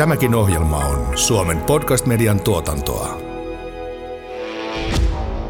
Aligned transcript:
Tämäkin 0.00 0.34
ohjelma 0.34 0.76
on 0.76 1.18
Suomen 1.18 1.60
podcast-median 1.60 2.40
tuotantoa. 2.40 3.20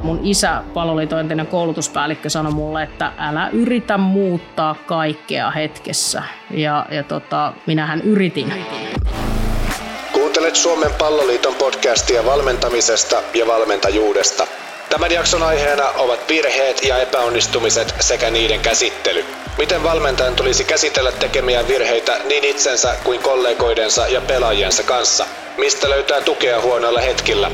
Mun 0.03 0.21
isä, 0.23 0.63
paloliiton 0.75 1.21
entinen 1.21 1.47
koulutuspäällikkö, 1.47 2.31
sanoi 2.31 2.53
mulle, 2.53 2.83
että 2.83 3.13
älä 3.19 3.49
yritä 3.53 3.99
muuttaa 3.99 4.75
kaikkea 4.87 5.51
hetkessä. 5.51 6.23
Ja, 6.51 6.87
ja 6.91 7.03
tota, 7.03 7.53
minähän 7.67 8.01
yritin. 8.01 8.53
Kuuntelet 10.13 10.57
Suomen 10.57 10.91
palloliiton 10.99 11.55
podcastia 11.55 12.25
valmentamisesta 12.25 13.17
ja 13.35 13.47
valmentajuudesta. 13.47 14.47
Tämän 14.91 15.13
jakson 15.13 15.43
aiheena 15.43 15.89
ovat 15.89 16.29
virheet 16.29 16.85
ja 16.85 16.99
epäonnistumiset 16.99 17.95
sekä 18.01 18.31
niiden 18.31 18.61
käsittely. 18.61 19.25
Miten 19.59 19.83
valmentajan 19.83 20.37
tulisi 20.37 20.65
käsitellä 20.65 21.13
tekemiä 21.13 21.69
virheitä 21.69 22.19
niin 22.25 22.45
itsensä 22.45 22.97
kuin 23.05 23.21
kollegoidensa 23.23 24.09
ja 24.09 24.21
pelaajiensa 24.21 24.83
kanssa? 24.83 25.27
Mistä 25.59 25.91
löytää 25.91 26.21
tukea 26.21 26.61
huonoilla 26.61 27.01
hetkillä? 27.01 27.51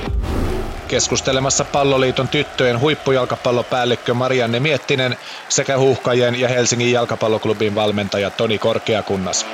Keskustelemassa 0.88 1.64
palloliiton 1.64 2.28
tyttöjen 2.28 2.80
huippujalkapallopäällikkö 2.80 4.14
Marianne 4.14 4.60
Miettinen 4.60 5.16
sekä 5.48 5.78
huuhkajien 5.78 6.40
ja 6.40 6.48
Helsingin 6.48 6.92
jalkapalloklubin 6.92 7.74
valmentaja 7.74 8.30
Toni 8.30 8.59
Korkeakunnas. 8.59 9.46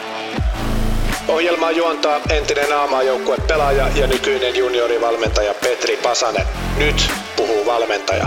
Ohjelmaa 1.28 1.70
juontaa 1.70 2.20
entinen 2.30 2.70
naamaajoukkue 2.70 3.36
pelaaja 3.48 3.88
ja 3.88 4.06
nykyinen 4.06 4.56
juniorivalmentaja 4.56 5.54
Petri 5.54 5.96
Pasanen. 5.96 6.46
Nyt 6.78 7.10
puhuu 7.36 7.66
valmentaja. 7.66 8.26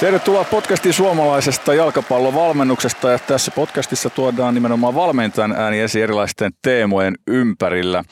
Tervetuloa 0.00 0.44
podcastiin 0.44 0.94
suomalaisesta 0.94 1.74
jalkapallovalmennuksesta 1.74 3.10
ja 3.10 3.18
tässä 3.18 3.50
podcastissa 3.50 4.10
tuodaan 4.10 4.54
nimenomaan 4.54 4.94
valmentajan 4.94 5.52
ääni 5.52 5.80
esiin 5.80 6.02
erilaisten 6.02 6.52
teemojen 6.62 7.14
ympärillä. 7.26 8.04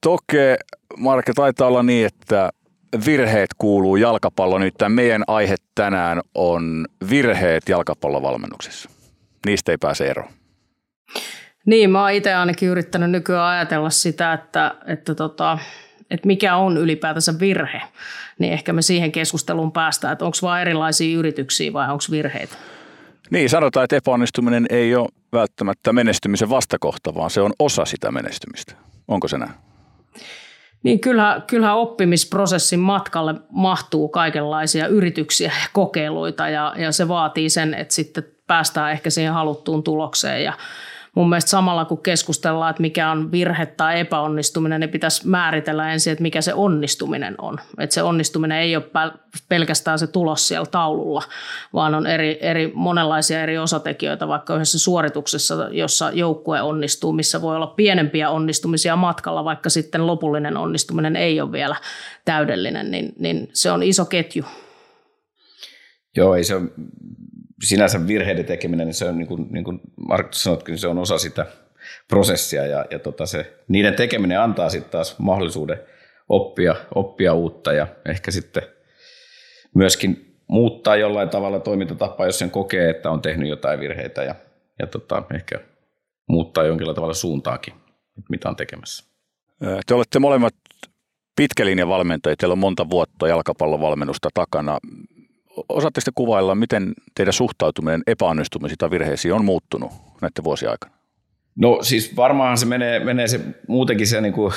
Toke, 0.00 0.56
Marke, 0.96 1.32
taitaa 1.32 1.68
olla 1.68 1.82
niin, 1.82 2.06
että 2.06 2.50
virheet 3.06 3.50
kuuluu 3.58 3.96
jalkapalloon. 3.96 4.60
Nyt 4.60 4.74
tämä 4.78 4.88
meidän 4.88 5.24
aihe 5.26 5.54
tänään 5.74 6.20
on 6.34 6.86
virheet 7.10 7.68
jalkapallovalmennuksessa. 7.68 8.90
Niistä 9.46 9.72
ei 9.72 9.78
pääse 9.78 10.06
eroon. 10.06 10.37
Niin, 11.68 11.90
mä 11.90 12.00
oon 12.00 12.10
itse 12.10 12.34
ainakin 12.34 12.68
yrittänyt 12.68 13.10
nykyään 13.10 13.46
ajatella 13.46 13.90
sitä, 13.90 14.32
että, 14.32 14.74
että, 14.86 15.14
tota, 15.14 15.58
että 16.10 16.26
mikä 16.26 16.56
on 16.56 16.76
ylipäätänsä 16.76 17.34
virhe. 17.40 17.82
Niin 18.38 18.52
ehkä 18.52 18.72
me 18.72 18.82
siihen 18.82 19.12
keskusteluun 19.12 19.72
päästään, 19.72 20.12
että 20.12 20.24
onko 20.24 20.36
vain 20.42 20.60
erilaisia 20.60 21.18
yrityksiä 21.18 21.72
vai 21.72 21.90
onko 21.90 22.04
virheitä. 22.10 22.54
Niin, 23.30 23.50
sanotaan, 23.50 23.84
että 23.84 23.96
epäonnistuminen 23.96 24.66
ei 24.70 24.94
ole 24.94 25.08
välttämättä 25.32 25.92
menestymisen 25.92 26.50
vastakohta, 26.50 27.14
vaan 27.14 27.30
se 27.30 27.40
on 27.40 27.52
osa 27.58 27.84
sitä 27.84 28.10
menestymistä. 28.10 28.74
Onko 29.08 29.28
se 29.28 29.38
näin? 29.38 29.52
Niin 30.82 31.00
kyllähän, 31.00 31.42
kyllähän 31.42 31.76
oppimisprosessin 31.76 32.80
matkalle 32.80 33.34
mahtuu 33.50 34.08
kaikenlaisia 34.08 34.86
yrityksiä 34.86 35.52
ja 35.62 35.68
kokeiluita 35.72 36.48
ja, 36.48 36.74
ja 36.76 36.92
se 36.92 37.08
vaatii 37.08 37.50
sen, 37.50 37.74
että 37.74 37.94
sitten 37.94 38.24
päästään 38.46 38.92
ehkä 38.92 39.10
siihen 39.10 39.32
haluttuun 39.32 39.82
tulokseen 39.82 40.44
ja 40.44 40.52
mun 41.18 41.28
mielestä 41.28 41.50
samalla 41.50 41.84
kun 41.84 42.02
keskustellaan, 42.02 42.70
että 42.70 42.80
mikä 42.80 43.10
on 43.10 43.32
virhe 43.32 43.66
tai 43.66 44.00
epäonnistuminen, 44.00 44.80
niin 44.80 44.90
pitäisi 44.90 45.28
määritellä 45.28 45.92
ensin, 45.92 46.12
että 46.12 46.22
mikä 46.22 46.40
se 46.40 46.54
onnistuminen 46.54 47.34
on. 47.38 47.58
Että 47.78 47.94
se 47.94 48.02
onnistuminen 48.02 48.58
ei 48.58 48.76
ole 48.76 48.84
pelkästään 49.48 49.98
se 49.98 50.06
tulos 50.06 50.48
siellä 50.48 50.66
taululla, 50.66 51.22
vaan 51.72 51.94
on 51.94 52.06
eri, 52.06 52.38
eri, 52.40 52.72
monenlaisia 52.74 53.42
eri 53.42 53.58
osatekijöitä, 53.58 54.28
vaikka 54.28 54.54
yhdessä 54.54 54.78
suorituksessa, 54.78 55.68
jossa 55.72 56.10
joukkue 56.10 56.60
onnistuu, 56.60 57.12
missä 57.12 57.42
voi 57.42 57.56
olla 57.56 57.66
pienempiä 57.66 58.30
onnistumisia 58.30 58.96
matkalla, 58.96 59.44
vaikka 59.44 59.70
sitten 59.70 60.06
lopullinen 60.06 60.56
onnistuminen 60.56 61.16
ei 61.16 61.40
ole 61.40 61.52
vielä 61.52 61.76
täydellinen, 62.24 62.90
niin, 62.90 63.12
niin 63.18 63.48
se 63.52 63.70
on 63.70 63.82
iso 63.82 64.04
ketju. 64.04 64.44
Joo, 66.16 66.34
ei 66.34 66.44
se 66.44 66.54
ole 66.54 66.68
sinänsä 67.62 68.06
virheiden 68.06 68.44
tekeminen, 68.44 68.86
niin 68.86 68.94
se 68.94 69.04
on 69.04 69.18
niin 69.18 69.28
kuin, 69.28 69.46
niin 69.50 69.64
kuin 69.64 69.80
Markus 70.08 70.42
sanotkin, 70.42 70.72
niin 70.72 70.80
se 70.80 70.88
on 70.88 70.98
osa 70.98 71.18
sitä 71.18 71.46
prosessia 72.08 72.66
ja, 72.66 72.84
ja 72.90 72.98
tota 72.98 73.26
se, 73.26 73.54
niiden 73.68 73.94
tekeminen 73.94 74.40
antaa 74.40 74.70
sitten 74.70 74.90
taas 74.90 75.18
mahdollisuuden 75.18 75.80
oppia, 76.28 76.76
oppia 76.94 77.34
uutta 77.34 77.72
ja 77.72 77.86
ehkä 78.06 78.30
sitten 78.30 78.62
myöskin 79.74 80.36
muuttaa 80.48 80.96
jollain 80.96 81.28
tavalla 81.28 81.60
toimintatapaa, 81.60 82.26
jos 82.26 82.38
sen 82.38 82.50
kokee, 82.50 82.90
että 82.90 83.10
on 83.10 83.22
tehnyt 83.22 83.48
jotain 83.48 83.80
virheitä 83.80 84.22
ja, 84.22 84.34
ja 84.78 84.86
tota, 84.86 85.22
ehkä 85.34 85.60
muuttaa 86.28 86.64
jonkinlailla 86.64 86.94
tavalla 86.94 87.14
suuntaakin, 87.14 87.74
mitä 88.28 88.48
on 88.48 88.56
tekemässä. 88.56 89.04
Te 89.86 89.94
olette 89.94 90.18
molemmat 90.18 90.54
pitkälinjan 91.36 91.88
valmentajia, 91.88 92.36
teillä 92.36 92.52
on 92.52 92.58
monta 92.58 92.90
vuotta 92.90 93.28
jalkapallovalmennusta 93.28 94.28
takana 94.34 94.78
osaatteko 95.68 96.04
te 96.04 96.10
kuvailla, 96.14 96.54
miten 96.54 96.92
teidän 97.14 97.32
suhtautuminen 97.32 98.02
epäonnistumisiin 98.06 98.78
tai 98.78 98.90
virheisiin 98.90 99.34
on 99.34 99.44
muuttunut 99.44 99.92
näiden 100.20 100.44
vuosien 100.44 100.70
aikana? 100.70 100.94
No 101.56 101.78
siis 101.82 102.16
varmaan 102.16 102.58
se 102.58 102.66
menee, 102.66 103.00
menee 103.00 103.28
se 103.28 103.40
muutenkin 103.68 104.06
se 104.06 104.20
niin 104.20 104.32
kuin 104.32 104.52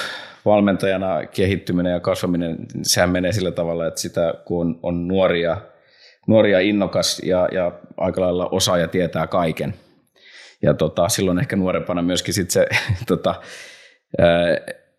valmentajana 0.45 1.25
kehittyminen 1.25 1.94
ja 1.94 2.00
kasvaminen, 2.00 2.57
sehän 2.84 3.09
menee 3.09 3.31
sillä 3.31 3.51
tavalla, 3.51 3.88
että 3.88 4.01
sitä 4.01 4.34
kun 4.45 4.61
on, 4.67 4.79
on 4.84 5.07
nuoria, 5.07 5.57
nuoria 6.28 6.59
innokas 6.59 7.22
ja, 7.23 7.50
ja 7.51 7.72
aika 7.97 8.22
lailla 8.22 8.50
osaa 8.51 8.78
ja 8.78 8.88
tietää 8.88 9.28
kaiken. 9.28 9.73
Ja 10.61 10.73
tota, 10.73 11.09
silloin 11.09 11.40
ehkä 11.40 11.56
nuorempana 11.56 12.01
myöskin 12.01 12.34
sit 12.34 12.51
se 12.51 12.67
tota, 13.07 13.35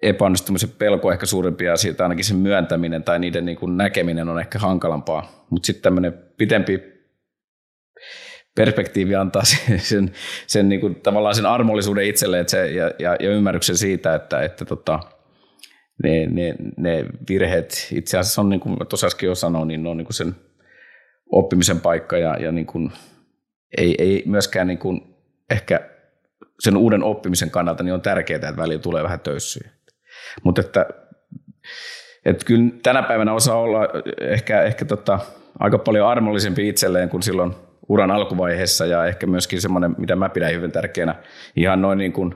epäonnistumisen 0.02 0.70
pelko 0.70 1.12
ehkä 1.12 1.26
suurempi 1.26 1.64
ja 1.64 1.76
siitä 1.76 2.02
ainakin 2.02 2.24
sen 2.24 2.36
myöntäminen 2.36 3.04
tai 3.04 3.18
niiden 3.18 3.44
niin 3.44 3.56
kuin 3.56 3.76
näkeminen 3.76 4.28
on 4.28 4.40
ehkä 4.40 4.58
hankalampaa. 4.58 5.46
Mutta 5.50 5.66
sitten 5.66 5.82
tämmöinen 5.82 6.14
pitempi 6.36 6.92
perspektiivi 8.54 9.14
antaa 9.14 9.44
sen, 9.66 9.80
sen, 9.80 10.12
sen 10.46 10.68
niin 10.68 10.80
kuin, 10.80 10.94
tavallaan 10.94 11.34
sen 11.34 11.46
armollisuuden 11.46 12.06
itselle 12.06 12.40
että 12.40 12.50
se, 12.50 12.70
ja, 12.70 12.90
ja, 12.98 13.16
ja, 13.20 13.30
ymmärryksen 13.30 13.76
siitä, 13.76 14.14
että, 14.14 14.42
että 14.42 14.64
tota, 14.64 15.00
ne, 16.02 16.26
ne, 16.26 16.54
ne, 16.76 17.06
virheet 17.28 17.88
itse 17.92 18.18
asiassa 18.18 18.40
on, 18.40 18.48
niin 18.48 18.60
kuin 18.60 18.76
tuossa 18.88 19.06
äsken 19.06 19.26
jo 19.26 19.34
sanoin, 19.34 19.68
niin 19.68 19.82
ne 19.82 19.88
on 19.88 19.96
niin 19.96 20.06
kuin 20.06 20.14
sen 20.14 20.34
oppimisen 21.32 21.80
paikka 21.80 22.18
ja, 22.18 22.36
ja 22.36 22.52
niin 22.52 22.66
kuin, 22.66 22.92
ei, 23.78 23.94
ei 23.98 24.22
myöskään 24.26 24.66
niin 24.66 24.78
kuin, 24.78 25.00
ehkä 25.50 25.80
sen 26.60 26.76
uuden 26.76 27.02
oppimisen 27.02 27.50
kannalta 27.50 27.82
niin 27.82 27.94
on 27.94 28.02
tärkeää, 28.02 28.36
että 28.36 28.56
välillä 28.56 28.82
tulee 28.82 29.02
vähän 29.02 29.20
töyssyjä. 29.20 29.70
Mutta 30.42 30.60
että, 30.60 30.86
että 32.24 32.44
kyllä 32.44 32.70
tänä 32.82 33.02
päivänä 33.02 33.32
osaa 33.32 33.56
olla 33.56 33.80
ehkä, 34.20 34.62
ehkä 34.62 34.84
tota, 34.84 35.18
aika 35.58 35.78
paljon 35.78 36.08
armollisempi 36.08 36.68
itselleen 36.68 37.08
kuin 37.08 37.22
silloin 37.22 37.54
uran 37.88 38.10
alkuvaiheessa 38.10 38.86
ja 38.86 39.06
ehkä 39.06 39.26
myöskin 39.26 39.60
semmoinen, 39.60 39.94
mitä 39.98 40.16
mä 40.16 40.28
pidän 40.28 40.52
hyvin 40.52 40.72
tärkeänä 40.72 41.14
ihan 41.56 41.82
noin 41.82 41.98
niin 41.98 42.12
kuin 42.12 42.34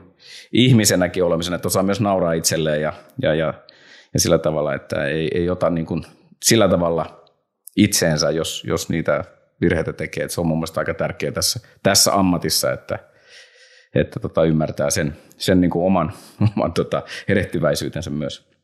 ihmisenäkin 0.51 1.23
olemisen, 1.23 1.53
että 1.53 1.67
osaa 1.67 1.83
myös 1.83 2.01
nauraa 2.01 2.33
itselleen 2.33 2.81
ja, 2.81 2.93
ja, 3.21 3.33
ja, 3.33 3.53
ja 4.13 4.19
sillä 4.19 4.37
tavalla, 4.37 4.73
että 4.73 5.05
ei, 5.05 5.29
ei 5.33 5.49
ota 5.49 5.69
niin 5.69 5.85
kuin 5.85 6.03
sillä 6.43 6.67
tavalla 6.67 7.25
itseensä, 7.75 8.31
jos, 8.31 8.63
jos 8.67 8.89
niitä 8.89 9.23
virheitä 9.61 9.93
tekee. 9.93 10.23
Että 10.23 10.33
se 10.35 10.41
on 10.41 10.47
mun 10.47 10.57
mielestä 10.57 10.81
aika 10.81 10.93
tärkeää 10.93 11.31
tässä, 11.31 11.59
tässä 11.83 12.13
ammatissa, 12.13 12.71
että, 12.71 12.99
että 13.95 14.19
tota, 14.19 14.43
ymmärtää 14.43 14.89
sen, 14.89 15.17
sen 15.37 15.61
niin 15.61 15.71
kuin 15.71 15.85
oman, 15.85 16.11
oman 16.57 16.73
tota, 16.73 17.03
erehtyväisyytensä 17.27 18.09
myös. 18.09 18.56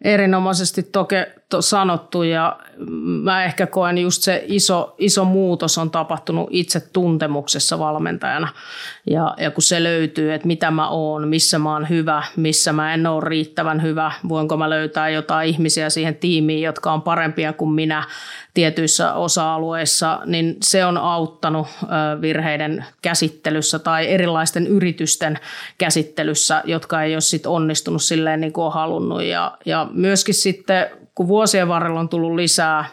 Erinomaisesti 0.00 0.82
toki 0.82 1.14
to, 1.48 1.62
sanottu 1.62 2.22
ja 2.22 2.58
mä 3.22 3.44
ehkä 3.44 3.66
koen 3.66 3.98
just 3.98 4.22
se 4.22 4.44
iso, 4.46 4.94
iso 4.98 5.24
muutos 5.24 5.78
on 5.78 5.90
tapahtunut 5.90 6.48
itse 6.50 6.80
tuntemuksessa 6.92 7.78
valmentajana. 7.78 8.48
Ja, 9.10 9.34
ja 9.38 9.50
kun 9.50 9.62
se 9.62 9.82
löytyy, 9.82 10.32
että 10.32 10.46
mitä 10.46 10.70
mä 10.70 10.88
oon, 10.88 11.28
missä 11.28 11.58
mä 11.58 11.72
oon 11.72 11.88
hyvä, 11.88 12.22
missä 12.36 12.72
mä 12.72 12.94
en 12.94 13.06
ole 13.06 13.24
riittävän 13.24 13.82
hyvä, 13.82 14.12
voinko 14.28 14.56
mä 14.56 14.70
löytää 14.70 15.08
jotain 15.08 15.48
ihmisiä 15.48 15.90
siihen 15.90 16.14
tiimiin, 16.14 16.62
jotka 16.62 16.92
on 16.92 17.02
parempia 17.02 17.52
kuin 17.52 17.70
minä 17.70 18.04
tietyissä 18.54 19.14
osa-alueissa, 19.14 20.20
niin 20.26 20.56
se 20.62 20.84
on 20.84 20.98
auttanut 20.98 21.66
virheiden 22.20 22.84
käsittelyssä 23.02 23.78
tai 23.78 24.10
erilaisten 24.10 24.66
yritysten 24.66 25.38
käsittelyssä, 25.78 26.62
jotka 26.64 27.02
ei 27.02 27.14
ole 27.14 27.20
sit 27.20 27.46
onnistunut 27.46 28.02
silleen 28.02 28.40
niin 28.40 28.52
kuin 28.52 28.64
on 28.64 28.72
halunnut. 28.72 29.22
Ja, 29.22 29.58
ja 29.64 29.83
myöskin 29.92 30.34
sitten, 30.34 30.86
kun 31.14 31.28
vuosien 31.28 31.68
varrella 31.68 32.00
on 32.00 32.08
tullut 32.08 32.34
lisää 32.34 32.84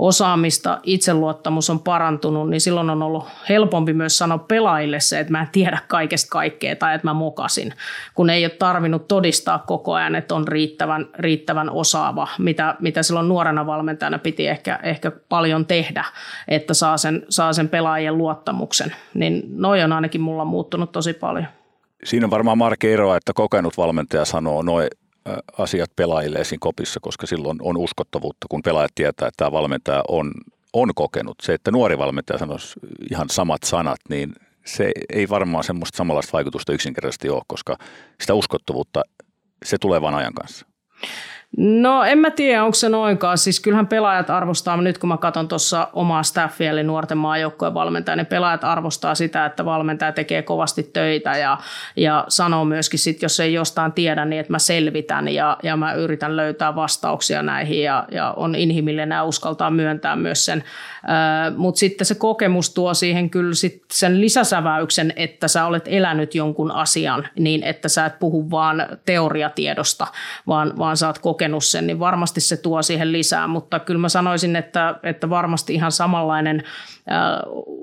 osaamista, 0.00 0.78
itseluottamus 0.82 1.70
on 1.70 1.80
parantunut, 1.80 2.50
niin 2.50 2.60
silloin 2.60 2.90
on 2.90 3.02
ollut 3.02 3.24
helpompi 3.48 3.92
myös 3.92 4.18
sanoa 4.18 4.38
pelaajille 4.38 5.00
se, 5.00 5.20
että 5.20 5.32
mä 5.32 5.40
en 5.40 5.48
tiedä 5.52 5.78
kaikesta 5.88 6.30
kaikkea 6.30 6.76
tai 6.76 6.94
että 6.94 7.06
mä 7.06 7.14
mokasin, 7.14 7.74
kun 8.14 8.30
ei 8.30 8.44
ole 8.44 8.50
tarvinnut 8.50 9.08
todistaa 9.08 9.58
koko 9.58 9.94
ajan, 9.94 10.14
että 10.14 10.34
on 10.34 10.48
riittävän, 10.48 11.06
riittävän 11.18 11.70
osaava, 11.70 12.28
mitä, 12.38 12.76
mitä 12.80 13.02
silloin 13.02 13.28
nuorena 13.28 13.66
valmentajana 13.66 14.18
piti 14.18 14.48
ehkä, 14.48 14.80
ehkä 14.82 15.10
paljon 15.10 15.66
tehdä, 15.66 16.04
että 16.48 16.74
saa 16.74 16.96
sen, 16.96 17.26
saa 17.28 17.52
sen 17.52 17.68
pelaajien 17.68 18.18
luottamuksen. 18.18 18.94
Niin 19.14 19.42
noi 19.48 19.82
on 19.82 19.92
ainakin 19.92 20.20
mulla 20.20 20.44
muuttunut 20.44 20.92
tosi 20.92 21.12
paljon. 21.12 21.46
siinä 22.04 22.26
on 22.26 22.30
varmaan 22.30 22.58
Marke 22.58 22.92
eroa, 22.92 23.16
että 23.16 23.32
kokenut 23.34 23.76
valmentaja 23.76 24.24
sanoo 24.24 24.62
noin 24.62 24.88
asiat 25.58 25.90
pelaajille 25.96 26.44
siinä 26.44 26.60
kopissa, 26.60 27.00
koska 27.00 27.26
silloin 27.26 27.58
on 27.62 27.76
uskottavuutta, 27.76 28.46
kun 28.50 28.62
pelaajat 28.62 28.94
tietää, 28.94 29.28
että 29.28 29.36
tämä 29.36 29.52
valmentaja 29.52 30.02
on, 30.08 30.32
on 30.72 30.94
kokenut. 30.94 31.36
Se, 31.42 31.54
että 31.54 31.70
nuori 31.70 31.98
valmentaja 31.98 32.38
sanoisi 32.38 32.80
ihan 33.10 33.28
samat 33.30 33.62
sanat, 33.62 34.00
niin 34.08 34.32
se 34.66 34.92
ei 35.08 35.28
varmaan 35.28 35.64
semmoista 35.64 35.96
samanlaista 35.96 36.32
vaikutusta 36.32 36.72
yksinkertaisesti 36.72 37.28
ole, 37.28 37.42
koska 37.46 37.76
sitä 38.20 38.34
uskottavuutta, 38.34 39.02
se 39.64 39.78
tulee 39.78 40.00
vain 40.00 40.14
ajan 40.14 40.34
kanssa. 40.34 40.66
No 41.56 42.04
en 42.04 42.18
mä 42.18 42.30
tiedä, 42.30 42.64
onko 42.64 42.74
se 42.74 42.88
noinkaan. 42.88 43.38
Siis 43.38 43.60
kyllähän 43.60 43.86
pelaajat 43.86 44.30
arvostaa, 44.30 44.76
nyt 44.76 44.98
kun 44.98 45.08
mä 45.08 45.16
katson 45.16 45.48
tuossa 45.48 45.88
omaa 45.92 46.22
staffia, 46.22 46.70
eli 46.70 46.82
nuorten 46.82 47.18
maajoukkojen 47.18 47.74
valmentaja, 47.74 48.16
niin 48.16 48.26
pelaajat 48.26 48.64
arvostaa 48.64 49.14
sitä, 49.14 49.46
että 49.46 49.64
valmentaja 49.64 50.12
tekee 50.12 50.42
kovasti 50.42 50.82
töitä 50.82 51.36
ja, 51.36 51.58
ja 51.96 52.24
sanoo 52.28 52.64
myöskin 52.64 52.98
sit, 52.98 53.22
jos 53.22 53.40
ei 53.40 53.54
jostain 53.54 53.92
tiedä, 53.92 54.24
niin 54.24 54.40
että 54.40 54.52
mä 54.52 54.58
selvitän 54.58 55.28
ja, 55.28 55.56
ja 55.62 55.76
mä 55.76 55.92
yritän 55.92 56.36
löytää 56.36 56.74
vastauksia 56.74 57.42
näihin 57.42 57.82
ja, 57.82 58.04
ja 58.10 58.34
on 58.36 58.54
inhimillinen 58.54 59.16
ja 59.16 59.24
uskaltaa 59.24 59.70
myöntää 59.70 60.16
myös 60.16 60.44
sen. 60.44 60.64
Mutta 61.56 61.78
sitten 61.78 62.06
se 62.06 62.14
kokemus 62.14 62.74
tuo 62.74 62.94
siihen 62.94 63.30
kyllä 63.30 63.54
sit 63.54 63.84
sen 63.92 64.20
lisäsäväyksen, 64.20 65.12
että 65.16 65.48
sä 65.48 65.64
olet 65.64 65.84
elänyt 65.86 66.34
jonkun 66.34 66.70
asian 66.70 67.28
niin, 67.38 67.62
että 67.62 67.88
sä 67.88 68.06
et 68.06 68.18
puhu 68.18 68.50
vaan 68.50 68.86
teoriatiedosta, 69.04 70.06
vaan, 70.46 70.78
vaan 70.78 70.96
sä 70.96 71.06
oot 71.06 71.18
sen, 71.60 71.86
niin 71.86 71.98
varmasti 71.98 72.40
se 72.40 72.56
tuo 72.56 72.82
siihen 72.82 73.12
lisää, 73.12 73.46
mutta 73.46 73.78
kyllä 73.78 74.00
mä 74.00 74.08
sanoisin, 74.08 74.56
että, 74.56 74.94
että 75.02 75.30
varmasti 75.30 75.74
ihan 75.74 75.92
samanlainen 75.92 76.62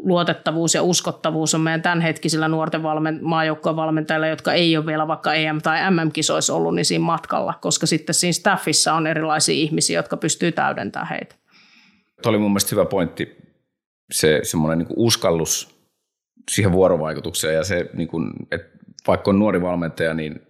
luotettavuus 0.04 0.76
ja 0.76 0.84
uskottavuus 0.84 1.56
on 1.56 1.62
meidän 1.62 1.82
tämänhetkisillä 1.82 2.48
nuorten 2.48 2.84
valmen, 2.84 3.20
maajoukkojen 3.22 3.76
valmentajilla, 3.76 4.28
jotka 4.28 4.54
ei 4.54 4.78
ole 4.78 4.86
vielä 4.86 5.08
vaikka 5.08 5.34
EM- 5.34 5.62
tai 5.62 5.92
MM-kisoissa 5.92 6.54
ollut, 6.54 6.76
niin 6.76 6.86
siinä 6.86 7.06
matkalla, 7.06 7.54
koska 7.62 7.86
sitten 7.86 8.16
siinä 8.16 8.34
staffissa 8.34 8.94
on 8.94 9.08
erilaisia 9.08 9.56
ihmisiä, 9.56 10.00
jotka 10.00 10.18
pystyy 10.18 10.52
täydentämään 10.52 11.10
heitä. 11.10 11.36
Tuo 12.22 12.30
oli 12.30 12.38
mun 12.38 12.52
mielestä 12.52 12.76
hyvä 12.76 12.86
pointti, 12.86 13.38
se 14.12 14.40
semmoinen 14.44 14.78
niin 14.78 14.88
uskallus 14.96 15.78
siihen 16.52 16.72
vuorovaikutukseen 16.72 17.56
ja 17.56 17.64
se, 17.64 17.90
niin 17.94 18.08
kuin, 18.08 18.32
että 18.52 18.78
vaikka 19.08 19.32
on 19.32 19.40
nuori 19.40 19.62
valmentaja, 19.62 20.14
niin 20.14 20.42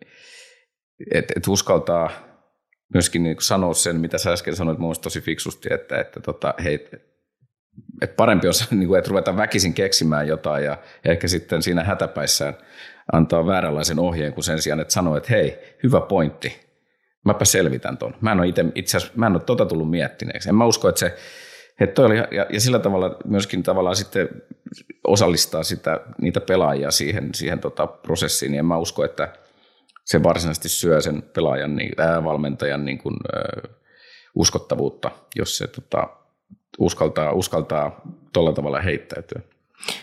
että 1.13 1.33
et 1.37 1.47
uskaltaa 1.47 2.09
myöskin 2.93 3.23
niin 3.23 3.35
sanoa 3.39 3.73
sen, 3.73 3.95
mitä 3.95 4.17
sä 4.17 4.31
äsken 4.31 4.55
sanoit 4.55 4.79
mun 4.79 4.95
tosi 5.01 5.21
fiksusti, 5.21 5.69
että, 5.71 5.99
että 5.99 6.19
tota, 6.19 6.53
hei, 6.63 6.87
että 8.01 8.15
parempi 8.15 8.47
olisi, 8.47 8.65
niin 8.75 8.87
kuin, 8.87 8.97
että 8.97 9.09
ruveta 9.09 9.37
väkisin 9.37 9.73
keksimään 9.73 10.27
jotain 10.27 10.65
ja 10.65 10.77
ehkä 11.05 11.27
sitten 11.27 11.61
siinä 11.61 11.83
hätäpäissään 11.83 12.57
antaa 13.13 13.45
vääränlaisen 13.45 13.99
ohjeen 13.99 14.33
kuin 14.33 14.43
sen 14.43 14.61
sijaan, 14.61 14.79
että 14.79 14.93
sanoo, 14.93 15.17
että 15.17 15.29
hei, 15.29 15.75
hyvä 15.83 16.01
pointti, 16.01 16.67
mäpä 17.25 17.45
selvitän 17.45 17.97
ton. 17.97 18.15
Mä 18.21 18.31
en 18.31 18.39
ole 18.39 18.53
itse 18.75 18.97
asiassa, 18.97 19.13
mä 19.15 19.27
en 19.27 19.33
ole 19.33 19.41
tota 19.41 19.65
tullut 19.65 19.89
miettineeksi. 19.89 20.49
En 20.49 20.55
mä 20.55 20.65
usko, 20.65 20.89
että 20.89 20.99
se, 20.99 21.15
että 21.79 21.93
toi 21.93 22.05
oli, 22.05 22.17
ja, 22.17 22.45
ja, 22.49 22.59
sillä 22.59 22.79
tavalla 22.79 23.17
myöskin 23.25 23.63
tavallaan 23.63 23.95
sitten 23.95 24.29
osallistaa 25.03 25.63
sitä, 25.63 25.99
niitä 26.21 26.41
pelaajia 26.41 26.91
siihen, 26.91 27.29
siihen 27.33 27.59
tota 27.59 27.87
prosessiin, 27.87 28.51
niin 28.51 28.59
en 28.59 28.65
mä 28.65 28.77
usko, 28.77 29.05
että 29.05 29.33
se 30.07 30.23
varsinaisesti 30.23 30.69
syö 30.69 31.01
sen 31.01 31.21
pelaajan, 31.21 31.75
niin, 31.75 31.91
ää, 31.97 32.23
valmentajan 32.23 32.85
niin 32.85 32.97
kuin, 32.97 33.15
ää, 33.35 33.75
uskottavuutta, 34.35 35.11
jos 35.35 35.57
se 35.57 35.67
tota, 35.67 36.07
uskaltaa, 36.79 37.31
uskaltaa 37.31 38.01
tuolla 38.33 38.53
tavalla 38.53 38.81
heittäytyä. 38.81 39.41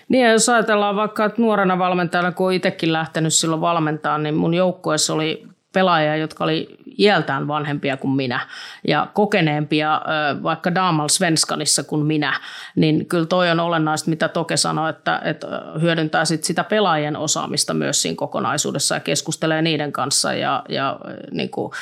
Niin, 0.08 0.30
jos 0.30 0.48
ajatellaan 0.48 0.96
vaikka, 0.96 1.24
että 1.24 1.42
nuorena 1.42 1.78
valmentajana, 1.78 2.32
kun 2.32 2.52
itsekin 2.52 2.92
lähtenyt 2.92 3.34
silloin 3.34 3.60
valmentaa, 3.60 4.18
niin 4.18 4.34
mun 4.34 4.54
joukkueessa 4.54 5.14
oli 5.14 5.46
pelaajia, 5.74 6.16
jotka 6.16 6.44
oli 6.44 6.76
iältään 6.98 7.48
vanhempia 7.48 7.96
kuin 7.96 8.16
minä 8.16 8.40
ja 8.88 9.06
kokeneempia 9.14 10.02
vaikka 10.42 10.74
Damal 10.74 11.08
Svenskanissa 11.08 11.84
kuin 11.84 12.06
minä, 12.06 12.40
niin 12.76 13.06
kyllä 13.06 13.26
toi 13.26 13.50
on 13.50 13.60
olennaista, 13.60 14.10
mitä 14.10 14.28
Toke 14.28 14.56
sanoi, 14.56 14.90
että, 14.90 15.20
että 15.24 15.46
hyödyntää 15.80 16.24
sit 16.24 16.44
sitä 16.44 16.64
pelaajien 16.64 17.16
osaamista 17.16 17.74
myös 17.74 18.02
siinä 18.02 18.16
kokonaisuudessa 18.16 18.94
ja 18.94 19.00
keskustelee 19.00 19.62
niiden 19.62 19.92
kanssa 19.92 20.34
ja, 20.34 20.62
ja 20.68 21.00
niin 21.30 21.50
kuin, 21.50 21.72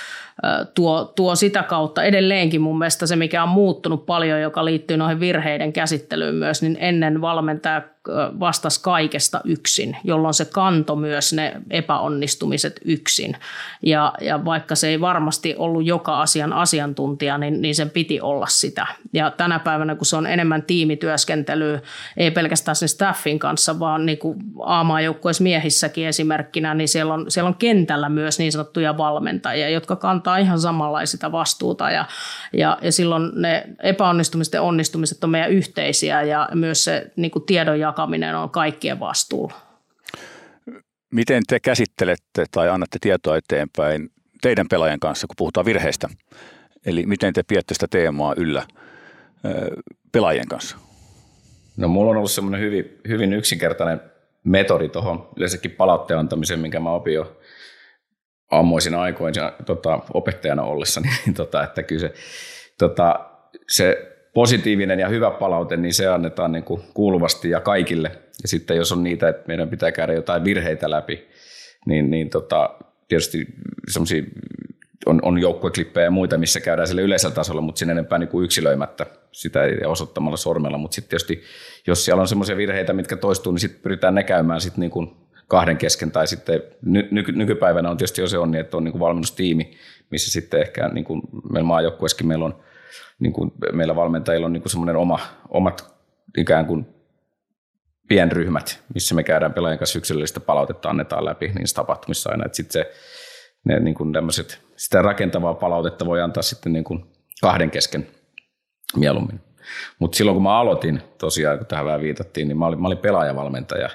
tuo, 0.74 1.12
tuo 1.16 1.36
sitä 1.36 1.62
kautta. 1.62 2.02
Edelleenkin 2.02 2.60
mun 2.60 2.78
mielestä 2.78 3.06
se, 3.06 3.16
mikä 3.16 3.42
on 3.42 3.48
muuttunut 3.48 4.06
paljon, 4.06 4.40
joka 4.40 4.64
liittyy 4.64 4.96
noihin 4.96 5.20
virheiden 5.20 5.72
käsittelyyn 5.72 6.34
myös, 6.34 6.62
niin 6.62 6.76
ennen 6.80 7.20
valmentaja 7.20 7.82
vastasi 8.40 8.82
kaikesta 8.82 9.40
yksin, 9.44 9.96
jolloin 10.04 10.34
se 10.34 10.44
kanto 10.44 10.96
myös 10.96 11.32
ne 11.32 11.52
epäonnistumiset 11.70 12.80
yksin. 12.84 13.36
Ja, 13.82 14.12
ja 14.20 14.44
vaikka 14.44 14.74
se 14.74 14.88
ei 14.88 15.00
varmasti 15.00 15.54
ollut 15.56 15.86
joka 15.86 16.20
asian 16.20 16.52
asiantuntija, 16.52 17.38
niin, 17.38 17.62
niin 17.62 17.74
sen 17.74 17.90
piti 17.90 18.20
olla 18.20 18.46
sitä. 18.46 18.86
Ja 19.12 19.30
tänä 19.30 19.58
päivänä, 19.58 19.94
kun 19.94 20.06
se 20.06 20.16
on 20.16 20.26
enemmän 20.26 20.62
tiimityöskentelyä, 20.62 21.80
ei 22.16 22.30
pelkästään 22.30 22.76
sen 22.76 22.88
staffin 22.88 23.38
kanssa, 23.38 23.78
vaan 23.78 24.06
niin 24.06 24.18
kuin 24.18 24.38
miehissäkin 25.40 26.06
esimerkkinä, 26.06 26.74
niin 26.74 26.88
siellä 26.88 27.14
on, 27.14 27.30
siellä 27.30 27.48
on 27.48 27.54
kentällä 27.54 28.08
myös 28.08 28.38
niin 28.38 28.52
sanottuja 28.52 28.98
valmentajia, 28.98 29.68
jotka 29.68 29.96
kantaa 29.96 30.36
ihan 30.36 30.60
samanlaista 30.60 31.32
vastuuta. 31.32 31.90
Ja, 31.90 32.04
ja, 32.52 32.78
ja 32.82 32.92
silloin 32.92 33.30
ne 33.34 33.64
epäonnistumiset 33.82 34.54
ja 34.54 34.62
onnistumiset 34.62 35.24
on 35.24 35.30
meidän 35.30 35.50
yhteisiä 35.50 36.22
ja 36.22 36.48
myös 36.54 36.84
se 36.84 37.10
niin 37.16 37.30
kuin 37.30 37.44
tiedon 37.44 37.80
jakaminen 37.92 38.36
on 38.36 38.50
kaikkien 38.50 39.00
vastuulla. 39.00 39.54
Miten 41.12 41.42
te 41.48 41.60
käsittelette 41.60 42.44
tai 42.50 42.68
annatte 42.68 42.98
tietoa 43.00 43.36
eteenpäin 43.36 44.10
teidän 44.42 44.68
pelaajien 44.68 45.00
kanssa, 45.00 45.26
kun 45.26 45.34
puhutaan 45.38 45.66
virheistä? 45.66 46.08
Eli 46.86 47.06
miten 47.06 47.32
te 47.32 47.42
pidätte 47.42 47.74
sitä 47.74 47.86
teemaa 47.90 48.34
yllä 48.36 48.66
pelaajien 50.12 50.48
kanssa? 50.48 50.76
No 51.76 51.88
mulla 51.88 52.10
on 52.10 52.16
ollut 52.16 52.30
semmoinen 52.30 52.60
hyvin, 52.60 53.00
hyvin 53.08 53.32
yksinkertainen 53.32 54.00
metodi 54.44 54.88
tuohon 54.88 55.28
yleensäkin 55.36 55.70
palautteen 55.70 56.20
antamiseen, 56.20 56.60
minkä 56.60 56.80
mä 56.80 56.90
opin 56.90 57.14
jo 57.14 57.40
ammoisina 58.50 59.02
aikoina 59.02 59.52
tota, 59.66 60.00
opettajana 60.14 60.62
ollessa, 60.62 61.00
niin 61.00 61.34
tota, 61.34 61.64
että 61.64 61.82
kyllä 61.82 62.00
se, 62.00 62.14
tota, 62.78 63.30
se 63.68 64.11
positiivinen 64.34 65.00
ja 65.00 65.08
hyvä 65.08 65.30
palaute, 65.30 65.76
niin 65.76 65.94
se 65.94 66.08
annetaan 66.08 66.52
niin 66.52 66.64
kuin 66.64 66.82
kuuluvasti 66.94 67.50
ja 67.50 67.60
kaikille. 67.60 68.08
Ja 68.42 68.48
sitten 68.48 68.76
jos 68.76 68.92
on 68.92 69.02
niitä, 69.02 69.28
että 69.28 69.44
meidän 69.48 69.68
pitää 69.68 69.92
käydä 69.92 70.12
jotain 70.12 70.44
virheitä 70.44 70.90
läpi, 70.90 71.28
niin, 71.86 72.10
niin 72.10 72.30
tota, 72.30 72.70
tietysti 73.08 73.46
on, 75.06 75.20
on 75.22 75.38
joukkueklippejä 75.38 76.04
ja 76.04 76.10
muita, 76.10 76.38
missä 76.38 76.60
käydään 76.60 76.88
sille 76.88 77.02
yleisellä 77.02 77.34
tasolla, 77.34 77.60
mutta 77.60 77.78
sinne 77.78 77.92
enempää 77.92 78.18
niin 78.18 78.28
kuin 78.28 78.44
yksilöimättä 78.44 79.06
sitä 79.32 79.66
ja 79.66 79.88
osoittamalla 79.88 80.36
sormella. 80.36 80.78
Mutta 80.78 80.94
sitten 80.94 81.10
tietysti, 81.10 81.42
jos 81.86 82.04
siellä 82.04 82.20
on 82.20 82.28
semmoisia 82.28 82.56
virheitä, 82.56 82.92
mitkä 82.92 83.16
toistuu, 83.16 83.52
niin 83.52 83.60
sitten 83.60 83.82
pyritään 83.82 84.14
ne 84.14 84.24
käymään 84.24 84.60
sitten 84.60 84.80
niin 84.80 84.90
kuin 84.90 85.16
kahden 85.48 85.76
kesken. 85.76 86.10
Tai 86.10 86.26
sitten 86.26 86.62
ny, 86.82 87.08
nyky, 87.10 87.32
nykypäivänä 87.32 87.90
on 87.90 87.96
tietysti 87.96 88.20
jo 88.20 88.28
se 88.28 88.38
on 88.38 88.50
niin, 88.50 88.60
että 88.60 88.76
on 88.76 88.84
niin 88.84 88.92
kuin 88.92 89.00
valmennustiimi, 89.00 89.70
missä 90.10 90.30
sitten 90.30 90.60
ehkä 90.60 90.88
niin 90.88 91.04
kuin 91.04 91.22
meillä 91.52 91.66
maajoukkueessakin 91.66 92.26
meillä 92.26 92.44
on 92.44 92.62
niin 93.22 93.32
kuin 93.32 93.52
meillä 93.72 93.96
valmentajilla 93.96 94.46
on 94.46 94.52
niin 94.52 94.62
kuin 94.62 94.70
semmoinen 94.70 94.96
oma, 94.96 95.18
omat 95.48 95.94
ikään 96.38 96.66
kuin 96.66 96.86
pienryhmät, 98.08 98.82
missä 98.94 99.14
me 99.14 99.22
käydään 99.22 99.52
pelaajien 99.52 99.78
kanssa 99.78 99.98
yksilöllistä 99.98 100.40
palautetta, 100.40 100.90
annetaan 100.90 101.24
läpi 101.24 101.52
niissä 101.58 101.74
tapahtumissa 101.74 102.30
aina. 102.30 102.44
Sitten 102.52 102.72
se, 102.72 102.92
ne 103.64 103.80
niin 103.80 103.94
kuin 103.94 104.12
sitä 104.76 105.02
rakentavaa 105.02 105.54
palautetta 105.54 106.06
voi 106.06 106.20
antaa 106.20 106.42
sitten 106.42 106.72
niin 106.72 106.84
kuin 106.84 107.04
kahden 107.40 107.70
kesken 107.70 108.06
mieluummin. 108.96 109.40
Mutta 109.98 110.16
silloin 110.16 110.34
kun 110.34 110.42
mä 110.42 110.58
aloitin, 110.58 111.02
tosiaan 111.18 111.58
kun 111.58 111.66
tähän 111.66 111.86
vähän 111.86 112.00
viitattiin, 112.00 112.48
niin 112.48 112.58
mä 112.58 112.66
olin, 112.66 112.80
mä 112.80 112.86
olin 112.86 112.98
pelaajavalmentaja. 112.98 113.90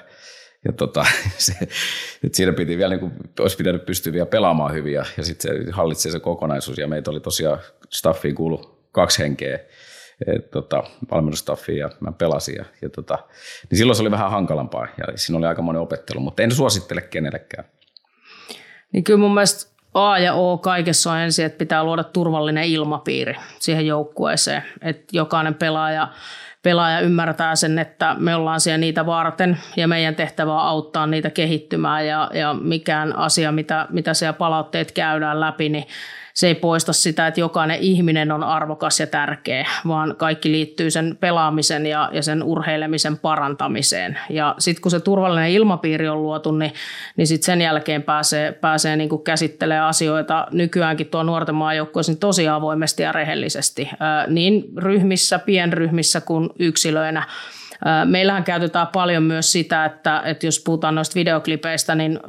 Ja 0.64 0.72
tota, 0.72 1.04
se, 1.38 1.52
että 1.60 2.36
siinä 2.36 2.52
piti 2.52 2.78
vielä, 2.78 2.94
niin 2.94 3.00
kuin, 3.00 3.12
olisi 3.40 3.56
pitänyt 3.56 3.86
pystyä 3.86 4.12
vielä 4.12 4.26
pelaamaan 4.26 4.72
hyvin 4.72 4.92
ja, 4.92 5.04
ja 5.16 5.24
sitten 5.24 5.64
se 5.64 5.70
hallitsee 5.70 6.12
se 6.12 6.20
kokonaisuus. 6.20 6.78
Ja 6.78 6.88
meitä 6.88 7.10
oli 7.10 7.20
tosiaan, 7.20 7.58
staffiin 7.92 8.34
kuulu 8.34 8.77
kaksi 9.00 9.22
henkeä 9.22 9.58
et, 10.26 10.50
tota, 10.50 10.82
valmennustaffiin 11.10 11.78
ja 11.78 11.90
mä 12.00 12.12
pelasin. 12.12 12.54
Ja, 12.54 12.64
ja 12.82 12.88
tota, 12.88 13.18
niin 13.70 13.78
silloin 13.78 13.96
se 13.96 14.02
oli 14.02 14.10
vähän 14.10 14.30
hankalampaa 14.30 14.86
ja 14.98 15.04
siinä 15.16 15.38
oli 15.38 15.46
aika 15.46 15.62
monen 15.62 15.82
opettelu, 15.82 16.20
mutta 16.20 16.42
en 16.42 16.50
suosittele 16.50 17.00
kenellekään. 17.00 17.64
Niin 18.92 19.04
kyllä 19.04 19.18
mun 19.18 19.34
mielestä 19.34 19.70
A 19.94 20.18
ja 20.18 20.34
O 20.34 20.58
kaikessa 20.58 21.12
on 21.12 21.18
ensin, 21.18 21.46
että 21.46 21.58
pitää 21.58 21.84
luoda 21.84 22.04
turvallinen 22.04 22.64
ilmapiiri 22.64 23.36
siihen 23.58 23.86
joukkueeseen, 23.86 24.62
että 24.82 25.04
jokainen 25.12 25.54
pelaaja 25.54 26.08
pelaaja 26.62 27.00
ymmärtää 27.00 27.56
sen, 27.56 27.78
että 27.78 28.16
me 28.18 28.34
ollaan 28.34 28.60
siellä 28.60 28.78
niitä 28.78 29.06
varten 29.06 29.58
ja 29.76 29.88
meidän 29.88 30.14
tehtävä 30.14 30.54
on 30.54 30.60
auttaa 30.60 31.06
niitä 31.06 31.30
kehittymään 31.30 32.06
ja, 32.06 32.30
ja 32.34 32.54
mikään 32.54 33.16
asia, 33.16 33.52
mitä, 33.52 33.86
mitä 33.90 34.14
siellä 34.14 34.32
palautteet 34.32 34.92
käydään 34.92 35.40
läpi, 35.40 35.68
niin 35.68 35.86
se 36.38 36.46
ei 36.46 36.54
poista 36.54 36.92
sitä, 36.92 37.26
että 37.26 37.40
jokainen 37.40 37.78
ihminen 37.80 38.32
on 38.32 38.44
arvokas 38.44 39.00
ja 39.00 39.06
tärkeä, 39.06 39.66
vaan 39.88 40.14
kaikki 40.16 40.52
liittyy 40.52 40.90
sen 40.90 41.16
pelaamisen 41.20 41.86
ja, 41.86 42.10
ja 42.12 42.22
sen 42.22 42.42
urheilemisen 42.42 43.18
parantamiseen. 43.18 44.18
Ja 44.30 44.54
sitten 44.58 44.82
kun 44.82 44.90
se 44.90 45.00
turvallinen 45.00 45.50
ilmapiiri 45.50 46.08
on 46.08 46.22
luotu, 46.22 46.52
niin, 46.52 46.72
niin 47.16 47.26
sitten 47.26 47.46
sen 47.46 47.60
jälkeen 47.60 48.02
pääsee, 48.02 48.52
pääsee 48.52 48.96
niin 48.96 49.08
kuin 49.08 49.22
käsittelemään 49.22 49.88
asioita 49.88 50.46
nykyäänkin 50.50 51.06
tuo 51.06 51.22
nuorten 51.22 51.54
maajoukkueessa 51.54 52.12
niin 52.12 52.20
tosi 52.20 52.48
avoimesti 52.48 53.02
ja 53.02 53.12
rehellisesti, 53.12 53.90
niin 54.26 54.64
ryhmissä, 54.76 55.38
pienryhmissä 55.38 56.20
kuin 56.20 56.50
yksilöinä. 56.58 57.26
Meillähän 58.04 58.44
käytetään 58.44 58.86
paljon 58.86 59.22
myös 59.22 59.52
sitä, 59.52 59.84
että, 59.84 60.22
että 60.24 60.46
jos 60.46 60.62
puhutaan 60.64 60.94
noista 60.94 61.14
videoklipeistä, 61.14 61.94
niin 61.94 62.20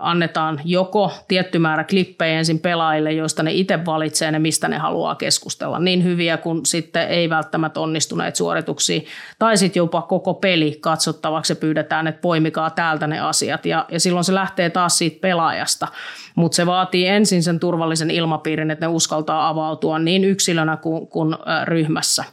annetaan 0.00 0.60
joko 0.64 1.12
tietty 1.28 1.58
määrä 1.58 1.84
klippejä 1.84 2.38
ensin 2.38 2.58
pelaajille, 2.58 3.12
joista 3.12 3.42
ne 3.42 3.52
itse 3.52 3.84
valitsee 3.86 4.30
ne, 4.30 4.38
mistä 4.38 4.68
ne 4.68 4.78
haluaa 4.78 5.14
keskustella. 5.14 5.78
Niin 5.78 6.04
hyviä 6.04 6.36
kuin 6.36 6.66
sitten 6.66 7.08
ei 7.08 7.30
välttämättä 7.30 7.80
onnistuneet 7.80 8.36
suorituksia. 8.36 9.00
Tai 9.38 9.56
sitten 9.56 9.80
jopa 9.80 10.02
koko 10.02 10.34
peli 10.34 10.78
katsottavaksi 10.80 11.52
ja 11.52 11.56
pyydetään, 11.56 12.06
että 12.06 12.20
poimikaa 12.20 12.70
täältä 12.70 13.06
ne 13.06 13.20
asiat. 13.20 13.66
Ja, 13.66 13.86
ja 13.88 14.00
silloin 14.00 14.24
se 14.24 14.34
lähtee 14.34 14.70
taas 14.70 14.98
siitä 14.98 15.20
pelaajasta. 15.20 15.88
Mutta 16.34 16.56
se 16.56 16.66
vaatii 16.66 17.06
ensin 17.06 17.42
sen 17.42 17.60
turvallisen 17.60 18.10
ilmapiirin, 18.10 18.70
että 18.70 18.86
ne 18.86 18.92
uskaltaa 18.92 19.48
avautua 19.48 19.98
niin 19.98 20.24
yksilönä 20.24 20.76
kuin, 20.76 21.06
kuin 21.06 21.36
ryhmässä. 21.64 22.24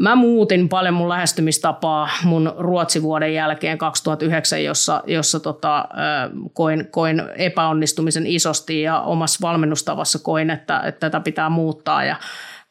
Mä 0.00 0.14
muutin 0.14 0.68
paljon 0.68 0.94
mun 0.94 1.08
lähestymistapaa 1.08 2.08
mun 2.24 2.54
Ruotsivuoden 2.58 3.34
jälkeen 3.34 3.78
2009, 3.78 4.64
jossa, 4.64 5.02
jossa 5.06 5.40
tota, 5.40 5.88
koin, 6.52 6.88
koin 6.90 7.22
epäonnistumisen 7.36 8.26
isosti 8.26 8.82
ja 8.82 9.00
omassa 9.00 9.38
valmennustavassa 9.42 10.18
koin, 10.18 10.50
että, 10.50 10.80
että 10.80 11.00
tätä 11.10 11.20
pitää 11.20 11.48
muuttaa. 11.48 12.04
Ja 12.04 12.16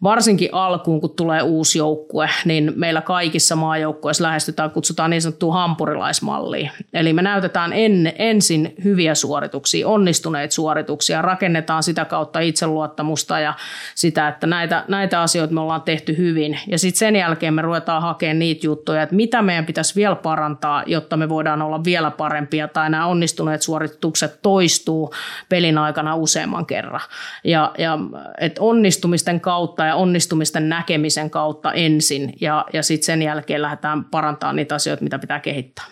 varsinkin 0.03 0.50
alkuun, 0.51 1.01
kun 1.01 1.15
tulee 1.15 1.41
uusi 1.41 1.77
joukkue, 1.77 2.29
niin 2.45 2.74
meillä 2.75 3.01
kaikissa 3.01 3.55
maajoukkueissa 3.55 4.24
lähestytään, 4.24 4.72
kutsutaan 4.72 5.10
niin 5.10 5.22
sanottua 5.22 5.53
hampurilaismallia. 5.53 6.72
Eli 6.93 7.13
me 7.13 7.22
näytetään 7.22 7.74
en, 7.74 8.13
ensin 8.19 8.74
hyviä 8.83 9.15
suorituksia, 9.15 9.88
onnistuneita 9.88 10.53
suorituksia, 10.53 11.22
rakennetaan 11.22 11.83
sitä 11.83 12.05
kautta 12.05 12.39
itseluottamusta 12.39 13.39
ja 13.39 13.53
sitä, 13.95 14.27
että 14.27 14.48
näitä, 14.48 14.86
näitä 14.88 15.22
asioita 15.22 15.53
me 15.53 15.60
ollaan 15.60 15.81
tehty 15.81 16.17
hyvin. 16.17 16.60
Ja 16.67 16.79
sitten 16.79 17.00
sen 17.00 17.15
jälkeen 17.15 17.53
me 17.53 17.62
ruvetaan 17.62 18.01
hakemaan 18.01 18.39
niitä 18.39 18.67
juttuja, 18.67 19.01
että 19.01 19.15
mitä 19.15 19.41
meidän 19.41 19.65
pitäisi 19.65 19.95
vielä 19.95 20.15
parantaa, 20.15 20.83
jotta 20.86 21.17
me 21.17 21.29
voidaan 21.29 21.62
olla 21.62 21.83
vielä 21.83 22.12
parempia 22.12 22.67
tai 22.67 22.89
nämä 22.89 23.07
onnistuneet 23.07 23.62
suoritukset 23.62 24.39
toistuu 24.41 25.13
pelin 25.50 25.77
aikana 25.77 26.15
useamman 26.15 26.65
kerran. 26.65 27.01
Ja, 27.43 27.72
ja 27.77 28.00
että 28.39 28.62
onnistumisten 28.62 29.41
kautta 29.41 29.86
ja 29.86 29.92
onnistumisten 29.95 30.69
näkemisen 30.69 31.29
kautta 31.29 31.73
ensin 31.73 32.33
ja, 32.41 32.65
ja 32.73 32.83
sitten 32.83 33.05
sen 33.05 33.21
jälkeen 33.21 33.62
lähdetään 33.62 34.05
parantamaan 34.05 34.55
niitä 34.55 34.75
asioita, 34.75 35.03
mitä 35.03 35.19
pitää 35.19 35.39
kehittää. 35.39 35.85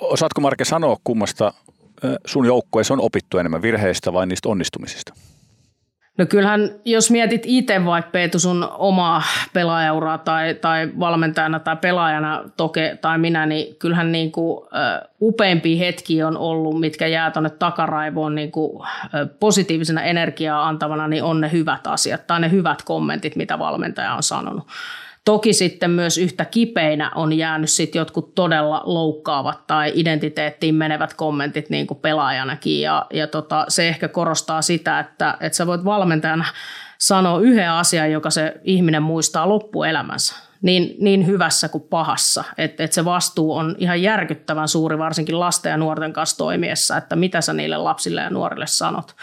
Osaatko 0.00 0.40
Marke 0.40 0.64
sanoa, 0.64 0.96
kummasta 1.04 1.52
sun 2.26 2.46
joukkueessa 2.46 2.94
on 2.94 3.00
opittu 3.00 3.38
enemmän 3.38 3.62
virheistä 3.62 4.12
vai 4.12 4.26
niistä 4.26 4.48
onnistumisista? 4.48 5.14
No 6.18 6.26
kyllähän, 6.26 6.70
jos 6.84 7.10
mietit 7.10 7.42
itse 7.46 7.84
vaikka 7.84 8.10
Peetu 8.10 8.38
sun 8.38 8.68
omaa 8.78 9.22
pelaajauraa 9.52 10.18
tai, 10.18 10.54
tai 10.54 10.90
valmentajana 10.98 11.58
tai 11.58 11.76
pelaajana 11.76 12.42
toke 12.56 12.98
tai 13.00 13.18
minä, 13.18 13.46
niin 13.46 13.76
kyllähän 13.76 14.12
niin 14.12 14.32
kuin, 14.32 14.58
uh, 14.58 14.68
upeimpia 15.20 15.78
hetkiä 15.78 16.28
on 16.28 16.36
ollut, 16.36 16.80
mitkä 16.80 17.06
jää 17.06 17.30
tuonne 17.30 17.50
takaraivoon 17.50 18.34
niin 18.34 18.52
kuin, 18.52 18.70
uh, 18.76 18.84
positiivisena 19.40 20.02
energiaa 20.02 20.68
antavana, 20.68 21.08
niin 21.08 21.22
on 21.22 21.40
ne 21.40 21.52
hyvät 21.52 21.86
asiat 21.86 22.26
tai 22.26 22.40
ne 22.40 22.50
hyvät 22.50 22.82
kommentit, 22.82 23.36
mitä 23.36 23.58
valmentaja 23.58 24.14
on 24.14 24.22
sanonut. 24.22 24.66
Toki 25.24 25.52
sitten 25.52 25.90
myös 25.90 26.18
yhtä 26.18 26.44
kipeinä 26.44 27.10
on 27.14 27.32
jäänyt 27.32 27.70
sitten 27.70 27.98
jotkut 27.98 28.34
todella 28.34 28.82
loukkaavat 28.84 29.66
tai 29.66 29.92
identiteettiin 29.94 30.74
menevät 30.74 31.14
kommentit 31.14 31.70
niin 31.70 31.86
kuin 31.86 32.00
pelaajanakin. 32.00 32.80
Ja, 32.80 33.06
ja 33.12 33.26
tota, 33.26 33.64
se 33.68 33.88
ehkä 33.88 34.08
korostaa 34.08 34.62
sitä, 34.62 35.00
että, 35.00 35.36
että 35.40 35.56
sä 35.56 35.66
voit 35.66 35.84
valmentajana 35.84 36.44
sanoa 36.98 37.40
yhden 37.40 37.70
asian, 37.70 38.12
joka 38.12 38.30
se 38.30 38.54
ihminen 38.64 39.02
muistaa 39.02 39.48
loppuelämänsä. 39.48 40.34
Niin, 40.62 40.96
niin 40.98 41.26
hyvässä 41.26 41.68
kuin 41.68 41.84
pahassa. 41.90 42.44
Että 42.58 42.84
et 42.84 42.92
se 42.92 43.04
vastuu 43.04 43.54
on 43.54 43.74
ihan 43.78 44.02
järkyttävän 44.02 44.68
suuri, 44.68 44.98
varsinkin 44.98 45.40
lasten 45.40 45.70
ja 45.70 45.76
nuorten 45.76 46.12
kanssa 46.12 46.36
toimiessa, 46.36 46.96
että 46.96 47.16
mitä 47.16 47.40
sä 47.40 47.52
niille 47.52 47.76
lapsille 47.76 48.20
ja 48.20 48.30
nuorille 48.30 48.66
sanot. 48.66 49.14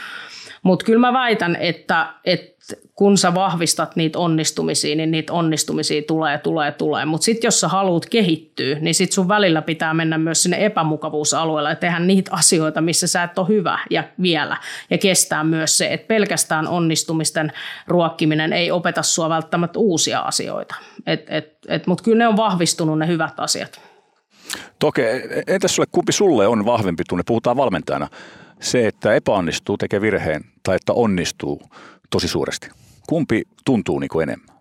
Mutta 0.64 0.86
kyllä 0.86 1.00
mä 1.00 1.14
väitän, 1.14 1.56
että, 1.56 2.14
että 2.26 2.51
kun 2.96 3.18
sä 3.18 3.34
vahvistat 3.34 3.96
niitä 3.96 4.20
onnistumisia, 4.20 4.96
niin 4.96 5.12
niitä 5.12 5.34
onnistumisia 5.34 6.02
tulee, 6.08 6.38
tulee, 6.38 6.72
tulee. 6.72 7.06
Mutta 7.06 7.26
sitten 7.26 7.48
jos 7.48 7.60
sä 7.60 7.68
haluat 7.68 8.06
kehittyä, 8.06 8.76
niin 8.80 8.96
sitten 8.96 9.16
sun 9.16 9.28
välillä 9.28 9.62
pitää 9.62 9.94
mennä 9.94 10.18
myös 10.18 10.44
sinne 10.44 10.66
epämukavuusalueelle 10.66 11.70
ja 11.70 11.76
tehdä 11.76 12.00
niitä 12.00 12.32
asioita, 12.34 12.82
missä 12.82 13.08
sä 13.08 13.24
et 13.24 13.38
ole 13.40 13.48
hyvä 13.48 13.80
ja 13.90 14.04
vielä. 14.22 14.58
Ja 14.90 14.98
kestää 14.98 15.44
myös 15.44 15.78
se, 15.78 15.94
että 15.94 16.08
pelkästään 16.08 16.68
onnistumisten 16.68 17.52
ruokkiminen 17.88 18.54
ei 18.54 18.72
opeta 18.72 19.04
sua 19.04 19.30
välttämättä 19.30 19.80
uusia 19.80 20.20
asioita. 20.20 20.76
Et, 21.06 21.26
et, 21.30 21.58
et, 21.68 21.88
Mutta 21.88 22.04
kyllä 22.04 22.18
ne 22.18 22.28
on 22.28 22.38
vahvistunut 22.38 23.00
ne 23.00 23.08
hyvät 23.08 23.40
asiat. 23.40 23.82
Toki, 24.80 25.02
entäs 25.48 25.76
sulle, 25.76 25.88
kumpi 25.92 26.12
sulle 26.12 26.48
on 26.48 26.66
vahvempi 26.66 27.04
tunne? 27.10 27.24
Puhutaan 27.28 27.58
valmentajana 27.58 28.08
se, 28.62 28.88
että 28.88 29.14
epäonnistuu, 29.14 29.78
tekee 29.78 30.02
virheen 30.02 30.44
tai 30.64 30.76
että 30.76 30.94
onnistuu 30.94 31.62
tosi 32.12 32.28
suuresti? 32.28 32.70
Kumpi 33.08 33.44
tuntuu 33.66 34.00
niin 34.00 34.10
kuin 34.10 34.24
enemmän? 34.24 34.56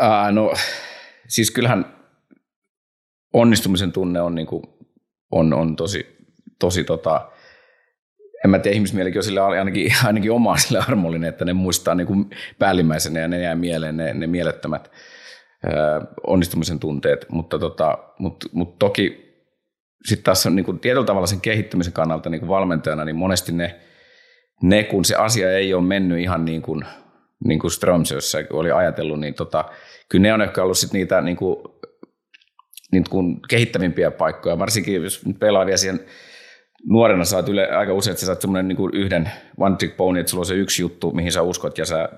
Ää, 0.00 0.32
no 0.32 0.52
siis 1.28 1.50
kyllähän 1.50 1.84
onnistumisen 3.32 3.92
tunne 3.92 4.20
on, 4.20 4.34
niin 4.34 4.46
kuin, 4.46 4.62
on, 5.30 5.54
on 5.54 5.76
tosi, 5.76 6.16
tosi 6.58 6.84
tota, 6.84 7.30
en 8.44 8.50
mä 8.50 8.58
tiedä, 8.58 8.74
ihmismielikin 8.74 9.18
on 9.18 9.24
sille 9.24 9.40
ainakin, 9.40 9.92
ainakin 10.04 10.32
oma 10.32 10.56
sille 10.56 10.78
armollinen, 10.78 11.28
että 11.28 11.44
ne 11.44 11.52
muistaa 11.52 11.94
niin 11.94 12.06
kuin 12.06 12.30
päällimmäisenä 12.58 13.20
ja 13.20 13.28
ne 13.28 13.42
jää 13.42 13.54
mieleen 13.54 13.96
ne, 13.96 14.14
ne 14.14 14.26
mielettömät 14.26 14.90
ää, 15.66 16.00
onnistumisen 16.26 16.78
tunteet, 16.78 17.26
mutta, 17.28 17.58
tota, 17.58 17.98
mut, 18.18 18.44
mut 18.52 18.78
toki 18.78 19.28
sitten 20.04 20.24
taas 20.24 20.46
niin 20.46 20.64
kuin 20.64 20.78
tietyllä 20.78 21.06
tavalla 21.06 21.26
sen 21.26 21.40
kehittymisen 21.40 21.92
kannalta 21.92 22.30
niin 22.30 22.40
kuin 22.40 22.48
valmentajana, 22.48 23.04
niin 23.04 23.16
monesti 23.16 23.52
ne, 23.52 23.80
ne, 24.62 24.84
kun 24.84 25.04
se 25.04 25.14
asia 25.14 25.52
ei 25.52 25.74
ole 25.74 25.82
mennyt 25.82 26.18
ihan 26.18 26.44
niin 26.44 26.62
kuin, 26.62 26.84
niin 27.44 27.58
kuin 27.58 27.70
Strömsössä 27.70 28.38
oli 28.52 28.70
ajatellut, 28.70 29.20
niin 29.20 29.34
tota, 29.34 29.64
kyllä 30.08 30.22
ne 30.22 30.34
on 30.34 30.42
ehkä 30.42 30.62
ollut 30.62 30.78
sit 30.78 30.92
niitä 30.92 31.20
niin 31.20 31.36
kuin, 31.36 31.56
niin 32.92 33.04
kuin 33.10 33.40
kehittävimpiä 33.48 34.10
paikkoja, 34.10 34.58
varsinkin 34.58 35.02
jos 35.02 35.22
pelaa 35.38 35.66
vielä 35.66 35.76
siihen 35.76 36.00
nuorena 36.86 37.24
saat 37.24 37.48
yle, 37.48 37.70
aika 37.70 37.92
usein, 37.92 38.12
että 38.12 38.20
sä 38.20 38.26
saat 38.26 38.40
semmoinen 38.40 38.68
niin 38.68 38.94
yhden 38.94 39.30
one 39.58 39.76
trick 39.76 39.96
pony, 39.96 40.20
että 40.20 40.30
sulla 40.30 40.42
on 40.42 40.46
se 40.46 40.54
yksi 40.54 40.82
juttu, 40.82 41.10
mihin 41.10 41.32
sä 41.32 41.42
uskot 41.42 41.78
ja 41.78 41.86
sä 41.86 42.08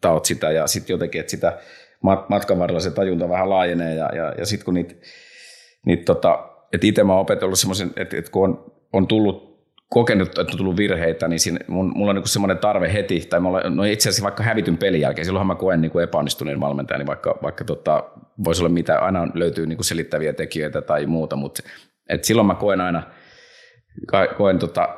taot 0.00 0.24
sitä. 0.24 0.50
Ja 0.50 0.66
sitten 0.66 0.94
jotenkin, 0.94 1.20
että 1.20 1.30
sitä 1.30 1.58
matkan 2.28 2.58
varrella 2.58 2.80
se 2.80 2.90
tajunta 2.90 3.28
vähän 3.28 3.50
laajenee 3.50 3.94
ja, 3.94 4.10
ja, 4.14 4.34
ja 4.38 4.46
sitten 4.46 4.64
kun 4.64 4.74
niitä, 4.74 4.94
niitä 5.86 6.04
tota, 6.04 6.48
että 6.72 6.86
itse 6.86 7.04
mä 7.04 7.12
oon 7.12 7.20
opetellut 7.20 7.58
semmoisen, 7.58 7.90
että, 7.96 8.16
että 8.16 8.30
kun 8.30 8.44
on, 8.44 8.72
on 8.92 9.06
tullut 9.06 9.51
kokenut, 9.92 10.28
että 10.28 10.40
on 10.40 10.58
tullut 10.58 10.76
virheitä, 10.76 11.28
niin 11.28 11.40
siinä, 11.40 11.58
mun, 11.68 11.92
mulla 11.94 12.10
on 12.10 12.16
niin 12.16 12.28
semmoinen 12.28 12.58
tarve 12.58 12.92
heti, 12.92 13.26
tai 13.30 13.40
mulla, 13.40 13.60
no 13.70 13.84
itse 13.84 14.08
asiassa 14.08 14.22
vaikka 14.22 14.42
hävityn 14.42 14.76
pelin 14.76 15.00
jälkeen, 15.00 15.24
silloinhan 15.24 15.46
mä 15.46 15.54
koen 15.54 15.80
niin 15.80 15.90
kuin 15.90 16.02
epäonnistuneen 16.02 16.60
valmentajan, 16.60 16.98
niin 16.98 17.06
vaikka, 17.06 17.38
vaikka 17.42 17.64
tota, 17.64 18.04
voisi 18.44 18.62
olla 18.62 18.72
mitä, 18.72 18.98
aina 18.98 19.28
löytyy 19.34 19.66
niin 19.66 19.76
kuin 19.76 19.84
selittäviä 19.84 20.32
tekijöitä 20.32 20.82
tai 20.82 21.06
muuta, 21.06 21.36
mutta 21.36 21.62
et 22.08 22.24
silloin 22.24 22.46
mä 22.46 22.54
koen 22.54 22.80
aina, 22.80 23.02
koen 24.36 24.58
tota, 24.58 24.88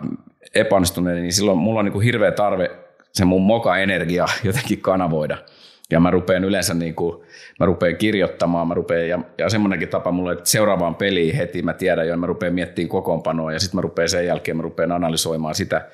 epäonnistuneen, 0.54 1.22
niin 1.22 1.32
silloin 1.32 1.58
mulla 1.58 1.78
on 1.78 1.84
niin 1.84 1.92
kuin 1.92 2.04
hirveä 2.04 2.32
tarve 2.32 2.70
se 3.12 3.24
mun 3.24 3.42
moka-energia 3.42 4.26
jotenkin 4.44 4.80
kanavoida– 4.80 5.38
ja 5.94 6.00
mä 6.00 6.10
rupean 6.10 6.44
yleensä 6.44 6.74
niin 6.74 6.94
kuin, 6.94 7.22
mä 7.60 7.66
rupean 7.66 7.96
kirjoittamaan, 7.96 8.68
mä 8.68 8.74
rupean, 8.74 9.08
ja, 9.08 9.18
ja 9.38 9.48
semmoinenkin 9.48 9.88
tapa 9.88 10.12
mulle, 10.12 10.32
että 10.32 10.50
seuraavaan 10.50 10.94
peliin 10.94 11.36
heti 11.36 11.62
mä 11.62 11.72
tiedän 11.72 12.08
jo, 12.08 12.16
mä 12.16 12.26
rupean 12.26 12.54
miettimään 12.54 12.88
kokoonpanoa, 12.88 13.52
ja 13.52 13.60
sitten 13.60 13.78
mä 13.78 13.82
rupean 13.82 14.08
sen 14.08 14.26
jälkeen, 14.26 14.56
mä 14.56 14.62
rupean 14.62 14.92
analysoimaan 14.92 15.54
sitä, 15.54 15.88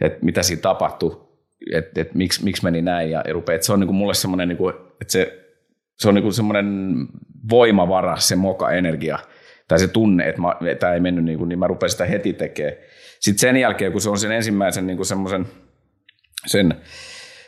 että 0.00 0.18
mitä 0.22 0.42
siinä 0.42 0.62
tapahtui, 0.62 1.28
että, 1.74 2.00
että 2.00 2.18
miksi, 2.18 2.44
miksi 2.44 2.64
meni 2.64 2.82
näin, 2.82 3.10
ja, 3.10 3.22
ja 3.26 3.32
rupean, 3.32 3.54
että 3.54 3.66
se 3.66 3.72
on 3.72 3.80
niin 3.80 3.88
kuin 3.88 3.96
mulle 3.96 4.14
semmoinen, 4.14 4.48
niin 4.48 4.58
kuin, 4.58 4.74
että 5.00 5.12
se, 5.12 5.44
se 5.98 6.08
on 6.08 6.14
niin 6.14 6.22
kuin 6.22 6.34
semmoinen 6.34 6.96
voimavara, 7.50 8.16
se 8.16 8.36
moka-energia, 8.36 9.18
tai 9.68 9.78
se 9.78 9.88
tunne, 9.88 10.28
että 10.28 10.42
tämä 10.80 10.94
ei 10.94 11.00
mennyt 11.00 11.24
niin 11.24 11.38
kuin, 11.38 11.48
niin 11.48 11.58
mä 11.58 11.66
rupean 11.66 11.90
sitä 11.90 12.04
heti 12.04 12.32
tekemään. 12.32 12.76
Sitten 13.20 13.40
sen 13.40 13.56
jälkeen, 13.56 13.92
kun 13.92 14.00
se 14.00 14.10
on 14.10 14.18
sen 14.18 14.32
ensimmäisen 14.32 14.86
niin 14.86 14.96
kuin 14.96 15.06
semmoisen, 15.06 15.46
sen, 16.46 16.74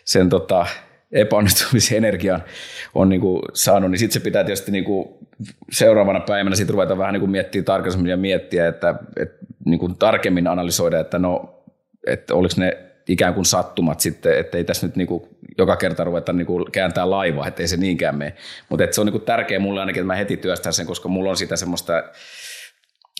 sen 0.04 0.28
tota, 0.28 0.66
epäonnistumisen 1.12 1.98
energian 1.98 2.42
on 2.94 3.08
niin 3.08 3.20
kuin 3.20 3.42
saanut, 3.54 3.90
niin 3.90 3.98
sitten 3.98 4.12
se 4.12 4.24
pitää 4.24 4.44
tietysti 4.44 4.72
niin 4.72 4.84
kuin 4.84 5.08
seuraavana 5.70 6.20
päivänä 6.20 6.56
sit 6.56 6.70
ruveta 6.70 6.98
vähän 6.98 7.12
niin 7.12 7.20
kuin 7.20 7.30
miettiä 7.30 7.62
tarkemmin 7.62 8.10
ja 8.10 8.16
miettiä, 8.16 8.68
että, 8.68 8.94
että 9.16 9.46
niin 9.64 9.80
kuin 9.80 9.96
tarkemmin 9.96 10.46
analysoida, 10.46 11.00
että 11.00 11.18
no, 11.18 11.62
että 12.06 12.34
oliko 12.34 12.54
ne 12.56 12.78
ikään 13.08 13.34
kuin 13.34 13.44
sattumat 13.44 14.00
sitten, 14.00 14.38
että 14.38 14.58
ei 14.58 14.64
tässä 14.64 14.86
nyt 14.86 14.96
niinku 14.96 15.28
joka 15.58 15.76
kerta 15.76 16.04
ruveta 16.04 16.32
niinku 16.32 16.68
kääntää 16.72 17.10
laivaa, 17.10 17.46
ettei 17.46 17.68
se 17.68 17.76
niinkään 17.76 18.16
mene. 18.16 18.34
Mutta 18.68 18.86
se 18.90 19.00
on 19.00 19.06
niinku 19.06 19.18
tärkeä 19.18 19.58
mulle 19.58 19.80
ainakin, 19.80 20.00
että 20.00 20.06
mä 20.06 20.14
heti 20.14 20.36
työstän 20.36 20.72
sen, 20.72 20.86
koska 20.86 21.08
mulla 21.08 21.30
on 21.30 21.36
sitä 21.36 21.56
semmoista, 21.56 22.02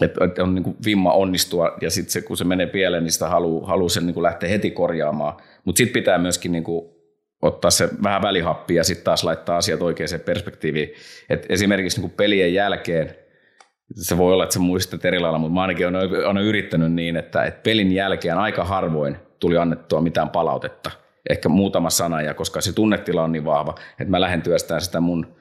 että 0.03 0.43
on 0.43 0.55
niinku 0.55 0.77
vimma 0.85 1.13
onnistua 1.13 1.77
ja 1.81 1.91
sitten 1.91 2.13
se, 2.13 2.21
kun 2.21 2.37
se 2.37 2.45
menee 2.45 2.67
pieleen, 2.67 3.05
niin 3.05 3.13
sitä 3.13 3.29
haluaa 3.29 3.67
haluu 3.67 3.89
sen 3.89 4.07
niinku 4.07 4.23
lähteä 4.23 4.49
heti 4.49 4.71
korjaamaan. 4.71 5.37
Mutta 5.65 5.79
sitten 5.79 6.01
pitää 6.01 6.19
myöskin 6.19 6.53
niinku 6.53 7.00
ottaa 7.43 7.71
se 7.71 7.89
vähän 8.03 8.23
välihappia 8.23 8.77
ja 8.77 8.85
sitten 8.85 9.05
taas 9.05 9.25
laittaa 9.25 9.57
asiat 9.57 9.83
oikeaan 9.83 10.21
perspektiiviin. 10.25 10.95
Et 11.31 11.47
esimerkiksi 11.49 12.01
niinku 12.01 12.17
pelien 12.17 12.55
jälkeen, 12.55 13.17
se 13.95 14.19
voi 14.19 14.33
olla, 14.33 14.45
että 14.45 14.53
sä 14.53 14.61
muistat 14.61 15.05
eri 15.05 15.21
lailla, 15.21 15.39
mutta 15.39 15.55
mä 15.55 15.61
ainakin 15.61 15.87
olen, 15.87 16.27
olen 16.27 16.43
yrittänyt 16.43 16.93
niin, 16.93 17.17
että, 17.17 17.45
että 17.45 17.63
pelin 17.63 17.93
jälkeen 17.93 18.39
aika 18.39 18.65
harvoin 18.65 19.17
tuli 19.39 19.57
annettua 19.57 20.01
mitään 20.01 20.31
palautetta. 20.31 20.91
Ehkä 21.31 21.49
muutama 21.49 21.91
sana, 21.91 22.23
ja 22.23 22.35
koska 22.35 22.61
se 22.61 22.73
tunnetila 22.73 23.23
on 23.23 23.33
niin 23.33 23.45
vahva, 23.45 23.75
että 23.91 24.11
mä 24.11 24.21
lähden 24.21 24.43
työstämään 24.43 24.83
sitä 24.83 25.01
mun 25.01 25.37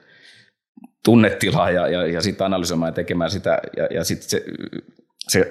tunnetilaa 1.04 1.70
ja, 1.70 1.88
ja, 1.88 2.06
ja 2.06 2.20
sitten 2.20 2.44
analysoimaan 2.44 2.88
ja 2.88 2.94
tekemään 2.94 3.30
sitä, 3.30 3.58
ja, 3.76 3.86
ja 3.90 4.04
sitten 4.04 4.28
se, 4.28 4.44
se, 5.28 5.50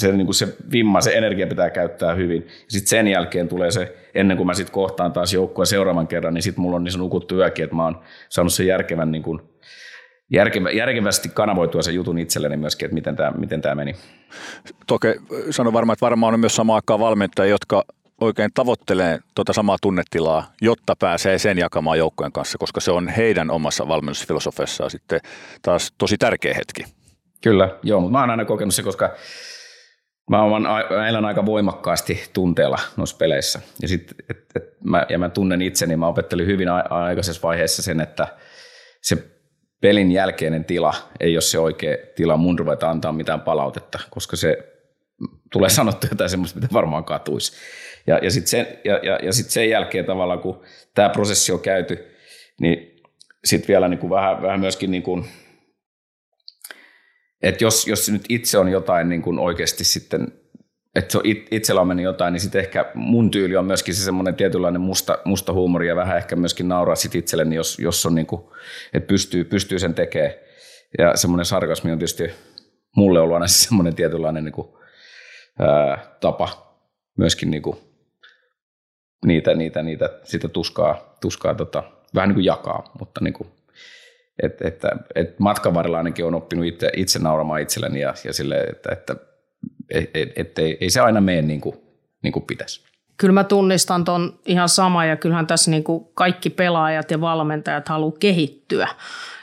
se, 0.00 0.12
niin 0.12 0.26
kuin 0.26 0.34
se 0.34 0.56
vimma, 0.72 1.00
se 1.00 1.16
energia 1.16 1.46
pitää 1.46 1.70
käyttää 1.70 2.14
hyvin. 2.14 2.48
Sitten 2.68 2.88
sen 2.88 3.08
jälkeen 3.08 3.48
tulee 3.48 3.70
se, 3.70 3.96
ennen 4.14 4.36
kuin 4.36 4.46
mä 4.46 4.54
sitten 4.54 4.72
kohtaan 4.72 5.12
taas 5.12 5.32
joukkoa 5.32 5.64
seuraavan 5.64 6.06
kerran, 6.06 6.34
niin 6.34 6.42
sitten 6.42 6.62
mulla 6.62 6.76
on 6.76 6.84
niin 6.84 6.98
nukuttu 6.98 7.36
yökin, 7.36 7.64
että 7.64 7.76
mä 7.76 7.84
oon 7.84 8.00
saanut 8.28 8.52
sen 8.52 8.66
järkevän 8.66 9.12
niin 9.12 9.22
kuin, 9.22 9.40
järkevä, 10.30 10.70
järkevästi 10.70 11.28
kanavoitua 11.28 11.82
sen 11.82 11.94
jutun 11.94 12.18
itselleni 12.18 12.56
myöskin, 12.56 12.86
että 12.86 12.94
miten 12.94 13.16
tämä 13.16 13.30
miten 13.30 13.62
tämä 13.62 13.74
meni. 13.74 13.94
Toki 14.86 15.08
sanon 15.50 15.72
varmaan, 15.72 15.94
että 15.94 16.06
varmaan 16.06 16.34
on 16.34 16.40
myös 16.40 16.56
samaan 16.56 16.74
aikaan 16.74 17.00
valmentajia, 17.00 17.50
jotka 17.50 17.84
oikein 18.20 18.50
tavoittelee 18.54 19.18
tuota 19.34 19.52
samaa 19.52 19.76
tunnetilaa, 19.82 20.52
jotta 20.60 20.96
pääsee 20.98 21.38
sen 21.38 21.58
jakamaan 21.58 21.98
joukkojen 21.98 22.32
kanssa, 22.32 22.58
koska 22.58 22.80
se 22.80 22.90
on 22.90 23.08
heidän 23.08 23.50
omassa 23.50 23.88
valmennusfilosofiassaan 23.88 24.90
sitten 24.90 25.20
taas 25.62 25.92
tosi 25.98 26.18
tärkeä 26.18 26.54
hetki. 26.54 26.84
Kyllä, 27.42 27.78
joo, 27.82 28.00
mutta 28.00 28.12
mä 28.12 28.20
oon 28.20 28.30
aina 28.30 28.44
kokenut 28.44 28.74
se, 28.74 28.82
koska 28.82 29.14
mä, 30.30 30.42
oon, 30.42 30.62
mä 30.62 31.08
elän 31.08 31.24
aika 31.24 31.46
voimakkaasti 31.46 32.30
tunteella 32.32 32.78
noissa 32.96 33.16
peleissä. 33.16 33.60
Ja, 33.82 33.88
sit, 33.88 34.14
et, 34.30 34.38
et 34.56 34.64
mä, 34.84 35.06
ja 35.08 35.18
mä 35.18 35.28
tunnen 35.28 35.62
itseni, 35.62 35.96
mä 35.96 36.06
opettelin 36.06 36.46
hyvin 36.46 36.68
aikaisessa 36.68 37.42
vaiheessa 37.42 37.82
sen, 37.82 38.00
että 38.00 38.28
se 39.02 39.30
pelin 39.80 40.12
jälkeinen 40.12 40.64
tila 40.64 40.94
ei 41.20 41.34
ole 41.36 41.40
se 41.40 41.58
oikea 41.58 41.96
tila 42.16 42.36
mun 42.36 42.58
ruveta 42.58 42.90
antaa 42.90 43.12
mitään 43.12 43.40
palautetta, 43.40 43.98
koska 44.10 44.36
se 44.36 44.58
tulee 45.52 45.68
sanottu 45.68 46.06
jotain 46.10 46.30
semmoista, 46.30 46.60
mitä 46.60 46.72
varmaan 46.72 47.04
katuisi. 47.04 47.52
Ja, 48.06 48.18
ja 48.22 48.30
sitten 48.30 48.48
sen, 48.48 48.66
ja, 48.84 49.00
ja, 49.02 49.18
ja 49.22 49.32
sit 49.32 49.50
sen 49.50 49.70
jälkeen 49.70 50.04
tavallaan, 50.04 50.38
kun 50.38 50.62
tämä 50.94 51.08
prosessi 51.08 51.52
on 51.52 51.60
käyty, 51.60 52.14
niin 52.60 53.02
sitten 53.44 53.68
vielä 53.68 53.88
niin 53.88 53.98
kuin 53.98 54.10
vähän, 54.10 54.42
vähän 54.42 54.60
myöskin, 54.60 54.90
niin 54.90 55.02
kuin, 55.02 55.24
että 57.44 57.64
jos, 57.64 57.86
jos 57.86 58.10
nyt 58.10 58.24
itse 58.28 58.58
on 58.58 58.68
jotain 58.68 59.08
niin 59.08 59.22
kuin 59.22 59.38
oikeasti 59.38 59.84
sitten 59.84 60.32
että 60.94 61.12
se 61.12 61.18
on 61.18 61.26
it, 61.26 61.46
itsellä 61.50 61.80
on 61.80 61.86
mennyt 61.86 62.04
jotain, 62.04 62.32
niin 62.32 62.40
sitten 62.40 62.60
ehkä 62.60 62.90
mun 62.94 63.30
tyyli 63.30 63.56
on 63.56 63.64
myöskin 63.64 63.94
se 63.94 64.04
semmoinen 64.04 64.34
tietynlainen 64.34 64.80
musta, 64.80 65.18
musta 65.24 65.52
huumori 65.52 65.88
ja 65.88 65.96
vähän 65.96 66.16
ehkä 66.16 66.36
myöskin 66.36 66.68
nauraa 66.68 66.94
sit 66.94 67.14
itselleni, 67.14 67.56
jos, 67.56 67.78
jos 67.78 68.06
on 68.06 68.14
niin 68.14 68.26
kuin, 68.26 68.42
että 68.92 69.06
pystyy, 69.06 69.44
pystyy 69.44 69.78
sen 69.78 69.94
tekemään. 69.94 70.34
Ja 70.98 71.16
semmoinen 71.16 71.44
sarkasmi 71.44 71.92
on 71.92 71.98
tietysti 71.98 72.30
mulle 72.96 73.20
ollut 73.20 73.34
aina 73.34 73.46
semmoinen 73.66 73.94
tietynlainen 73.94 74.44
niin 74.44 74.52
kuin, 74.52 74.68
ää, 75.58 76.16
tapa 76.20 76.78
myöskin 77.18 77.50
niin 77.50 77.62
kuin, 77.62 77.76
niitä, 79.26 79.54
niitä, 79.54 79.82
niitä, 79.82 80.20
sitä 80.24 80.48
tuskaa, 80.48 81.16
tuskaa 81.20 81.54
tota, 81.54 81.82
vähän 82.14 82.28
niin 82.28 82.34
kuin 82.34 82.44
jakaa, 82.44 82.92
mutta 82.98 83.20
niin 83.24 83.34
kuin, 83.34 83.48
et, 84.42 84.62
että, 84.62 84.88
et 85.14 85.38
matkan 85.38 85.74
varrella 85.74 85.98
ainakin 85.98 86.24
on 86.24 86.34
oppinut 86.34 86.66
itse, 86.66 86.90
itse 86.96 87.18
nauramaan 87.18 87.60
itselleni 87.60 88.00
ja, 88.00 88.14
ja 88.24 88.32
sille, 88.32 88.60
että, 88.60 88.92
että 88.92 89.16
että 89.90 90.18
et, 90.36 90.58
ei, 90.58 90.78
ei 90.80 90.90
se 90.90 91.00
aina 91.00 91.20
mene 91.20 91.42
niin 91.42 91.60
kuin, 91.60 91.76
niin 92.22 92.32
kuin 92.32 92.44
pitäisi. 92.46 92.84
Kyllä 93.16 93.32
mä 93.32 93.44
tunnistan 93.44 94.04
ton 94.04 94.38
ihan 94.46 94.68
sama 94.68 95.04
ja 95.04 95.16
kyllähän 95.16 95.46
tässä 95.46 95.70
niin 95.70 95.84
kuin 95.84 96.06
kaikki 96.14 96.50
pelaajat 96.50 97.10
ja 97.10 97.20
valmentajat 97.20 97.88
haluaa 97.88 98.16
kehittyä. 98.20 98.88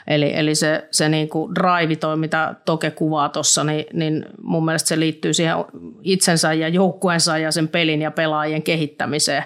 Eli, 0.06 0.32
eli 0.34 0.54
se, 0.54 0.88
se 0.90 1.08
niin 1.08 1.28
kuin 1.28 1.54
drive 1.54 1.96
toi, 1.96 2.16
mitä 2.16 2.54
Toke 2.64 2.90
kuvaa 2.90 3.28
tuossa, 3.28 3.64
niin, 3.64 3.86
niin 3.92 4.26
mun 4.42 4.64
mielestä 4.64 4.88
se 4.88 5.00
liittyy 5.00 5.34
siihen 5.34 5.56
itsensä 6.02 6.52
ja 6.52 6.68
joukkueensa 6.68 7.38
ja 7.38 7.52
sen 7.52 7.68
pelin 7.68 8.02
ja 8.02 8.10
pelaajien 8.10 8.62
kehittämiseen. 8.62 9.44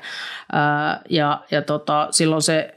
Ää, 0.53 1.01
ja 1.11 1.45
ja 1.51 1.63
tota, 1.63 2.09
silloin 2.11 2.43
se 2.43 2.76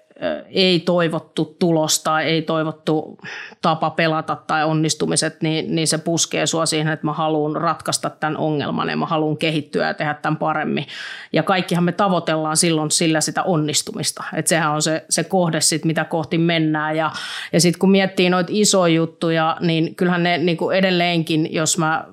ei 0.49 0.79
toivottu 0.79 1.55
tulos 1.59 2.03
tai 2.03 2.25
ei 2.25 2.41
toivottu 2.41 3.17
tapa 3.61 3.89
pelata 3.89 4.35
tai 4.35 4.63
onnistumiset, 4.63 5.41
niin, 5.41 5.75
niin 5.75 5.87
se 5.87 5.97
puskee 5.97 6.45
sua 6.45 6.65
siihen, 6.65 6.93
että 6.93 7.05
mä 7.05 7.13
haluan 7.13 7.55
ratkaista 7.61 8.09
tämän 8.09 8.37
ongelman 8.37 8.89
ja 8.89 8.97
mä 8.97 9.05
haluan 9.05 9.37
kehittyä 9.37 9.87
ja 9.87 9.93
tehdä 9.93 10.13
tämän 10.13 10.37
paremmin. 10.37 10.85
Ja 11.33 11.43
kaikkihan 11.43 11.83
me 11.83 11.91
tavoitellaan 11.91 12.57
silloin 12.57 12.91
sillä 12.91 13.21
sitä 13.21 13.43
onnistumista. 13.43 14.23
Että 14.33 14.49
sehän 14.49 14.71
on 14.71 14.81
se, 14.81 15.05
se 15.09 15.23
kohde 15.23 15.61
sit, 15.61 15.85
mitä 15.85 16.05
kohti 16.05 16.37
mennään. 16.37 16.97
Ja, 16.97 17.11
ja 17.53 17.61
sitten 17.61 17.79
kun 17.79 17.91
miettii 17.91 18.29
noita 18.29 18.51
isoja 18.53 18.93
juttuja, 18.93 19.57
niin 19.59 19.95
kyllähän 19.95 20.23
ne 20.23 20.37
niin 20.37 20.57
kuin 20.57 20.77
edelleenkin, 20.77 21.53
jos 21.53 21.77
mä 21.77 22.05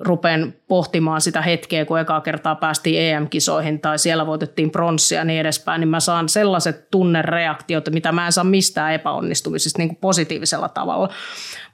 rupean 0.00 0.54
pohtimaan 0.68 1.20
sitä 1.20 1.42
hetkeä, 1.42 1.84
kun 1.84 2.00
ekaa 2.00 2.20
kertaa 2.20 2.54
päästiin 2.54 3.00
EM-kisoihin 3.00 3.80
tai 3.80 3.98
siellä 3.98 4.26
voitettiin 4.26 4.70
pronssia 4.70 5.18
ja 5.18 5.24
niin 5.24 5.40
edespäin, 5.40 5.80
niin 5.80 5.88
mä 5.88 6.00
saan 6.00 6.28
sellaiset 6.28 6.90
tunnereaktiot, 6.90 7.53
mitä 7.90 8.12
mä 8.12 8.26
en 8.26 8.32
saa 8.32 8.44
mistään 8.44 8.94
epäonnistumisista 8.94 9.78
niin 9.78 9.88
kuin 9.88 9.98
positiivisella 10.00 10.68
tavalla. 10.68 11.08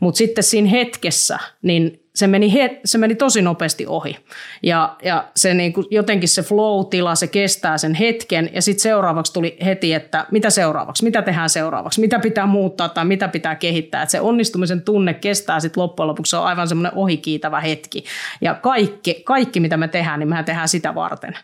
Mutta 0.00 0.18
sitten 0.18 0.44
siinä 0.44 0.68
hetkessä, 0.68 1.38
niin 1.62 2.00
se 2.14 2.26
meni, 2.26 2.52
he, 2.52 2.80
se 2.84 2.98
meni 2.98 3.14
tosi 3.14 3.42
nopeasti 3.42 3.86
ohi. 3.86 4.16
Ja, 4.62 4.96
ja 5.02 5.24
se 5.36 5.54
niin 5.54 5.72
kuin, 5.72 5.86
jotenkin 5.90 6.28
se 6.28 6.42
flow-tila, 6.42 7.14
se 7.14 7.26
kestää 7.26 7.78
sen 7.78 7.94
hetken 7.94 8.50
ja 8.52 8.62
sitten 8.62 8.82
seuraavaksi 8.82 9.32
tuli 9.32 9.56
heti, 9.64 9.94
että 9.94 10.26
mitä 10.30 10.50
seuraavaksi, 10.50 11.04
mitä 11.04 11.22
tehdään 11.22 11.50
seuraavaksi, 11.50 12.00
mitä 12.00 12.18
pitää 12.18 12.46
muuttaa 12.46 12.88
tai 12.88 13.04
mitä 13.04 13.28
pitää 13.28 13.54
kehittää. 13.54 14.02
Että 14.02 14.10
se 14.10 14.20
onnistumisen 14.20 14.82
tunne 14.82 15.14
kestää 15.14 15.60
sitten 15.60 15.82
loppujen 15.82 16.08
lopuksi, 16.08 16.30
se 16.30 16.36
on 16.36 16.46
aivan 16.46 16.68
semmoinen 16.68 16.92
ohikiitävä 16.94 17.60
hetki. 17.60 18.04
Ja 18.40 18.54
kaikki, 18.54 19.22
kaikki, 19.24 19.60
mitä 19.60 19.76
me 19.76 19.88
tehdään, 19.88 20.18
niin 20.18 20.28
mehän 20.28 20.44
tehdään 20.44 20.68
sitä 20.68 20.94
varten, 20.94 21.38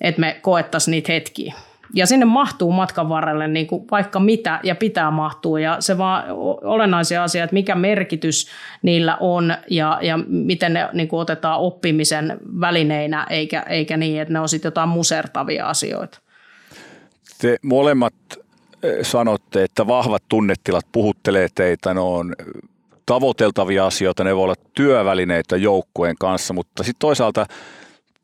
että 0.00 0.20
me 0.20 0.38
koettaisiin 0.42 0.92
niitä 0.92 1.12
hetkiä. 1.12 1.54
Ja 1.94 2.06
sinne 2.06 2.26
mahtuu 2.26 2.72
matkan 2.72 3.08
varrelle 3.08 3.48
niin 3.48 3.66
kuin 3.66 3.84
vaikka 3.90 4.20
mitä 4.20 4.60
ja 4.62 4.74
pitää 4.74 5.10
mahtua. 5.10 5.60
Ja 5.60 5.76
se 5.80 5.98
vaan 5.98 6.24
olennaisia 6.62 7.22
asia, 7.22 7.44
että 7.44 7.54
mikä 7.54 7.74
merkitys 7.74 8.48
niillä 8.82 9.16
on 9.20 9.54
ja, 9.70 9.98
ja 10.02 10.18
miten 10.26 10.72
ne 10.72 10.88
niin 10.92 11.08
kuin 11.08 11.20
otetaan 11.20 11.60
oppimisen 11.60 12.38
välineinä, 12.60 13.26
eikä, 13.30 13.60
eikä 13.60 13.96
niin, 13.96 14.20
että 14.20 14.32
ne 14.32 14.40
on 14.40 14.48
sitten 14.48 14.66
jotain 14.66 14.88
musertavia 14.88 15.68
asioita. 15.68 16.18
Te 17.40 17.56
molemmat 17.62 18.14
eh, 18.82 19.06
sanotte, 19.06 19.64
että 19.64 19.86
vahvat 19.86 20.22
tunnetilat 20.28 20.86
puhuttelee 20.92 21.48
teitä, 21.54 21.94
ne 21.94 22.00
on 22.00 22.34
tavoiteltavia 23.06 23.86
asioita, 23.86 24.24
ne 24.24 24.36
voi 24.36 24.44
olla 24.44 24.54
työvälineitä 24.74 25.56
joukkueen 25.56 26.16
kanssa, 26.20 26.54
mutta 26.54 26.82
sitten 26.82 27.00
toisaalta– 27.00 27.46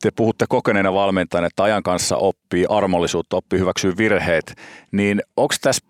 te 0.04 0.10
puhutte 0.16 0.44
kokeneena 0.48 0.94
valmentajana, 0.94 1.46
että 1.46 1.62
ajan 1.62 1.82
kanssa 1.82 2.16
oppii 2.16 2.66
armollisuutta, 2.68 3.36
oppii 3.36 3.58
hyväksyä 3.58 3.92
virheet, 3.96 4.54
niin 4.92 5.22
onko 5.36 5.54
tässä 5.60 5.86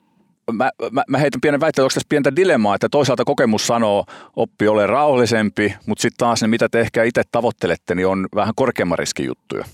Mä, 0.53 0.71
mä, 0.91 1.03
mä 1.09 1.19
heitän 1.19 1.41
pienen 1.41 1.61
väitteen, 1.61 1.83
onko 1.83 1.95
tässä 1.95 2.07
pientä 2.09 2.37
dilemmaa, 2.37 2.75
että 2.75 2.89
toisaalta 2.89 3.25
kokemus 3.25 3.67
sanoo, 3.67 4.05
oppi 4.37 4.69
ole 4.69 4.87
rauhallisempi, 4.87 5.75
mutta 5.87 6.03
sitten 6.03 6.19
taas 6.19 6.43
ne, 6.43 6.49
mitä 6.49 6.69
te 6.69 6.81
ehkä 6.81 7.05
itse 7.05 7.23
tavoittelette, 7.33 7.95
niin 7.95 8.07
on 8.07 8.29
vähän 8.35 8.55
korkeamman 8.57 8.99
riskin 8.99 9.27
juttuja. 9.27 9.65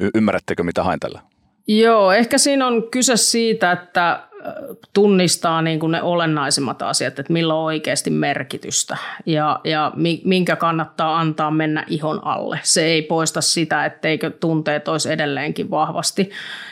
Y- 0.00 0.10
ymmärrättekö, 0.14 0.62
mitä 0.62 0.84
hain 0.84 1.00
tällä? 1.00 1.20
Joo, 1.68 2.12
ehkä 2.12 2.38
siinä 2.38 2.66
on 2.66 2.90
kyse 2.90 3.16
siitä, 3.16 3.72
että 3.72 4.27
tunnistaa 4.92 5.62
niin 5.62 5.80
kuin 5.80 5.92
ne 5.92 6.02
olennaisimmat 6.02 6.82
asiat, 6.82 7.18
että 7.18 7.32
millä 7.32 7.54
on 7.54 7.64
oikeasti 7.64 8.10
merkitystä 8.10 8.96
ja, 9.26 9.60
ja 9.64 9.92
minkä 10.24 10.56
kannattaa 10.56 11.18
antaa 11.18 11.50
mennä 11.50 11.84
ihon 11.88 12.26
alle. 12.26 12.60
Se 12.62 12.84
ei 12.84 13.02
poista 13.02 13.40
sitä, 13.40 13.84
etteikö 13.84 14.30
tunteet 14.30 14.88
olisi 14.88 15.12
edelleenkin 15.12 15.70
vahvasti. 15.70 16.30